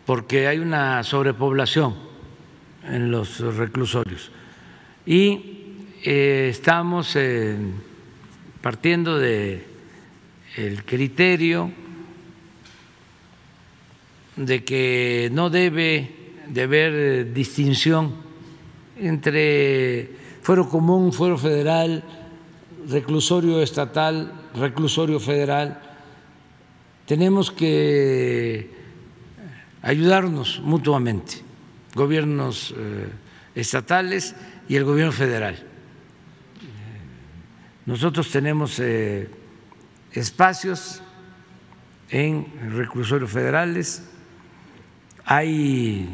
[0.04, 1.94] porque hay una sobrepoblación
[2.84, 4.32] en los reclusorios
[5.06, 5.49] y
[6.02, 7.16] eh, estamos
[8.60, 9.70] partiendo de
[10.56, 11.70] el criterio
[14.36, 16.10] de que no debe
[16.48, 18.14] de haber eh, distinción
[18.96, 20.10] entre
[20.42, 22.02] fuero común, fuero federal,
[22.88, 25.80] reclusorio estatal, reclusorio federal.
[27.06, 28.70] Tenemos que
[29.82, 31.42] ayudarnos mutuamente,
[31.94, 33.08] gobiernos eh,
[33.54, 34.34] estatales
[34.68, 35.69] y el gobierno federal.
[37.90, 39.28] Nosotros tenemos eh,
[40.12, 41.02] espacios
[42.08, 44.08] en reclusorios federales,
[45.24, 46.08] hay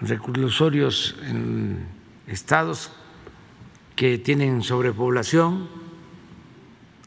[0.00, 1.88] reclusorios en
[2.28, 2.92] estados
[3.96, 5.68] que tienen sobrepoblación.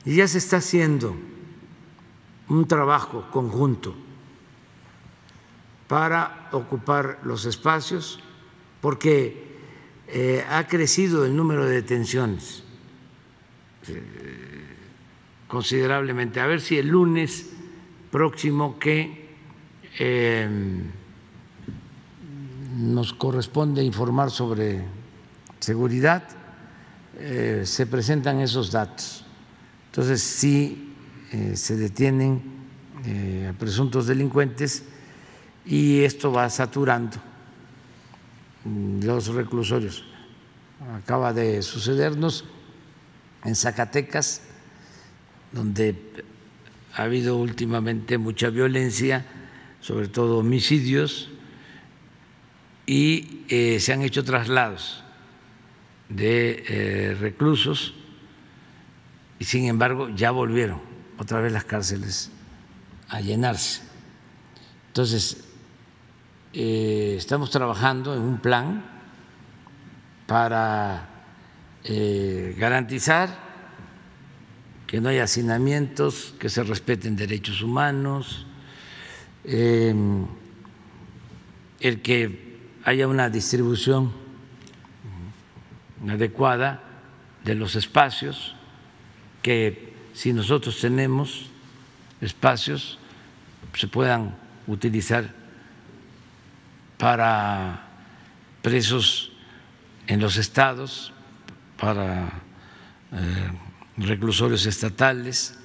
[0.03, 1.15] Y ya se está haciendo
[2.49, 3.95] un trabajo conjunto
[5.87, 8.19] para ocupar los espacios
[8.81, 9.55] porque
[10.09, 12.64] eh, ha crecido el número de detenciones
[15.47, 16.39] considerablemente.
[16.39, 17.51] A ver si el lunes
[18.11, 19.25] próximo que
[19.99, 20.47] eh,
[22.77, 24.83] nos corresponde informar sobre
[25.59, 26.23] seguridad,
[27.17, 29.23] eh, se presentan esos datos.
[29.87, 32.41] Entonces, eh, se detienen
[33.05, 34.83] eh, a presuntos delincuentes
[35.65, 37.17] y esto va saturando
[39.01, 40.03] los reclusorios.
[40.97, 42.45] Acaba de sucedernos
[43.45, 44.41] en Zacatecas,
[45.51, 45.95] donde
[46.95, 49.25] ha habido últimamente mucha violencia,
[49.79, 51.29] sobre todo homicidios,
[52.85, 55.03] y eh, se han hecho traslados
[56.09, 57.95] de eh, reclusos
[59.39, 60.79] y sin embargo ya volvieron
[61.17, 62.31] otra vez las cárceles
[63.09, 63.81] a llenarse.
[64.87, 65.43] Entonces,
[66.53, 68.85] eh, estamos trabajando en un plan
[70.27, 71.09] para
[72.57, 73.45] garantizar
[74.87, 78.45] que no haya hacinamientos, que se respeten derechos humanos,
[79.43, 80.27] el
[82.01, 84.11] que haya una distribución
[86.07, 86.81] adecuada
[87.43, 88.55] de los espacios,
[89.41, 91.47] que si nosotros tenemos
[92.21, 92.99] espacios
[93.73, 94.35] se puedan
[94.67, 95.33] utilizar
[96.97, 97.87] para
[98.61, 99.31] presos
[100.07, 101.11] en los estados,
[101.85, 102.29] para
[103.11, 103.51] eh,
[103.97, 105.55] reclusorios estatales.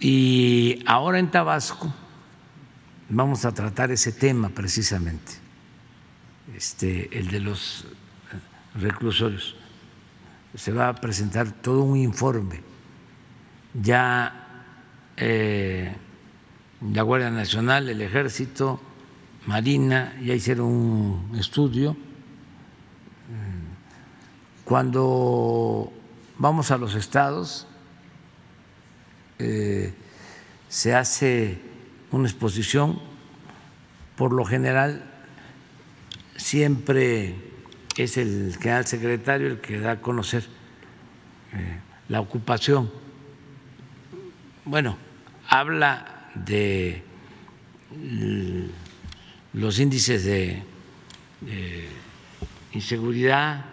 [0.00, 1.92] Y ahora en Tabasco
[3.10, 5.32] vamos a tratar ese tema precisamente
[6.56, 7.84] este, el de los
[8.74, 9.54] reclusorios.
[10.54, 12.62] Se va a presentar todo un informe.
[13.74, 14.64] Ya
[15.18, 15.94] eh,
[16.90, 18.80] la Guardia Nacional, el Ejército,
[19.44, 21.94] Marina, ya hicieron un estudio.
[24.70, 25.92] Cuando
[26.38, 27.66] vamos a los estados,
[29.40, 29.92] eh,
[30.68, 31.58] se hace
[32.12, 33.00] una exposición,
[34.14, 35.02] por lo general
[36.36, 37.34] siempre
[37.96, 40.44] es el general secretario el que da a conocer
[41.52, 42.92] eh, la ocupación.
[44.64, 44.96] Bueno,
[45.48, 47.02] habla de
[49.52, 50.62] los índices de,
[52.70, 53.64] inseguridad,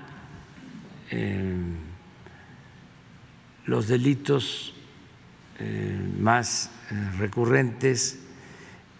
[3.66, 4.74] los delitos
[5.60, 8.20] eh, más eh, recurrentes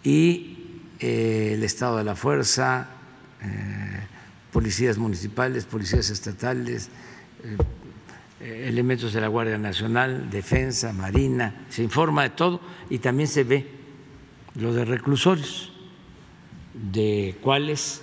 [0.02, 2.88] y eh, el estado de la fuerza,
[4.52, 6.88] policías municipales, policías estatales,
[8.40, 12.60] elementos de la Guardia Nacional, defensa, marina, se informa de todo
[12.90, 13.68] y también se ve
[14.56, 15.72] lo de reclusorios,
[16.74, 18.02] de cuáles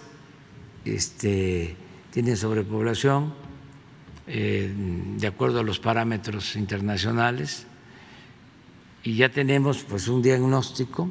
[0.85, 1.75] este,
[2.11, 3.33] tienen sobrepoblación
[4.27, 7.67] de acuerdo a los parámetros internacionales
[9.03, 11.09] y ya tenemos pues un diagnóstico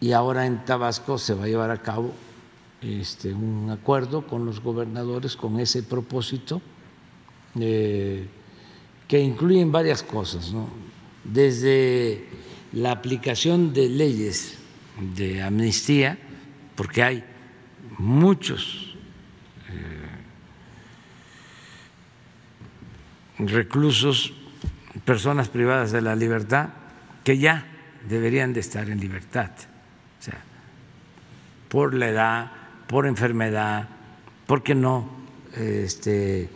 [0.00, 2.12] y ahora en Tabasco se va a llevar a cabo
[2.80, 6.62] este, un acuerdo con los gobernadores con ese propósito
[7.58, 8.28] eh,
[9.08, 10.52] que incluyen varias cosas,
[11.24, 12.26] desde
[12.72, 14.58] la aplicación de leyes
[15.14, 16.18] de amnistía,
[16.74, 17.24] porque hay
[17.98, 18.85] muchos
[23.38, 24.32] reclusos
[25.04, 26.70] personas privadas de la libertad
[27.24, 27.66] que ya
[28.08, 29.50] deberían de estar en libertad,
[30.20, 30.40] o sea,
[31.68, 32.52] por la edad,
[32.86, 33.88] por enfermedad,
[34.46, 35.10] porque no
[35.56, 36.48] este,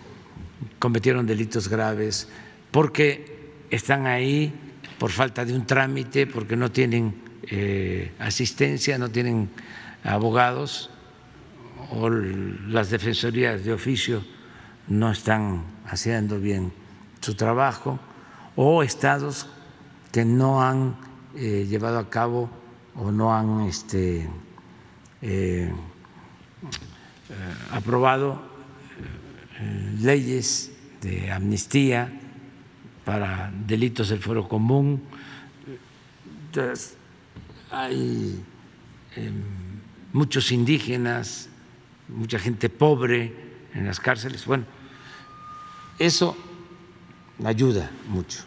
[0.78, 2.28] cometieron delitos graves,
[2.70, 4.52] porque están ahí
[4.98, 9.50] por falta de un trámite, porque no tienen eh, asistencia, no tienen
[10.04, 10.90] abogados
[11.90, 14.22] o las defensorías de oficio
[14.90, 16.72] no están haciendo bien
[17.20, 17.98] su trabajo
[18.56, 19.48] o estados
[20.12, 20.96] que no han
[21.36, 22.50] eh, llevado a cabo
[22.96, 24.28] o no han este,
[25.22, 25.72] eh, eh,
[27.70, 28.50] aprobado
[30.00, 32.10] leyes de amnistía
[33.04, 35.02] para delitos del fuero común.
[36.46, 36.96] Entonces,
[37.70, 38.42] hay
[40.12, 41.50] muchos indígenas,
[42.08, 43.34] mucha gente pobre
[43.74, 44.46] en las cárceles.
[44.46, 44.64] Bueno,
[46.00, 46.34] eso
[47.44, 48.42] ayuda mucho.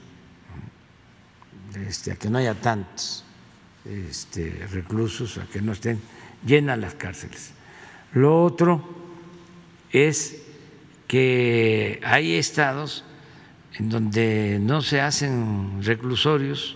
[1.88, 3.23] Este, a que no haya tantos
[3.85, 6.01] este, reclusos, a que no estén
[6.45, 7.53] llenas las cárceles.
[8.13, 8.84] Lo otro
[9.91, 10.41] es
[11.07, 13.05] que hay estados
[13.75, 16.75] en donde no se hacen reclusorios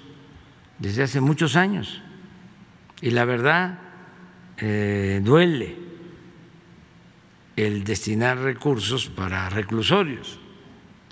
[0.78, 2.04] desde hace muchos años.
[3.02, 3.80] Y la verdad
[4.58, 5.76] eh, duele
[7.56, 10.40] el destinar recursos para reclusorios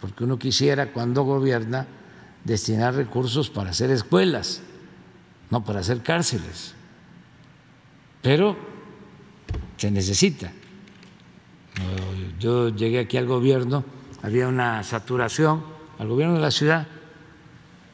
[0.06, 1.88] porque uno quisiera cuando gobierna
[2.44, 4.62] destinar recursos para hacer escuelas,
[5.50, 6.76] no para hacer cárceles.
[8.22, 8.56] Pero
[9.78, 10.52] se necesita.
[12.40, 13.84] Yo llegué aquí al gobierno,
[14.22, 15.64] había una saturación
[15.98, 16.86] al gobierno de la ciudad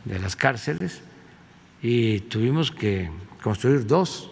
[0.04, 1.04] de las cárceles
[1.82, 3.10] y tuvimos que
[3.42, 4.30] construir dos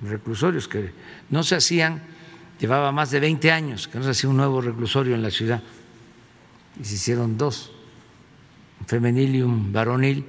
[0.00, 0.94] reclusorios que
[1.28, 2.00] no se hacían,
[2.58, 5.62] llevaba más de 20 años que no se hacía un nuevo reclusorio en la ciudad
[6.80, 7.70] y se hicieron dos,
[8.80, 10.24] un femenil y un varonil,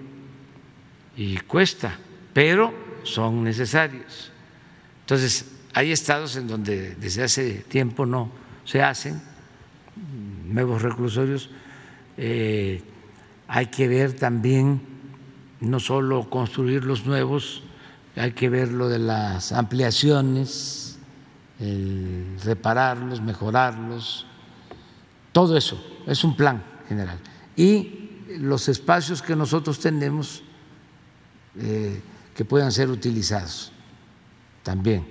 [1.15, 1.97] y cuesta,
[2.33, 2.73] pero
[3.03, 4.31] son necesarios.
[5.01, 8.31] Entonces, hay estados en donde desde hace tiempo no
[8.65, 9.21] se hacen
[10.45, 11.49] nuevos reclusorios.
[12.17, 12.81] Eh,
[13.47, 14.81] hay que ver también
[15.59, 17.63] no solo construir los nuevos,
[18.15, 20.97] hay que ver lo de las ampliaciones,
[22.43, 24.25] repararlos, mejorarlos,
[25.31, 27.19] todo eso es un plan general.
[27.55, 28.09] Y
[28.39, 30.43] los espacios que nosotros tenemos
[31.59, 32.01] eh,
[32.35, 33.71] que puedan ser utilizados
[34.63, 35.05] también.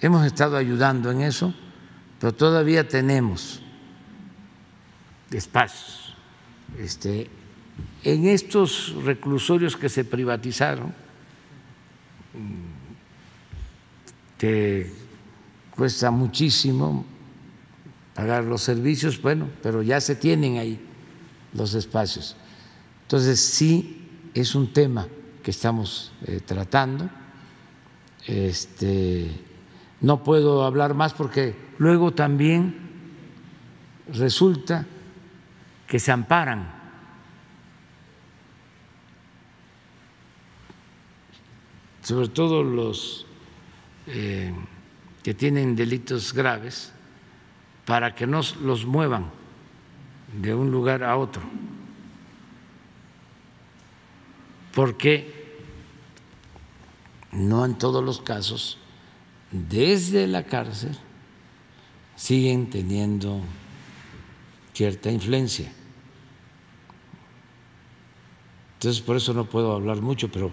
[0.00, 1.54] Hemos estado ayudando en eso,
[2.18, 3.60] pero todavía tenemos
[5.30, 6.14] espacios.
[6.78, 7.30] Este,
[8.02, 10.94] en estos reclusorios que se privatizaron,
[14.38, 14.92] que
[15.70, 17.04] cuesta muchísimo,
[18.14, 20.80] pagar los servicios, bueno, pero ya se tienen ahí
[21.52, 22.36] los espacios.
[23.02, 25.06] Entonces, sí es un tema
[25.42, 27.10] que estamos eh, tratando.
[28.26, 29.30] Este,
[30.00, 32.74] no puedo hablar más porque luego también
[34.12, 34.86] resulta
[35.86, 36.84] que se amparan.
[42.04, 43.26] sobre todo los
[44.06, 44.52] eh,
[45.22, 46.92] que tienen delitos graves,
[47.86, 49.30] para que no los muevan
[50.40, 51.42] de un lugar a otro,
[54.74, 55.58] porque
[57.32, 58.78] no en todos los casos,
[59.50, 60.96] desde la cárcel,
[62.16, 63.40] siguen teniendo
[64.72, 65.70] cierta influencia.
[68.74, 70.52] Entonces, por eso no puedo hablar mucho, pero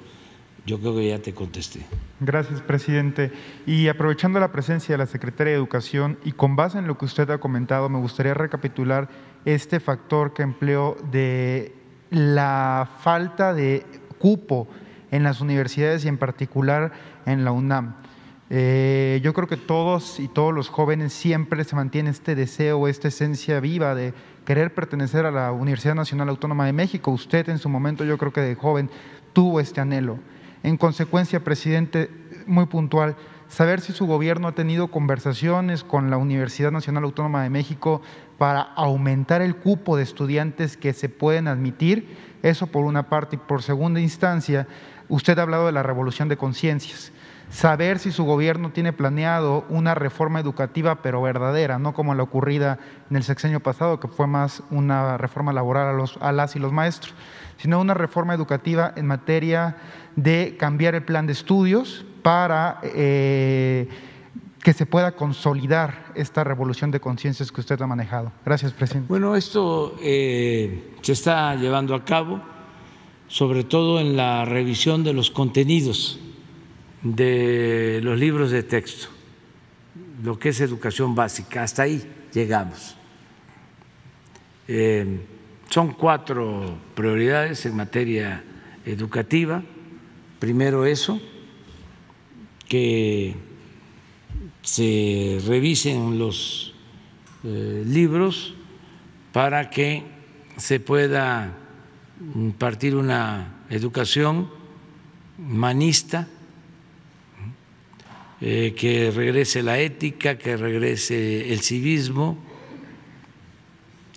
[0.65, 1.85] yo creo que ya te contesté.
[2.19, 3.31] Gracias, presidente.
[3.65, 7.05] Y aprovechando la presencia de la secretaria de Educación y con base en lo que
[7.05, 9.09] usted ha comentado, me gustaría recapitular
[9.45, 11.73] este factor que empleó de
[12.11, 13.85] la falta de
[14.19, 14.67] cupo
[15.09, 16.91] en las universidades y en particular
[17.25, 17.95] en la UNAM.
[18.53, 23.07] Eh, yo creo que todos y todos los jóvenes siempre se mantiene este deseo, esta
[23.07, 24.13] esencia viva de
[24.45, 27.11] querer pertenecer a la Universidad Nacional Autónoma de México.
[27.11, 28.89] Usted en su momento, yo creo que de joven,
[29.33, 30.19] tuvo este anhelo.
[30.63, 32.09] En consecuencia, presidente,
[32.45, 33.15] muy puntual,
[33.47, 38.01] saber si su gobierno ha tenido conversaciones con la Universidad Nacional Autónoma de México
[38.37, 43.39] para aumentar el cupo de estudiantes que se pueden admitir, eso por una parte, y
[43.39, 44.67] por segunda instancia,
[45.09, 47.11] usted ha hablado de la revolución de conciencias.
[47.49, 52.79] Saber si su gobierno tiene planeado una reforma educativa pero verdadera, no como la ocurrida
[53.09, 56.59] en el sexenio pasado, que fue más una reforma laboral a, los, a las y
[56.59, 57.13] los maestros,
[57.57, 59.75] sino una reforma educativa en materia
[60.15, 63.87] de cambiar el plan de estudios para eh,
[64.63, 68.31] que se pueda consolidar esta revolución de conciencias que usted ha manejado.
[68.45, 69.07] Gracias, presidente.
[69.07, 72.41] Bueno, esto eh, se está llevando a cabo,
[73.27, 76.19] sobre todo en la revisión de los contenidos
[77.01, 79.07] de los libros de texto,
[80.23, 82.95] lo que es educación básica, hasta ahí llegamos.
[84.67, 85.21] Eh,
[85.69, 88.43] son cuatro prioridades en materia
[88.85, 89.63] educativa.
[90.41, 91.21] Primero eso,
[92.67, 93.35] que
[94.63, 96.73] se revisen los
[97.43, 98.55] eh, libros
[99.33, 100.01] para que
[100.57, 101.55] se pueda
[102.33, 104.49] impartir una educación
[105.37, 106.27] humanista
[108.41, 112.35] eh, que regrese la ética, que regrese el civismo,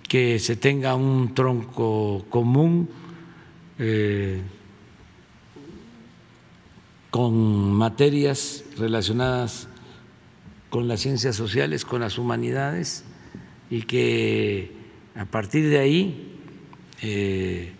[0.07, 2.89] que se tenga un tronco común
[3.77, 4.41] eh,
[7.15, 9.69] con materias relacionadas
[10.69, 13.05] con las ciencias sociales, con las humanidades,
[13.69, 14.73] y que
[15.15, 16.37] a partir de ahí
[17.01, 17.71] eh,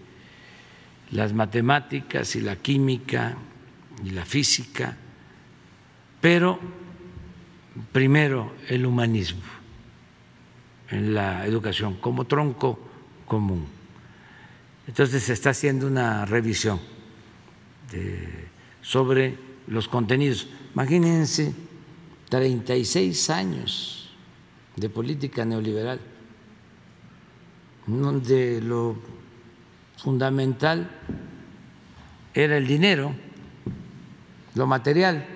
[1.12, 3.36] las matemáticas y la química
[4.06, 4.95] y la física
[6.22, 6.57] pero
[7.91, 9.44] primero el humanismo
[10.91, 12.80] en la educación como tronco
[13.26, 13.68] común.
[14.88, 16.80] Entonces se está haciendo una revisión
[18.86, 19.38] sobre
[19.68, 20.48] los contenidos.
[20.74, 21.53] Imagínense
[22.30, 24.10] 36 años
[24.76, 25.99] de política neoliberal,
[27.88, 28.95] donde lo
[29.98, 30.90] fundamental
[32.34, 33.16] era el dinero,
[34.53, 35.36] lo material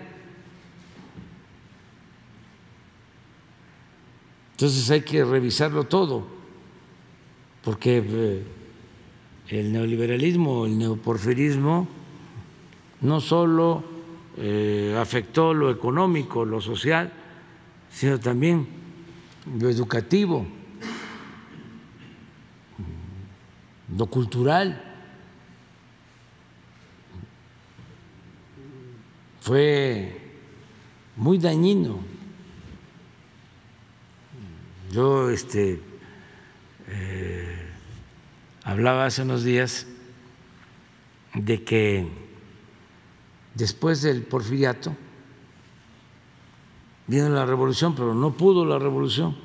[4.60, 6.28] Entonces hay que revisarlo todo,
[7.64, 8.44] porque eh,
[9.48, 11.88] el neoliberalismo, el neoporfirismo,
[13.02, 13.84] no solo
[14.38, 17.12] eh, afectó lo económico, lo social,
[17.92, 18.68] sino también
[19.60, 20.46] lo educativo,
[23.98, 24.86] lo cultural.
[29.42, 30.22] Fue
[31.16, 32.00] muy dañino
[34.92, 35.80] yo este,
[36.88, 37.68] eh,
[38.64, 39.86] hablaba hace unos días
[41.36, 42.08] de que
[43.60, 44.96] después del porfiriato
[47.08, 49.36] vino la revolución, pero no pudo la revolución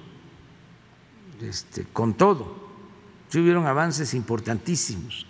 [1.42, 2.62] este, con todo.
[3.28, 5.26] Sí hubieron avances importantísimos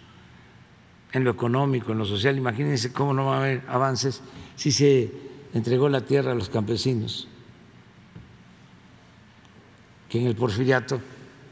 [1.13, 2.37] en lo económico, en lo social.
[2.37, 4.21] Imagínense cómo no va a haber avances
[4.55, 5.11] si se
[5.55, 7.29] entregó la tierra a los campesinos
[10.11, 11.01] que en el porfiriato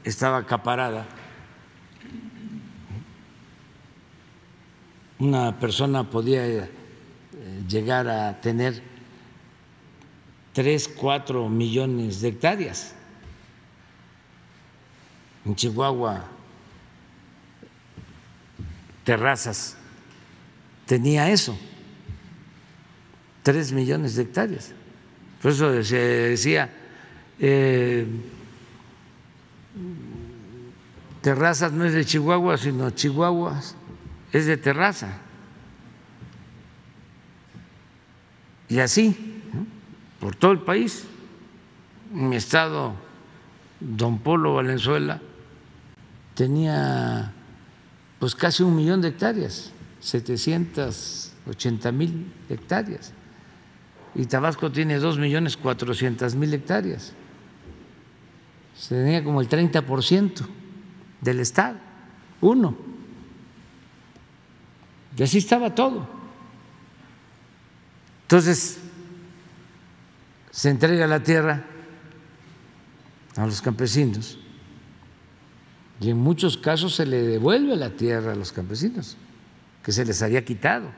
[0.04, 1.06] estaba acaparada.
[5.18, 6.68] Una persona podía
[7.69, 8.82] llegar a tener
[10.52, 12.94] tres, cuatro millones de hectáreas.
[15.44, 16.24] En Chihuahua,
[19.05, 19.77] terrazas,
[20.86, 21.59] tenía eso,
[23.43, 24.73] tres millones de hectáreas.
[25.40, 26.70] Por eso se decía,
[27.40, 28.06] eh,
[31.23, 33.60] Terrazas no es de Chihuahua, sino Chihuahua
[34.32, 35.19] es de Terraza.
[38.73, 39.15] Y así,
[40.19, 41.05] por todo el país.
[42.11, 42.94] Mi estado,
[43.81, 45.20] don Polo Valenzuela
[46.35, 47.32] tenía
[48.19, 53.12] pues casi un millón de hectáreas, 780 mil hectáreas.
[54.15, 57.12] Y Tabasco tiene dos millones cuatrocientas mil hectáreas
[58.74, 60.47] se tenía como el 30%
[61.20, 61.77] del Estado,
[62.40, 62.74] uno.
[65.15, 66.22] Y así estaba todo.
[68.32, 68.78] Entonces,
[70.50, 71.62] se entrega la tierra
[73.36, 74.38] a los campesinos
[76.00, 79.18] y en muchos casos se le devuelve la tierra a los campesinos
[79.84, 80.88] que se les había quitado.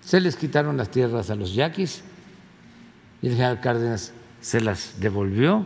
[0.00, 2.02] Se les quitaron las tierras a los yaquis
[3.22, 5.64] y el general Cárdenas se las devolvió.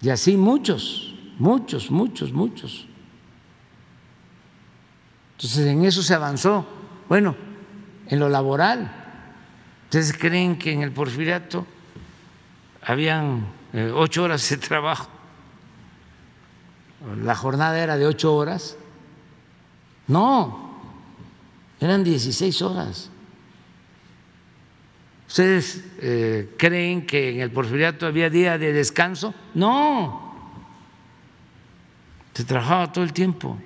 [0.00, 2.86] Y así muchos, muchos, muchos, muchos.
[5.36, 6.66] Entonces en eso se avanzó.
[7.06, 7.36] Bueno,
[8.08, 8.90] en lo laboral,
[9.84, 11.66] ¿ustedes creen que en el porfiriato
[12.82, 15.08] habían eh, ocho horas de trabajo?
[17.22, 18.76] La jornada era de ocho horas.
[20.06, 20.80] No,
[21.80, 23.10] eran 16 horas.
[25.26, 29.34] ¿Ustedes eh, creen que en el porfiriato había día de descanso?
[29.54, 30.34] No,
[32.32, 33.56] se trabajaba todo el tiempo.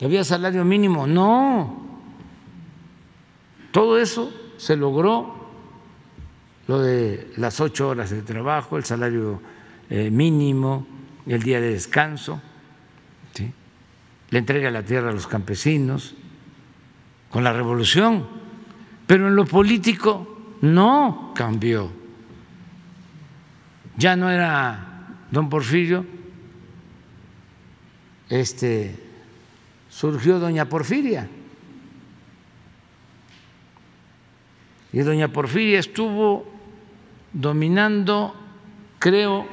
[0.00, 1.06] ¿Había salario mínimo?
[1.06, 1.87] No.
[3.70, 5.36] Todo eso se logró,
[6.66, 9.40] lo de las ocho horas de trabajo, el salario
[9.88, 10.86] eh, mínimo,
[11.26, 12.40] el día de descanso,
[13.34, 13.50] ¿sí?
[14.30, 16.14] la entrega de la tierra a los campesinos,
[17.30, 18.26] con la revolución,
[19.06, 21.90] pero en lo político no cambió.
[23.96, 26.04] Ya no era don Porfirio,
[28.28, 28.94] este
[29.88, 31.28] surgió doña Porfiria.
[34.92, 36.46] Y doña Porfiria estuvo
[37.32, 38.34] dominando,
[38.98, 39.46] creo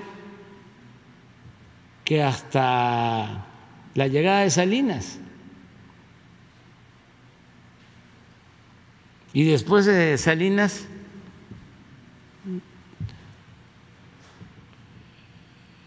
[2.05, 3.45] que hasta
[3.93, 5.19] la llegada de Salinas.
[9.33, 10.87] Y después de Salinas,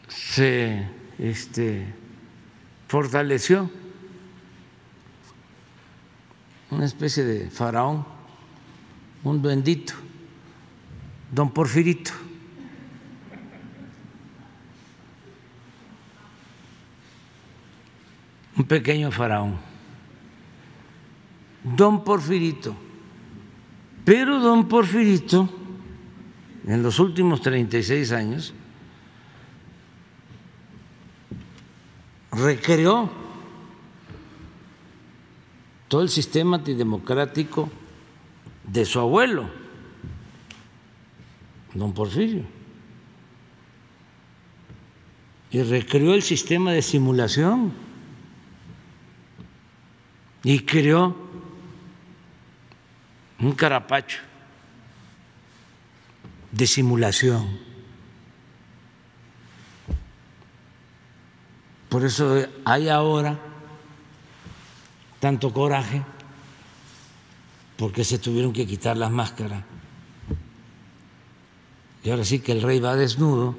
[0.08, 0.86] se
[1.18, 1.86] este,
[2.86, 3.70] fortaleció
[6.70, 8.04] una especie de faraón,
[9.24, 9.94] un bendito,
[11.32, 12.12] don Porfirito.
[18.56, 19.56] Un pequeño faraón,
[21.62, 22.74] don Porfirito.
[24.04, 25.48] Pero don Porfirito,
[26.66, 28.54] en los últimos 36 años,
[32.32, 33.10] recreó
[35.88, 37.70] todo el sistema antidemocrático
[38.72, 39.48] de su abuelo,
[41.74, 42.44] don Porfirio,
[45.50, 47.72] y recreó el sistema de simulación
[50.44, 51.16] y creó
[53.40, 54.18] un carapacho
[56.52, 57.58] de simulación.
[61.88, 63.38] Por eso hay ahora
[65.20, 66.02] tanto coraje
[67.78, 69.64] porque se tuvieron que quitar las máscaras.
[72.02, 73.56] Y ahora sí que el rey va desnudo.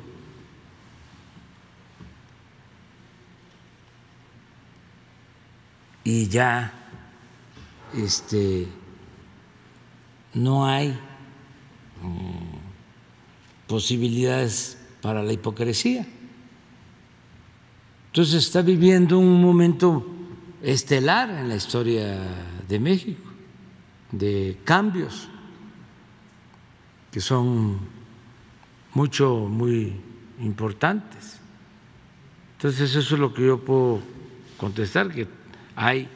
[6.04, 6.74] Y ya
[7.94, 8.68] este
[10.34, 10.90] no hay
[12.02, 16.06] mm, posibilidades para la hipocresía.
[18.08, 20.06] Entonces está viviendo un momento
[20.62, 22.18] estelar en la historia
[22.68, 23.29] de México,
[24.12, 25.30] de cambios
[27.12, 27.80] que son
[28.94, 29.94] mucho, muy
[30.40, 31.40] importantes.
[32.58, 34.02] Entonces eso es lo que yo puedo
[34.58, 35.28] contestar, que
[35.76, 36.08] hay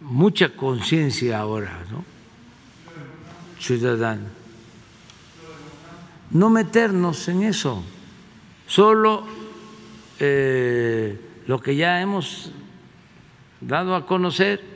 [0.00, 2.04] mucha conciencia ahora, ¿no?
[3.58, 4.26] Ciudadano.
[6.30, 7.82] No meternos en eso,
[8.66, 9.24] solo
[10.18, 12.52] eh, lo que ya hemos
[13.60, 14.71] dado a conocer,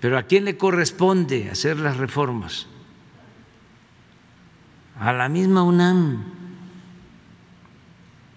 [0.00, 2.66] pero ¿a quién le corresponde hacer las reformas?
[4.98, 6.24] A la misma UNAM.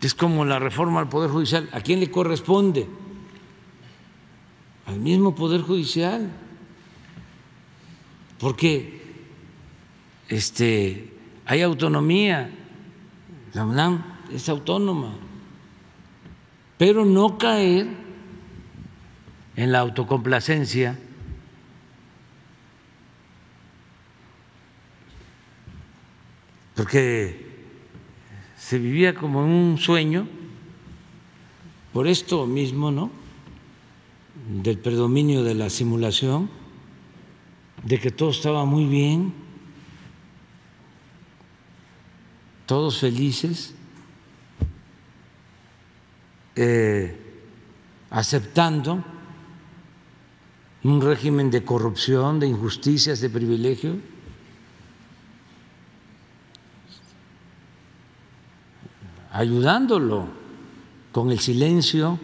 [0.01, 1.69] Es como la reforma al Poder Judicial.
[1.73, 2.87] ¿A quién le corresponde?
[4.85, 6.29] Al mismo Poder Judicial.
[8.39, 9.01] Porque
[10.29, 11.13] este,
[11.45, 12.49] hay autonomía.
[13.53, 15.13] La UNAM es autónoma.
[16.77, 17.87] Pero no caer
[19.57, 20.97] en la autocomplacencia,
[26.79, 27.45] porque
[28.57, 30.25] se vivía como un sueño,
[31.91, 33.11] por esto mismo, ¿no?
[34.63, 36.49] Del predominio de la simulación,
[37.83, 39.33] de que todo estaba muy bien,
[42.65, 43.75] todos felices,
[46.55, 47.13] eh,
[48.09, 49.03] aceptando
[50.85, 53.97] un régimen de corrupción, de injusticias, de privilegio.
[59.39, 60.27] Ayudándolo
[61.13, 62.19] con el silencio,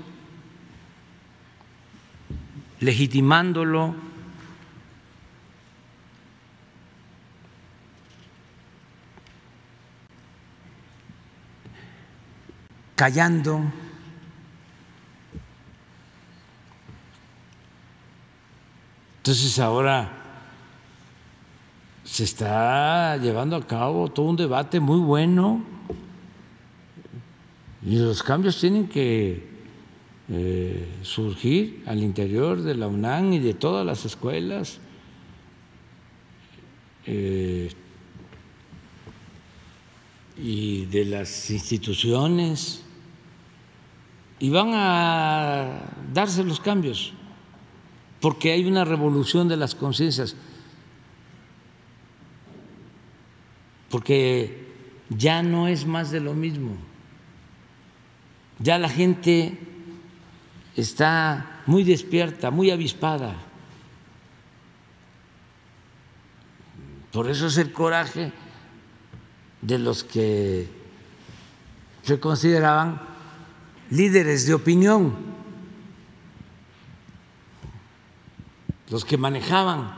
[2.81, 3.95] legitimándolo.
[12.95, 13.61] callando.
[19.17, 20.09] Entonces ahora
[22.05, 25.74] se está llevando a cabo todo un debate muy bueno
[27.85, 29.43] y los cambios tienen que
[30.27, 34.79] eh, surgir al interior de la UNAM y de todas las escuelas.
[37.05, 37.71] Eh,
[40.37, 42.81] y de las instituciones.
[44.39, 45.81] Y van a
[46.11, 47.13] darse los cambios
[48.19, 50.35] porque hay una revolución de las conciencias.
[53.91, 54.65] Porque
[55.09, 56.75] ya no es más de lo mismo
[58.59, 59.57] ya la gente
[60.75, 63.35] está muy despierta, muy avispada.
[67.11, 68.31] Por eso es el coraje
[69.61, 70.67] de los que
[72.03, 73.01] se consideraban
[73.89, 75.15] líderes de opinión,
[78.89, 79.95] los que manejaban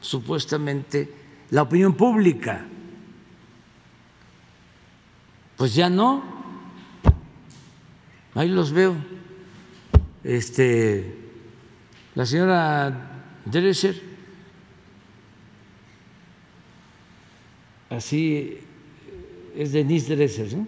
[0.00, 1.14] supuestamente
[1.50, 2.66] la opinión pública.
[5.56, 6.41] Pues ya no,
[8.34, 8.96] ahí los veo.
[10.24, 11.16] Este,
[12.14, 14.00] la señora Dresser,
[17.90, 18.58] así
[19.56, 20.66] es Denise Dresser, ¿no?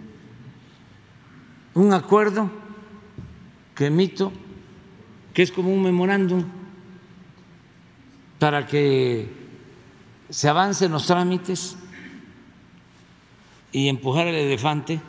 [1.75, 2.51] un acuerdo
[3.75, 4.33] que emito,
[5.33, 6.45] que es como un memorándum
[8.39, 9.29] para que
[10.29, 11.77] se avancen los trámites
[13.73, 15.01] y empujar el elefante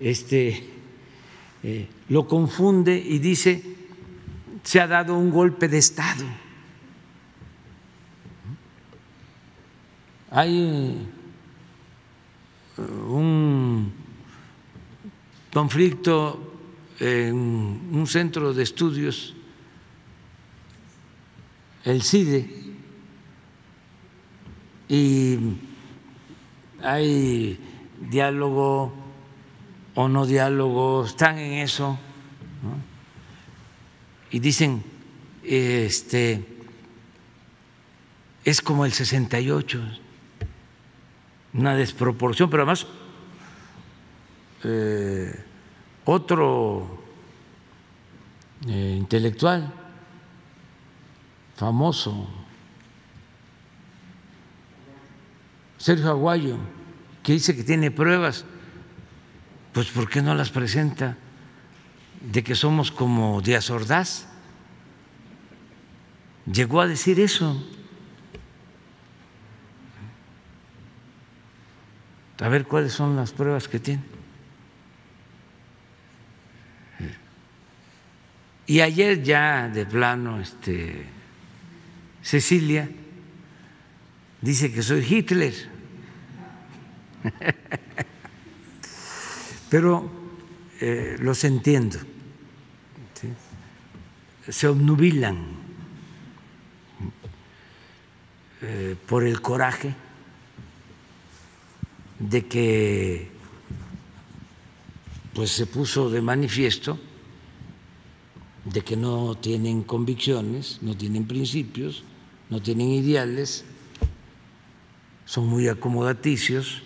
[0.00, 0.66] este,
[1.62, 3.62] eh, lo confunde y dice,
[4.62, 6.24] se ha dado un golpe de Estado.
[10.30, 11.06] Hay
[12.78, 13.92] uh, un
[15.52, 16.46] conflicto
[16.98, 19.34] en un centro de estudios,
[21.84, 22.48] el CIDE,
[24.88, 25.38] y
[26.82, 27.58] hay
[28.10, 28.99] diálogo
[30.00, 31.98] o no diálogo, están en eso,
[34.30, 34.82] y dicen,
[35.44, 36.42] este,
[38.42, 39.78] es como el 68,
[41.52, 42.86] una desproporción, pero además
[44.64, 45.44] eh,
[46.06, 47.02] otro
[48.68, 49.70] eh, intelectual
[51.56, 52.26] famoso,
[55.76, 56.56] Sergio Aguayo,
[57.22, 58.46] que dice que tiene pruebas
[59.72, 61.16] pues ¿por qué no las presenta
[62.20, 64.26] de que somos como Díaz Ordaz?
[66.50, 67.62] Llegó a decir eso.
[72.40, 74.02] A ver cuáles son las pruebas que tiene.
[78.66, 81.04] Y ayer ya de plano, este,
[82.22, 82.88] Cecilia
[84.40, 85.54] dice que soy Hitler.
[89.70, 90.10] pero
[90.80, 91.98] eh, los entiendo.
[94.48, 95.38] Se obnubilan
[98.62, 99.94] eh, por el coraje
[102.18, 103.28] de que
[105.32, 106.98] pues se puso de manifiesto
[108.64, 112.02] de que no tienen convicciones, no tienen principios,
[112.50, 113.64] no tienen ideales,
[115.24, 116.82] son muy acomodaticios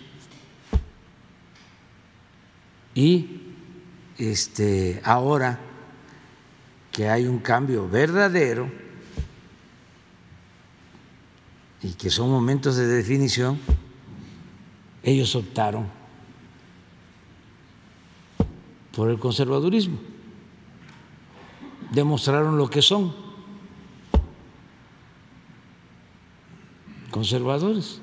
[2.95, 3.41] y
[4.17, 5.59] este, ahora
[6.91, 8.71] que hay un cambio verdadero
[11.83, 13.59] y que son momentos de definición,
[15.03, 15.87] ellos optaron
[18.95, 19.99] por el conservadurismo,
[21.91, 23.13] demostraron lo que son,
[27.11, 28.01] conservadores.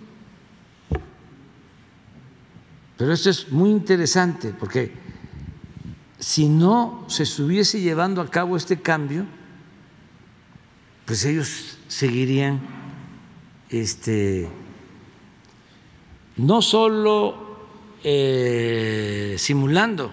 [3.02, 4.92] Pero esto es muy interesante porque
[6.20, 9.26] si no se estuviese llevando a cabo este cambio,
[11.04, 12.60] pues ellos seguirían
[13.70, 14.48] este,
[16.36, 17.66] no solo
[18.04, 20.12] eh, simulando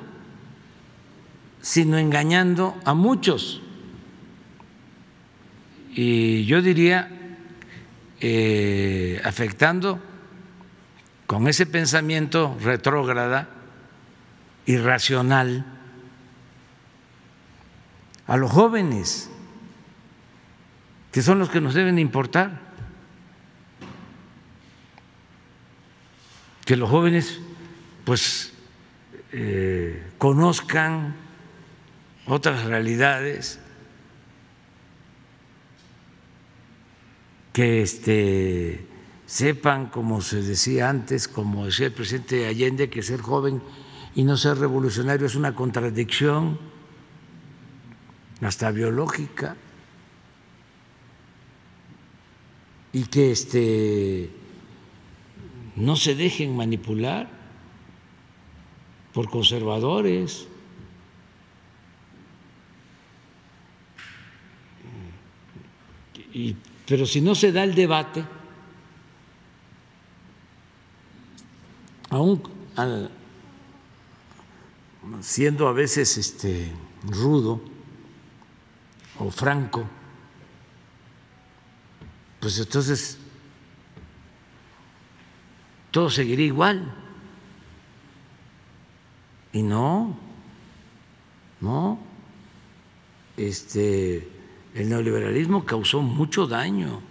[1.62, 3.62] sino engañando a muchos.
[5.94, 7.08] Y yo diría,
[8.20, 10.09] eh, afectando
[11.30, 13.50] con ese pensamiento retrógrada,
[14.66, 15.64] irracional,
[18.26, 19.30] a los jóvenes,
[21.12, 22.60] que son los que nos deben importar.
[26.66, 27.40] Que los jóvenes,
[28.06, 28.52] pues,
[29.32, 31.16] eh, conozcan
[32.26, 33.60] otras realidades,
[37.54, 38.89] que este,
[39.30, 43.62] sepan, como se decía antes, como decía el presidente Allende, que ser joven
[44.16, 46.58] y no ser revolucionario es una contradicción,
[48.42, 49.56] hasta biológica,
[52.92, 54.32] y que este,
[55.76, 57.30] no se dejen manipular
[59.14, 60.48] por conservadores.
[66.34, 66.56] Y,
[66.88, 68.26] pero si no se da el debate,
[72.10, 72.42] aún
[75.22, 76.72] siendo a veces este,
[77.04, 77.62] rudo
[79.20, 79.86] o franco,
[82.40, 83.18] pues entonces
[85.92, 86.96] todo seguiría igual.
[89.52, 90.16] Y no,
[91.60, 92.00] no,
[93.36, 94.30] este,
[94.76, 97.02] el neoliberalismo causó mucho daño,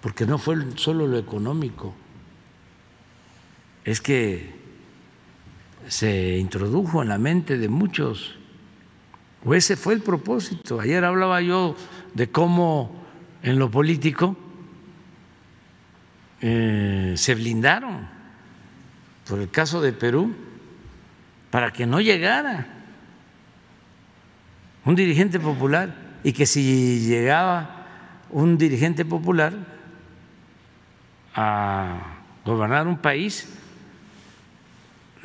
[0.00, 1.94] porque no fue solo lo económico,
[3.86, 4.52] es que
[5.88, 8.34] se introdujo en la mente de muchos,
[9.44, 10.80] o ese fue el propósito.
[10.80, 11.76] Ayer hablaba yo
[12.12, 13.06] de cómo
[13.44, 14.36] en lo político
[16.40, 18.08] eh, se blindaron
[19.28, 20.34] por el caso de Perú
[21.50, 22.66] para que no llegara
[24.84, 25.94] un dirigente popular
[26.24, 27.86] y que si llegaba
[28.30, 29.52] un dirigente popular
[31.36, 33.48] a gobernar un país,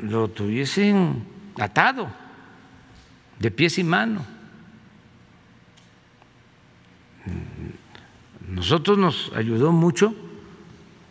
[0.02, 1.24] lo tuviesen
[1.60, 2.08] atado
[3.40, 4.24] de pies y manos.
[8.48, 10.14] Nosotros nos ayudó mucho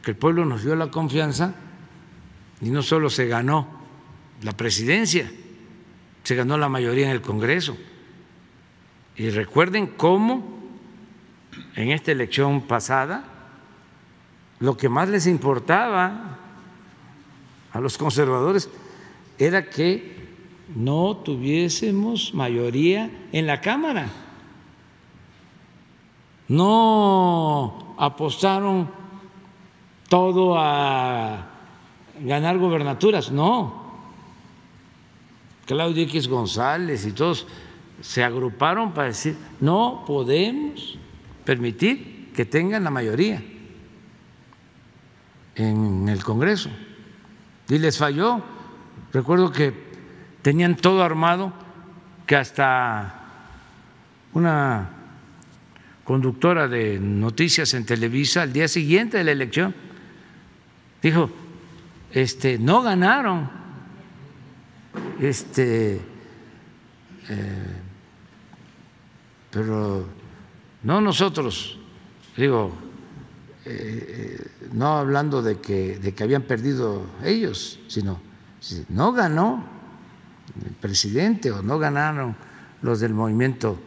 [0.03, 1.55] que el pueblo nos dio la confianza
[2.61, 3.67] y no solo se ganó
[4.43, 5.31] la presidencia,
[6.23, 7.77] se ganó la mayoría en el Congreso.
[9.17, 10.61] Y recuerden cómo
[11.75, 13.25] en esta elección pasada
[14.61, 16.39] lo que más les importaba
[17.73, 18.69] a los conservadores
[19.41, 20.21] era que
[20.77, 24.07] no tuviésemos mayoría en la Cámara.
[26.47, 28.91] No apostaron
[30.09, 31.47] todo a
[32.23, 33.81] ganar gobernaturas, no.
[35.65, 37.47] Claudio X González y todos
[38.03, 40.99] se agruparon para decir, no podemos
[41.45, 43.43] permitir que tengan la mayoría
[45.55, 46.69] en el Congreso.
[47.69, 48.60] Y les falló.
[49.13, 49.73] Recuerdo que
[50.43, 51.53] tenían todo armado,
[52.27, 53.15] que hasta
[54.33, 54.91] una
[56.05, 59.75] conductora de noticias en Televisa al día siguiente de la elección
[61.03, 61.31] dijo,
[62.13, 63.49] este, no ganaron.
[65.21, 66.01] Este,
[67.29, 67.77] eh,
[69.51, 70.07] pero
[70.83, 71.79] no nosotros,
[72.37, 72.73] digo,
[73.65, 78.21] eh, eh, no hablando de que, de que habían perdido ellos, sino
[78.89, 79.65] no ganó
[80.65, 82.37] el presidente o no ganaron
[82.83, 83.79] los del movimiento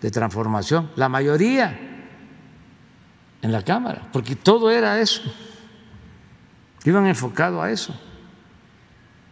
[0.00, 1.78] de transformación, la mayoría
[3.40, 5.22] en la Cámara, porque todo era eso,
[6.84, 7.94] iban enfocado a eso.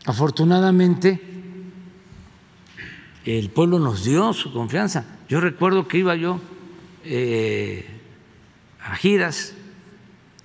[0.06, 1.20] Afortunadamente,
[3.24, 5.04] el pueblo nos dio su confianza.
[5.28, 6.40] Yo recuerdo que iba yo
[7.04, 7.86] eh,
[8.82, 9.54] a giras,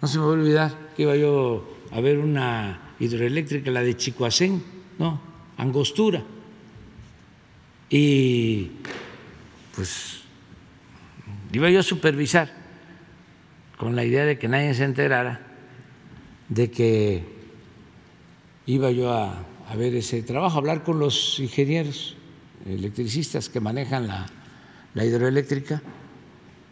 [0.02, 3.98] no se me va a olvidar que iba yo a ver una hidroeléctrica, la de
[3.98, 4.64] Chicoacén,
[4.98, 5.22] no,
[5.58, 6.24] Angostura.
[7.90, 8.72] Y
[9.76, 10.22] pues
[11.54, 12.52] iba yo a supervisar
[13.78, 15.42] con la idea de que nadie se enterara
[16.50, 17.24] de que
[18.66, 22.16] iba yo a, a ver ese trabajo, a hablar con los ingenieros
[22.66, 24.26] electricistas que manejan la,
[25.06, 25.82] hidroeléctrica,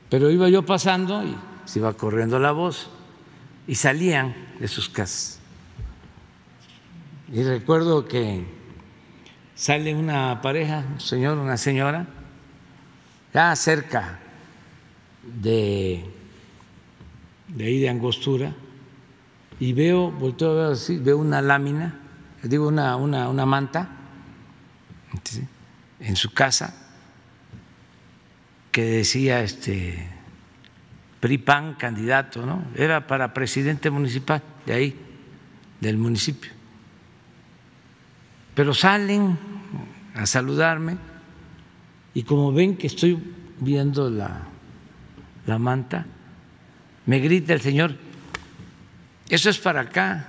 [0.10, 1.36] pero iba yo pasando y
[1.66, 2.90] se iba corriendo la voz
[3.68, 5.40] y salían de sus casas.
[7.34, 8.46] Y recuerdo que
[9.56, 12.06] sale una pareja, un señor, una señora,
[13.34, 14.20] ya cerca
[15.24, 16.06] de,
[17.48, 18.54] de ahí de Angostura,
[19.60, 22.00] y veo, volteo a ver así, veo una lámina,
[22.44, 23.90] digo una, una, una manta,
[26.00, 26.76] en su casa
[28.72, 30.08] que decía este
[31.20, 32.64] PRIPAN candidato, ¿no?
[32.76, 35.00] Era para presidente municipal de ahí,
[35.82, 36.53] del municipio.
[38.56, 39.38] Pero salen
[40.16, 40.98] a saludarme
[42.14, 43.18] y como ven que estoy
[43.60, 44.44] viendo la,
[45.46, 46.06] la manta,
[47.06, 47.96] me grita el señor,
[49.30, 50.28] eso es para acá,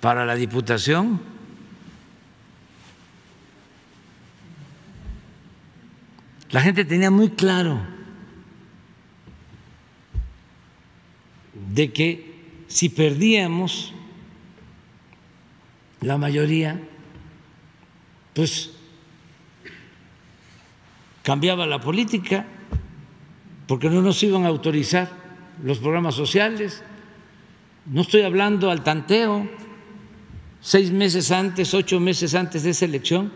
[0.00, 1.20] para la diputación.
[6.50, 7.80] La gente tenía muy claro
[11.72, 13.94] de que si perdíamos
[16.00, 16.80] la mayoría,
[18.34, 18.70] pues
[21.22, 22.46] cambiaba la política,
[23.66, 25.10] porque no nos iban a autorizar
[25.62, 26.82] los programas sociales.
[27.86, 29.48] No estoy hablando al tanteo.
[30.60, 33.32] Seis meses antes, ocho meses antes de esa elección,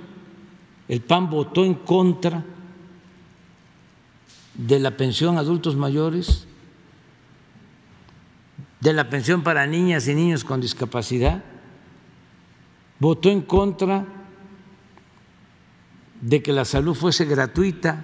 [0.89, 2.45] el PAN votó en contra
[4.55, 6.47] de la pensión a adultos mayores,
[8.81, 11.43] de la pensión para niñas y niños con discapacidad,
[13.05, 14.03] votó en contra
[16.23, 18.03] de que la salud fuese gratuita,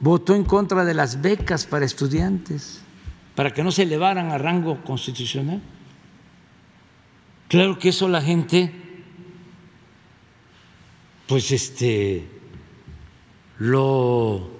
[0.00, 2.80] votó en contra de las becas para estudiantes,
[3.34, 5.60] para que no se elevaran a rango constitucional.
[7.48, 8.72] Claro que eso la gente,
[11.28, 12.26] pues este,
[13.58, 14.52] lo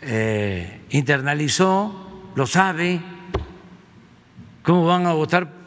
[0.00, 3.02] eh, internalizó, lo sabe,
[4.62, 5.59] cómo van a votar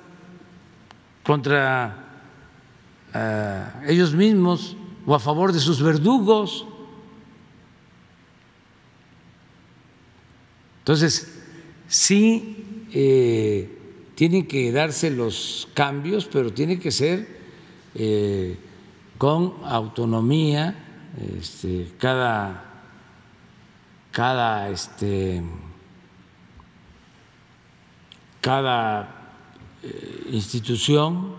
[1.23, 1.95] contra
[3.13, 4.75] eh, ellos mismos
[5.05, 6.65] o a favor de sus verdugos.
[10.79, 11.41] Entonces,
[11.87, 13.77] sí eh,
[14.15, 17.41] tienen que darse los cambios, pero tiene que ser
[19.17, 20.75] con autonomía
[21.17, 22.63] este, cada,
[24.11, 25.43] cada, este,
[28.41, 29.22] cada eh,
[30.31, 31.33] institución.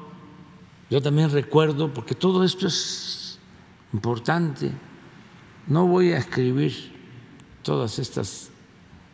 [0.91, 3.39] Yo también recuerdo, porque todo esto es
[3.93, 4.71] importante,
[5.66, 6.93] no voy a escribir
[7.62, 8.51] todas estas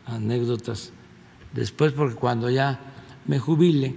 [0.05, 0.91] anécdotas
[1.53, 2.79] después, porque cuando ya
[3.25, 3.95] me jubile,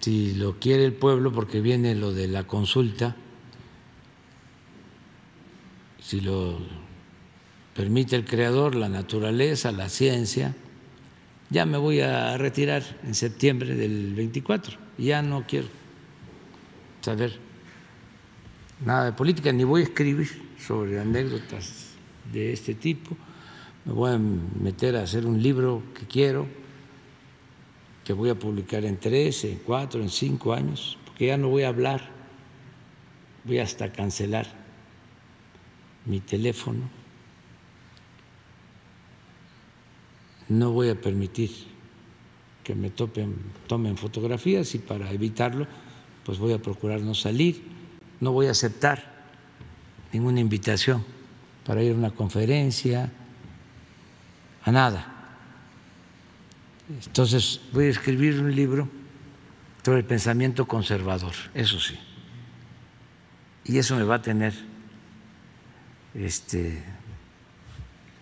[0.00, 3.14] si lo quiere el pueblo, porque viene lo de la consulta,
[6.00, 6.58] si lo
[7.74, 10.56] permite el Creador, la naturaleza, la ciencia,
[11.52, 14.78] ya me voy a retirar en septiembre del 24.
[14.96, 15.68] Ya no quiero
[17.02, 17.38] saber
[18.84, 21.90] nada de política, ni voy a escribir sobre anécdotas
[22.32, 23.14] de este tipo.
[23.84, 26.46] Me voy a meter a hacer un libro que quiero,
[28.02, 31.64] que voy a publicar en tres, en cuatro, en cinco años, porque ya no voy
[31.64, 32.00] a hablar,
[33.44, 34.46] voy hasta cancelar
[36.06, 36.88] mi teléfono,
[40.48, 41.50] no voy a permitir
[42.64, 43.36] que me topen,
[43.66, 45.66] tomen fotografías y para evitarlo,
[46.24, 47.62] pues voy a procurar no salir,
[48.20, 49.12] no voy a aceptar
[50.12, 51.04] ninguna invitación
[51.64, 53.10] para ir a una conferencia,
[54.64, 55.08] a nada.
[57.06, 58.88] Entonces voy a escribir un libro
[59.84, 61.98] sobre el pensamiento conservador, eso sí.
[63.64, 64.52] Y eso me va a tener
[66.14, 66.82] este,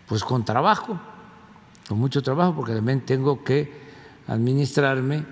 [0.07, 1.01] pues con trabajo,
[1.91, 3.69] con mucho trabajo, porque también tengo que
[4.29, 5.25] administrarme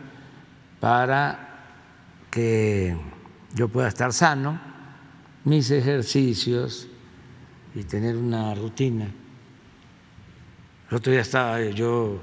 [0.80, 1.76] para
[2.32, 2.96] que
[3.54, 4.60] yo pueda estar sano,
[5.44, 6.88] mis ejercicios
[7.76, 9.08] y tener una rutina.
[10.90, 12.18] El otro día estaba yo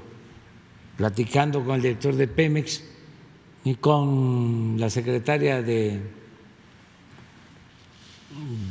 [0.98, 2.84] platicando con el director de Pemex
[3.64, 6.02] y con la secretaria de,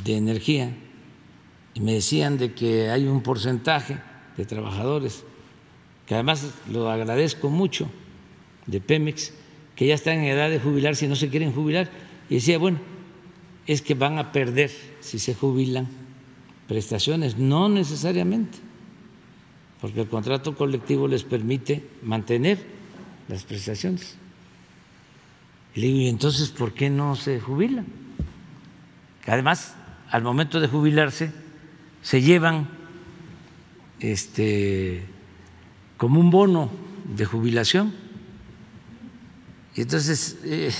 [0.04, 0.72] de Energía
[1.74, 3.98] y me decían de que hay un porcentaje
[4.36, 5.24] de trabajadores,
[6.06, 7.90] que además lo agradezco mucho,
[8.66, 9.32] de Pemex,
[9.74, 11.88] que ya están en edad de jubilar si no se quieren jubilar.
[12.30, 12.78] Y decía, bueno,
[13.66, 14.70] es que van a perder
[15.00, 15.88] si se jubilan
[16.68, 18.58] prestaciones, no necesariamente,
[19.80, 22.58] porque el contrato colectivo les permite mantener
[23.28, 24.16] las prestaciones.
[25.74, 27.86] Y le digo, ¿y entonces por qué no se jubilan?
[29.26, 29.74] Además,
[30.10, 31.32] al momento de jubilarse,
[32.02, 32.68] se llevan
[34.00, 35.04] este,
[35.96, 36.70] como un bono
[37.14, 37.94] de jubilación.
[39.74, 40.72] Y entonces, eh,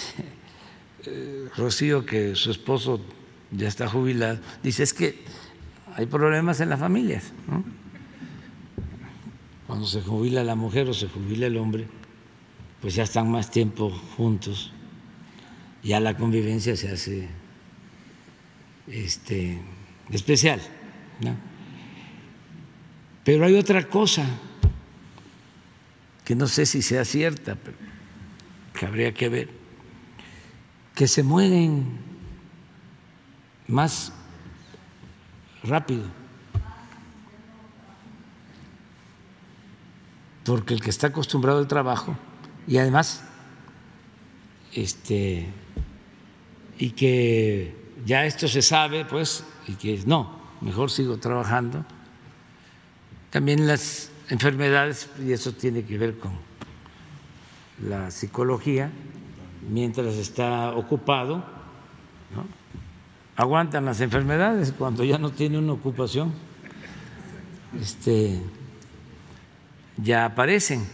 [1.04, 3.00] eh, Rocío, que su esposo
[3.50, 5.22] ya está jubilado, dice, es que
[5.94, 7.32] hay problemas en las familias.
[9.66, 11.86] Cuando se jubila la mujer o se jubila el hombre,
[12.80, 14.72] pues ya están más tiempo juntos.
[15.82, 17.28] ya la convivencia se hace
[18.86, 19.60] este,
[20.10, 20.60] especial.
[23.24, 24.24] Pero hay otra cosa
[26.26, 27.76] que no sé si sea cierta, pero
[28.74, 29.48] que habría que ver,
[30.92, 31.86] que se mueren
[33.68, 34.12] más
[35.62, 36.02] rápido.
[40.44, 42.18] Porque el que está acostumbrado al trabajo
[42.66, 43.22] y además
[44.72, 45.46] este
[46.76, 47.74] y que
[48.04, 51.84] ya esto se sabe, pues, y que no, mejor sigo trabajando.
[53.30, 56.32] También las enfermedades, y eso tiene que ver con
[57.88, 58.90] la psicología,
[59.70, 61.44] mientras está ocupado,
[63.36, 66.32] aguantan las enfermedades cuando ya no tiene una ocupación,
[67.80, 68.40] este,
[69.96, 70.86] ya aparecen.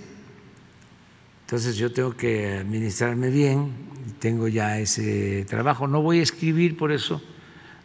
[1.46, 3.72] Entonces yo tengo que administrarme bien,
[4.18, 5.86] tengo ya ese trabajo.
[5.86, 7.22] No voy a escribir por eso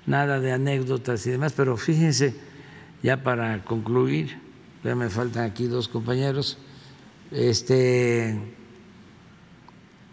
[0.05, 2.33] nada de anécdotas y demás, pero fíjense,
[3.03, 4.46] ya para concluir,
[4.83, 6.57] ya me faltan aquí dos compañeros,
[7.31, 8.39] este,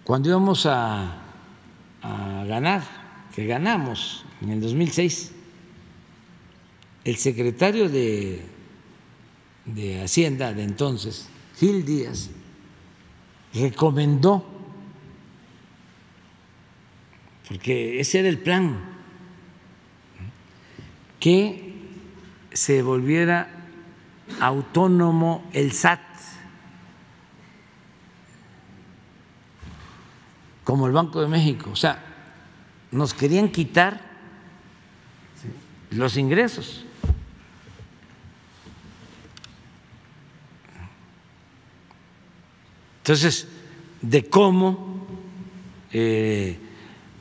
[0.05, 1.21] cuando íbamos a,
[2.03, 2.83] ganar,
[3.35, 5.33] que ganamos en el 2006,
[7.05, 8.43] el secretario de,
[9.65, 12.29] de Hacienda de entonces, Gil Díaz,
[13.55, 14.47] recomendó,
[17.49, 18.79] porque ese era el plan,
[21.19, 21.73] que
[22.53, 23.54] se volviera
[24.41, 26.01] autónomo el SAT,
[30.65, 31.71] como el Banco de México.
[31.71, 32.03] O sea,
[32.91, 34.01] nos querían quitar
[35.91, 36.85] los ingresos.
[42.99, 43.49] Entonces,
[44.01, 45.07] de cómo
[45.93, 46.59] eh,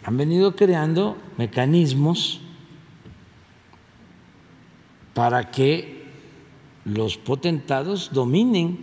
[0.03, 2.41] han venido creando mecanismos
[5.13, 6.02] para que
[6.85, 8.77] los potentados dominen.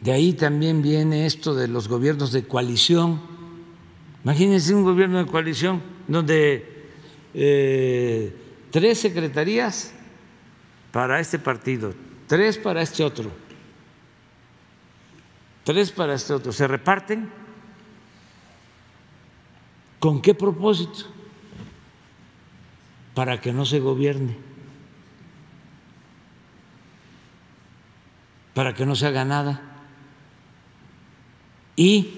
[0.00, 3.20] De ahí también viene esto de los gobiernos de coalición.
[4.24, 6.88] Imagínense un gobierno de coalición donde
[7.34, 8.34] eh,
[8.70, 9.92] tres secretarías
[10.90, 11.94] para este partido,
[12.26, 13.30] tres para este otro,
[15.64, 16.52] tres para este otro.
[16.52, 17.30] ¿Se reparten?
[19.98, 21.19] ¿Con qué propósito?
[23.20, 24.34] Para que no se gobierne,
[28.54, 29.60] para que no se haga nada.
[31.76, 32.08] Y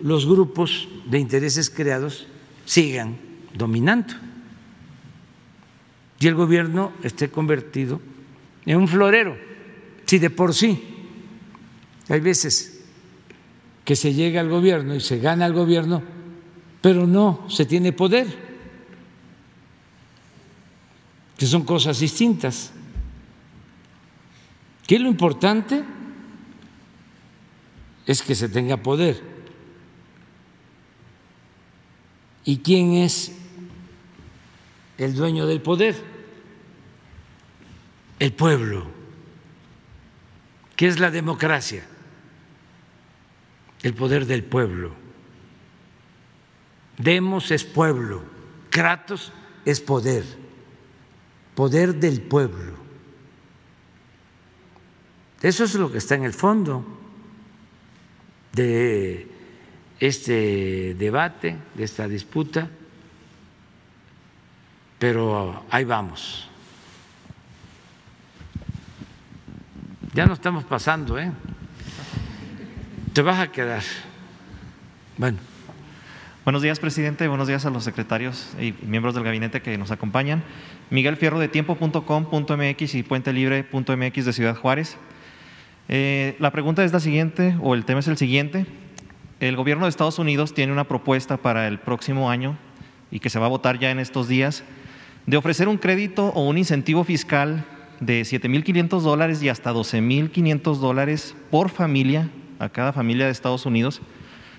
[0.00, 2.26] los grupos de intereses creados
[2.64, 3.18] sigan
[3.56, 4.14] dominando.
[6.18, 8.00] Y el gobierno esté convertido
[8.66, 9.38] en un florero.
[10.06, 10.82] Si de por sí
[12.08, 12.84] hay veces
[13.84, 16.02] que se llega al gobierno y se gana al gobierno,
[16.80, 18.43] pero no se tiene poder,
[21.36, 22.72] que son cosas distintas.
[24.86, 25.82] Que lo importante
[28.06, 29.22] es que se tenga poder.
[32.44, 33.32] ¿Y quién es
[34.98, 36.14] el dueño del poder?
[38.18, 38.86] el pueblo.
[40.76, 41.84] ¿Qué es la democracia?
[43.82, 44.92] El poder del pueblo.
[46.96, 48.22] Demos es pueblo,
[48.70, 49.32] Kratos
[49.64, 50.24] es poder,
[51.54, 52.74] poder del pueblo.
[55.42, 56.84] Eso es lo que está en el fondo
[58.52, 59.28] de
[60.00, 62.68] este debate, de esta disputa,
[64.98, 66.48] pero ahí vamos.
[70.14, 71.30] Ya no estamos pasando, ¿eh?
[73.12, 73.82] Te vas a quedar.
[75.18, 75.38] Bueno.
[76.44, 77.26] Buenos días, presidente.
[77.26, 80.42] Buenos días a los secretarios y miembros del gabinete que nos acompañan.
[80.90, 84.96] Miguel Fierro de tiempo.com.mx y puentelibre.mx de Ciudad Juárez.
[85.88, 88.66] Eh, la pregunta es la siguiente, o el tema es el siguiente.
[89.40, 92.56] El gobierno de Estados Unidos tiene una propuesta para el próximo año
[93.10, 94.64] y que se va a votar ya en estos días
[95.26, 97.64] de ofrecer un crédito o un incentivo fiscal
[98.00, 104.02] de 7.500 dólares y hasta 12.500 dólares por familia, a cada familia de Estados Unidos,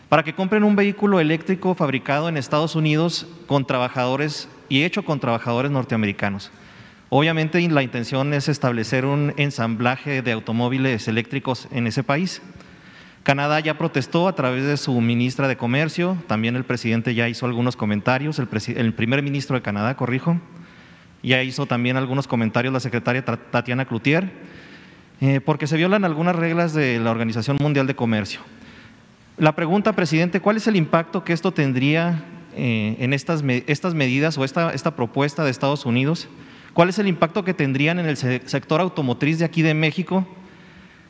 [0.09, 5.19] para que compren un vehículo eléctrico fabricado en Estados Unidos con trabajadores y hecho con
[5.19, 6.51] trabajadores norteamericanos.
[7.09, 12.41] Obviamente la intención es establecer un ensamblaje de automóviles eléctricos en ese país.
[13.23, 17.45] Canadá ya protestó a través de su ministra de Comercio, también el presidente ya hizo
[17.45, 20.39] algunos comentarios, el, primer ministro de Canadá, corrijo,
[21.23, 24.31] ya hizo también algunos comentarios la secretaria Tatiana Cloutier,
[25.21, 28.41] eh, porque se violan algunas reglas de la Organización Mundial de Comercio.
[29.37, 32.23] La pregunta, presidente, ¿cuál es el impacto que esto tendría
[32.55, 36.27] eh, en estas, estas medidas o esta, esta propuesta de Estados Unidos?
[36.73, 40.27] ¿Cuál es el impacto que tendrían en el sector automotriz de aquí de México?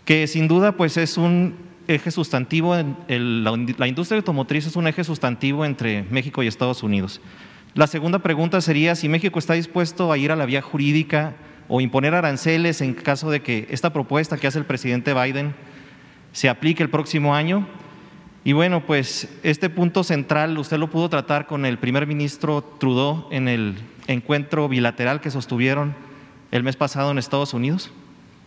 [0.06, 1.56] Que sin duda pues es un
[1.88, 2.76] eje sustantivo,
[3.08, 7.22] la, industria automotriz es un eje sustantivo entre México y Estados Unidos.
[7.74, 11.36] La segunda pregunta sería si México está dispuesto a ir a la vía jurídica
[11.68, 15.56] o imponer aranceles en caso de que esta propuesta que hace el presidente Biden
[16.32, 17.68] se aplique el próximo año.
[18.46, 23.26] Y bueno, pues este punto central usted lo pudo tratar con el primer ministro Trudeau
[23.32, 23.74] en el
[24.06, 25.96] encuentro bilateral que sostuvieron
[26.52, 27.90] el mes pasado en Estados Unidos.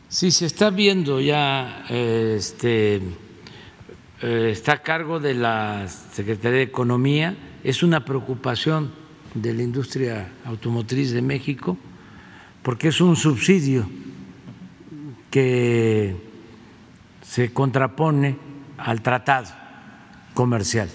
[0.08, 3.02] Sí, se está viendo ya este
[4.22, 8.92] eh, está a cargo de la Secretaría de Economía, es una preocupación
[9.34, 11.76] de la industria automotriz de México,
[12.62, 13.90] porque es un subsidio
[15.28, 16.14] que
[17.20, 18.36] se contrapone
[18.76, 19.67] al tratado
[20.38, 20.88] comercial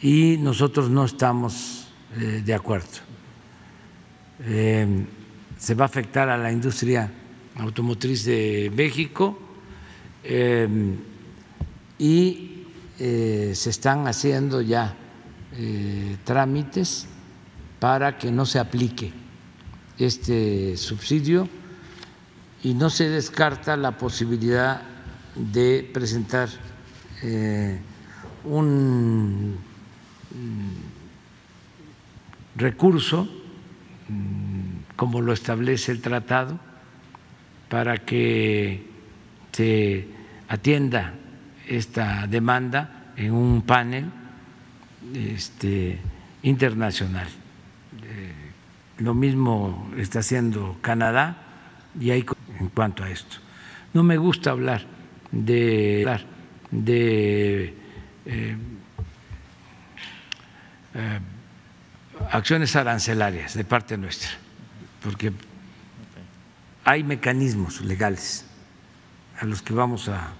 [0.00, 3.02] y nosotros no estamos eh, de acuerdo.
[4.44, 5.04] Eh,
[5.58, 7.10] se va a afectar a la industria
[7.56, 9.36] automotriz de México
[11.98, 12.64] y
[13.00, 14.94] eh, se están haciendo ya
[15.56, 17.08] eh, trámites
[17.80, 19.12] para que no se aplique
[19.98, 21.48] este subsidio
[22.62, 24.82] y no se descarta la posibilidad
[25.34, 26.48] de presentar
[27.22, 27.78] eh,
[28.44, 29.56] un
[30.30, 30.70] mm,
[32.56, 33.28] recurso,
[34.08, 36.58] mm, como lo establece el tratado,
[37.68, 38.86] para que
[39.52, 40.06] se
[40.48, 41.14] atienda
[41.66, 44.06] esta demanda en un panel
[45.14, 45.98] este,
[46.42, 47.26] internacional.
[48.04, 48.32] Eh,
[48.98, 51.36] lo mismo está haciendo Canadá
[52.00, 52.24] y hay
[52.60, 53.36] en cuanto a esto.
[53.92, 54.86] No me gusta hablar
[55.32, 56.04] de,
[56.70, 57.74] de
[58.26, 58.56] eh,
[60.94, 61.20] eh,
[62.30, 64.30] acciones arancelarias de parte nuestra,
[65.02, 65.32] porque
[66.84, 68.44] hay mecanismos legales
[69.40, 70.32] a los que vamos a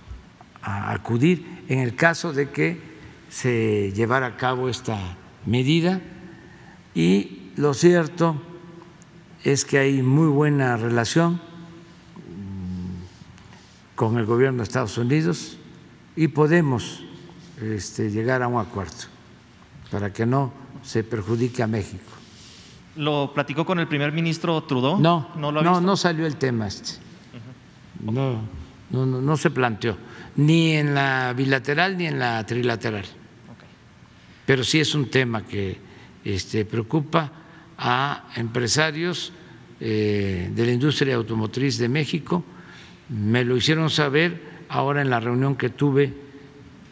[0.62, 2.80] acudir en el caso de que
[3.28, 4.98] se llevara a cabo esta
[5.46, 6.00] medida.
[6.94, 8.40] Y lo cierto
[9.44, 11.40] es que hay muy buena relación
[13.94, 15.58] con el gobierno de Estados Unidos
[16.18, 17.04] y podemos
[17.62, 19.06] este, llegar a un acuerdo
[19.88, 22.10] para que no se perjudique a México.
[22.96, 24.98] ¿Lo platicó con el primer ministro Trudeau?
[24.98, 26.98] No, no, no, no salió el tema este.
[28.02, 28.40] no,
[28.90, 29.96] no, no se planteó
[30.34, 33.04] ni en la bilateral ni en la trilateral.
[34.44, 35.78] Pero sí es un tema que
[36.24, 37.30] este, preocupa
[37.78, 39.32] a empresarios
[39.78, 42.42] eh, de la industria automotriz de México.
[43.08, 46.14] Me lo hicieron saber ahora en la reunión que tuve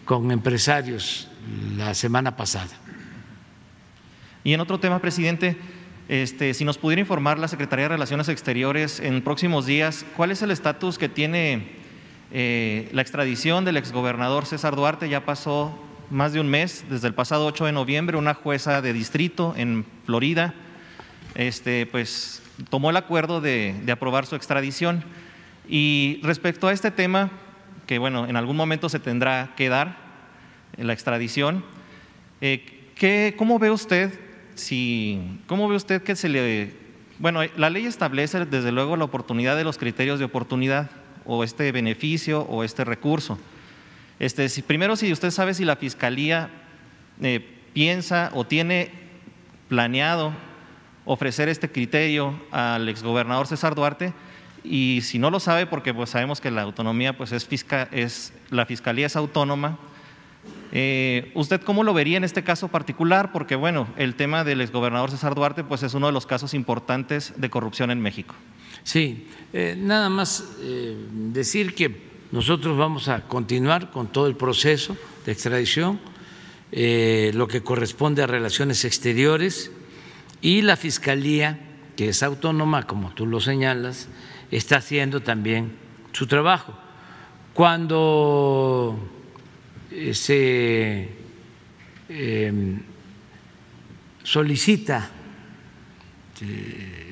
[0.05, 1.29] con empresarios
[1.77, 2.71] la semana pasada.
[4.45, 5.57] Y en otro tema, presidente,
[6.09, 10.43] este, si nos pudiera informar la Secretaría de Relaciones Exteriores en próximos días, ¿cuál es
[10.43, 11.69] el estatus que tiene
[12.33, 15.77] eh, la extradición del exgobernador César Duarte ya pasó
[16.11, 19.85] más de un mes, desde el pasado 8 de noviembre, una jueza de distrito en
[20.05, 20.55] Florida
[21.37, 25.05] este, pues, tomó el acuerdo de, aprobar su extradición.
[25.69, 27.31] Y respecto a este tema,
[27.87, 29.97] que bueno, en algún momento se tendrá que dar
[30.77, 31.65] la extradición,
[32.41, 34.19] eh, ¿cómo ve usted
[34.57, 36.75] si, cómo ve usted que se le,
[37.19, 40.91] bueno, la ley establece desde luego la oportunidad de los criterios de oportunidad
[41.25, 43.39] o este beneficio o este recurso.
[44.19, 46.49] Este, primero, si usted sabe si la Fiscalía
[47.21, 48.91] eh, piensa o tiene
[49.69, 50.33] planeado
[51.05, 54.13] ofrecer este criterio al exgobernador César Duarte
[54.69, 57.49] y si no lo sabe, porque pues sabemos que la autonomía pues es,
[57.93, 59.79] es la Fiscalía es autónoma,
[60.73, 63.33] eh, ¿Usted cómo lo vería en este caso particular?
[63.33, 67.33] Porque bueno, el tema del exgobernador César Duarte pues es uno de los casos importantes
[67.37, 68.35] de corrupción en México.
[68.83, 74.97] Sí, eh, nada más eh, decir que nosotros vamos a continuar con todo el proceso
[75.25, 76.01] de extradición,
[76.73, 79.71] lo que corresponde a relaciones exteriores
[80.43, 81.61] y la Fiscalía,
[81.97, 84.09] que es autónoma, como tú lo señalas,
[84.51, 85.73] está haciendo también
[86.13, 86.75] su trabajo.
[87.53, 88.99] Cuando
[90.13, 91.09] se
[92.09, 92.81] em,
[94.23, 95.11] solicita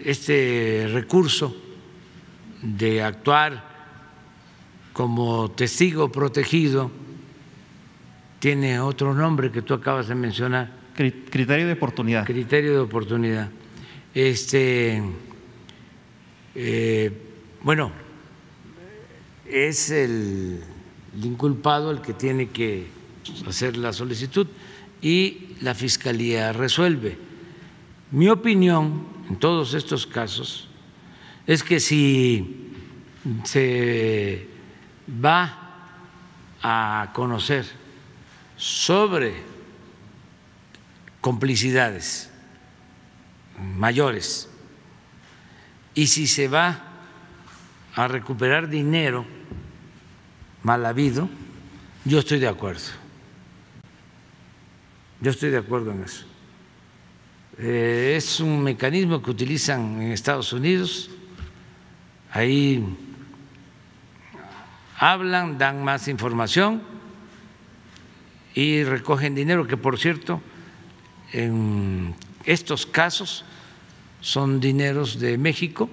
[0.05, 1.57] este recurso
[2.63, 3.75] de actuar
[4.93, 6.91] como testigo protegido
[8.39, 10.71] tiene otro nombre que tú acabas de mencionar.
[10.95, 12.27] Criterio de oportunidad.
[12.27, 13.49] Criterio de oportunidad.
[14.15, 15.03] Este,
[16.55, 17.11] eh,
[17.65, 17.91] bueno,
[19.47, 20.62] es el
[21.23, 22.86] inculpado el que tiene que
[23.49, 24.47] hacer la solicitud
[25.01, 27.17] y la Fiscalía resuelve.
[28.10, 30.68] Mi opinión en todos estos casos
[31.47, 32.70] es que si
[33.44, 34.47] se
[35.25, 35.89] va
[36.62, 37.65] a conocer
[38.59, 39.43] sobre
[41.23, 42.31] complicidades
[43.59, 44.51] mayores
[45.94, 46.91] y si se va
[47.94, 49.24] a recuperar dinero
[50.62, 51.28] mal habido,
[52.05, 52.82] yo estoy de acuerdo.
[55.20, 56.26] Yo estoy de acuerdo en eso.
[57.58, 61.10] Eh, es un mecanismo que utilizan en Estados Unidos.
[62.32, 62.84] Ahí
[64.98, 66.82] hablan, dan más información
[68.55, 70.40] y recogen dinero, que por cierto,
[71.32, 72.14] en
[72.44, 73.44] estos casos
[74.20, 75.89] son dineros de México,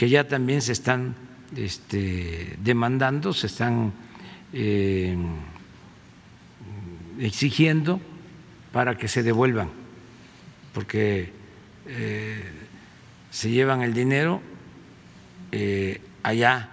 [0.00, 1.14] que ya también se están
[1.54, 3.92] este, demandando, se están
[4.54, 5.14] eh,
[7.18, 8.00] exigiendo
[8.72, 9.68] para que se devuelvan,
[10.72, 11.34] porque
[11.86, 12.42] eh,
[13.30, 14.40] se llevan el dinero,
[15.52, 16.70] eh, allá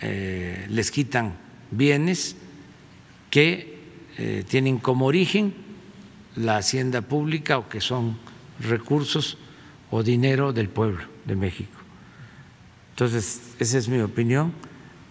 [0.00, 1.34] les quitan
[1.72, 2.36] bienes
[3.30, 3.80] que
[4.48, 5.54] tienen como origen
[6.36, 8.16] la hacienda pública o que son
[8.60, 9.38] recursos
[9.90, 11.77] o dinero del pueblo de México.
[12.98, 14.52] Entonces, esa es mi opinión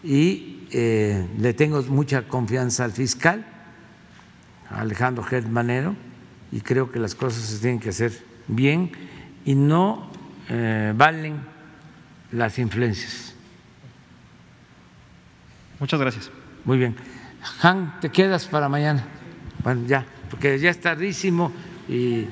[0.04, 3.46] y eh, le tengo mucha confianza al fiscal,
[4.70, 5.96] Alejandro Manero,
[6.52, 8.12] y creo que las cosas se tienen que hacer
[8.50, 8.92] bien
[9.46, 10.12] y no
[10.50, 11.40] eh, valen
[12.34, 13.34] las influencias.
[15.80, 16.30] Muchas gracias.
[16.66, 16.94] Muy bien.
[17.62, 19.06] Han, te quedas para mañana.
[19.64, 21.54] Bueno, ya, porque ya es tardísimo
[21.88, 22.26] y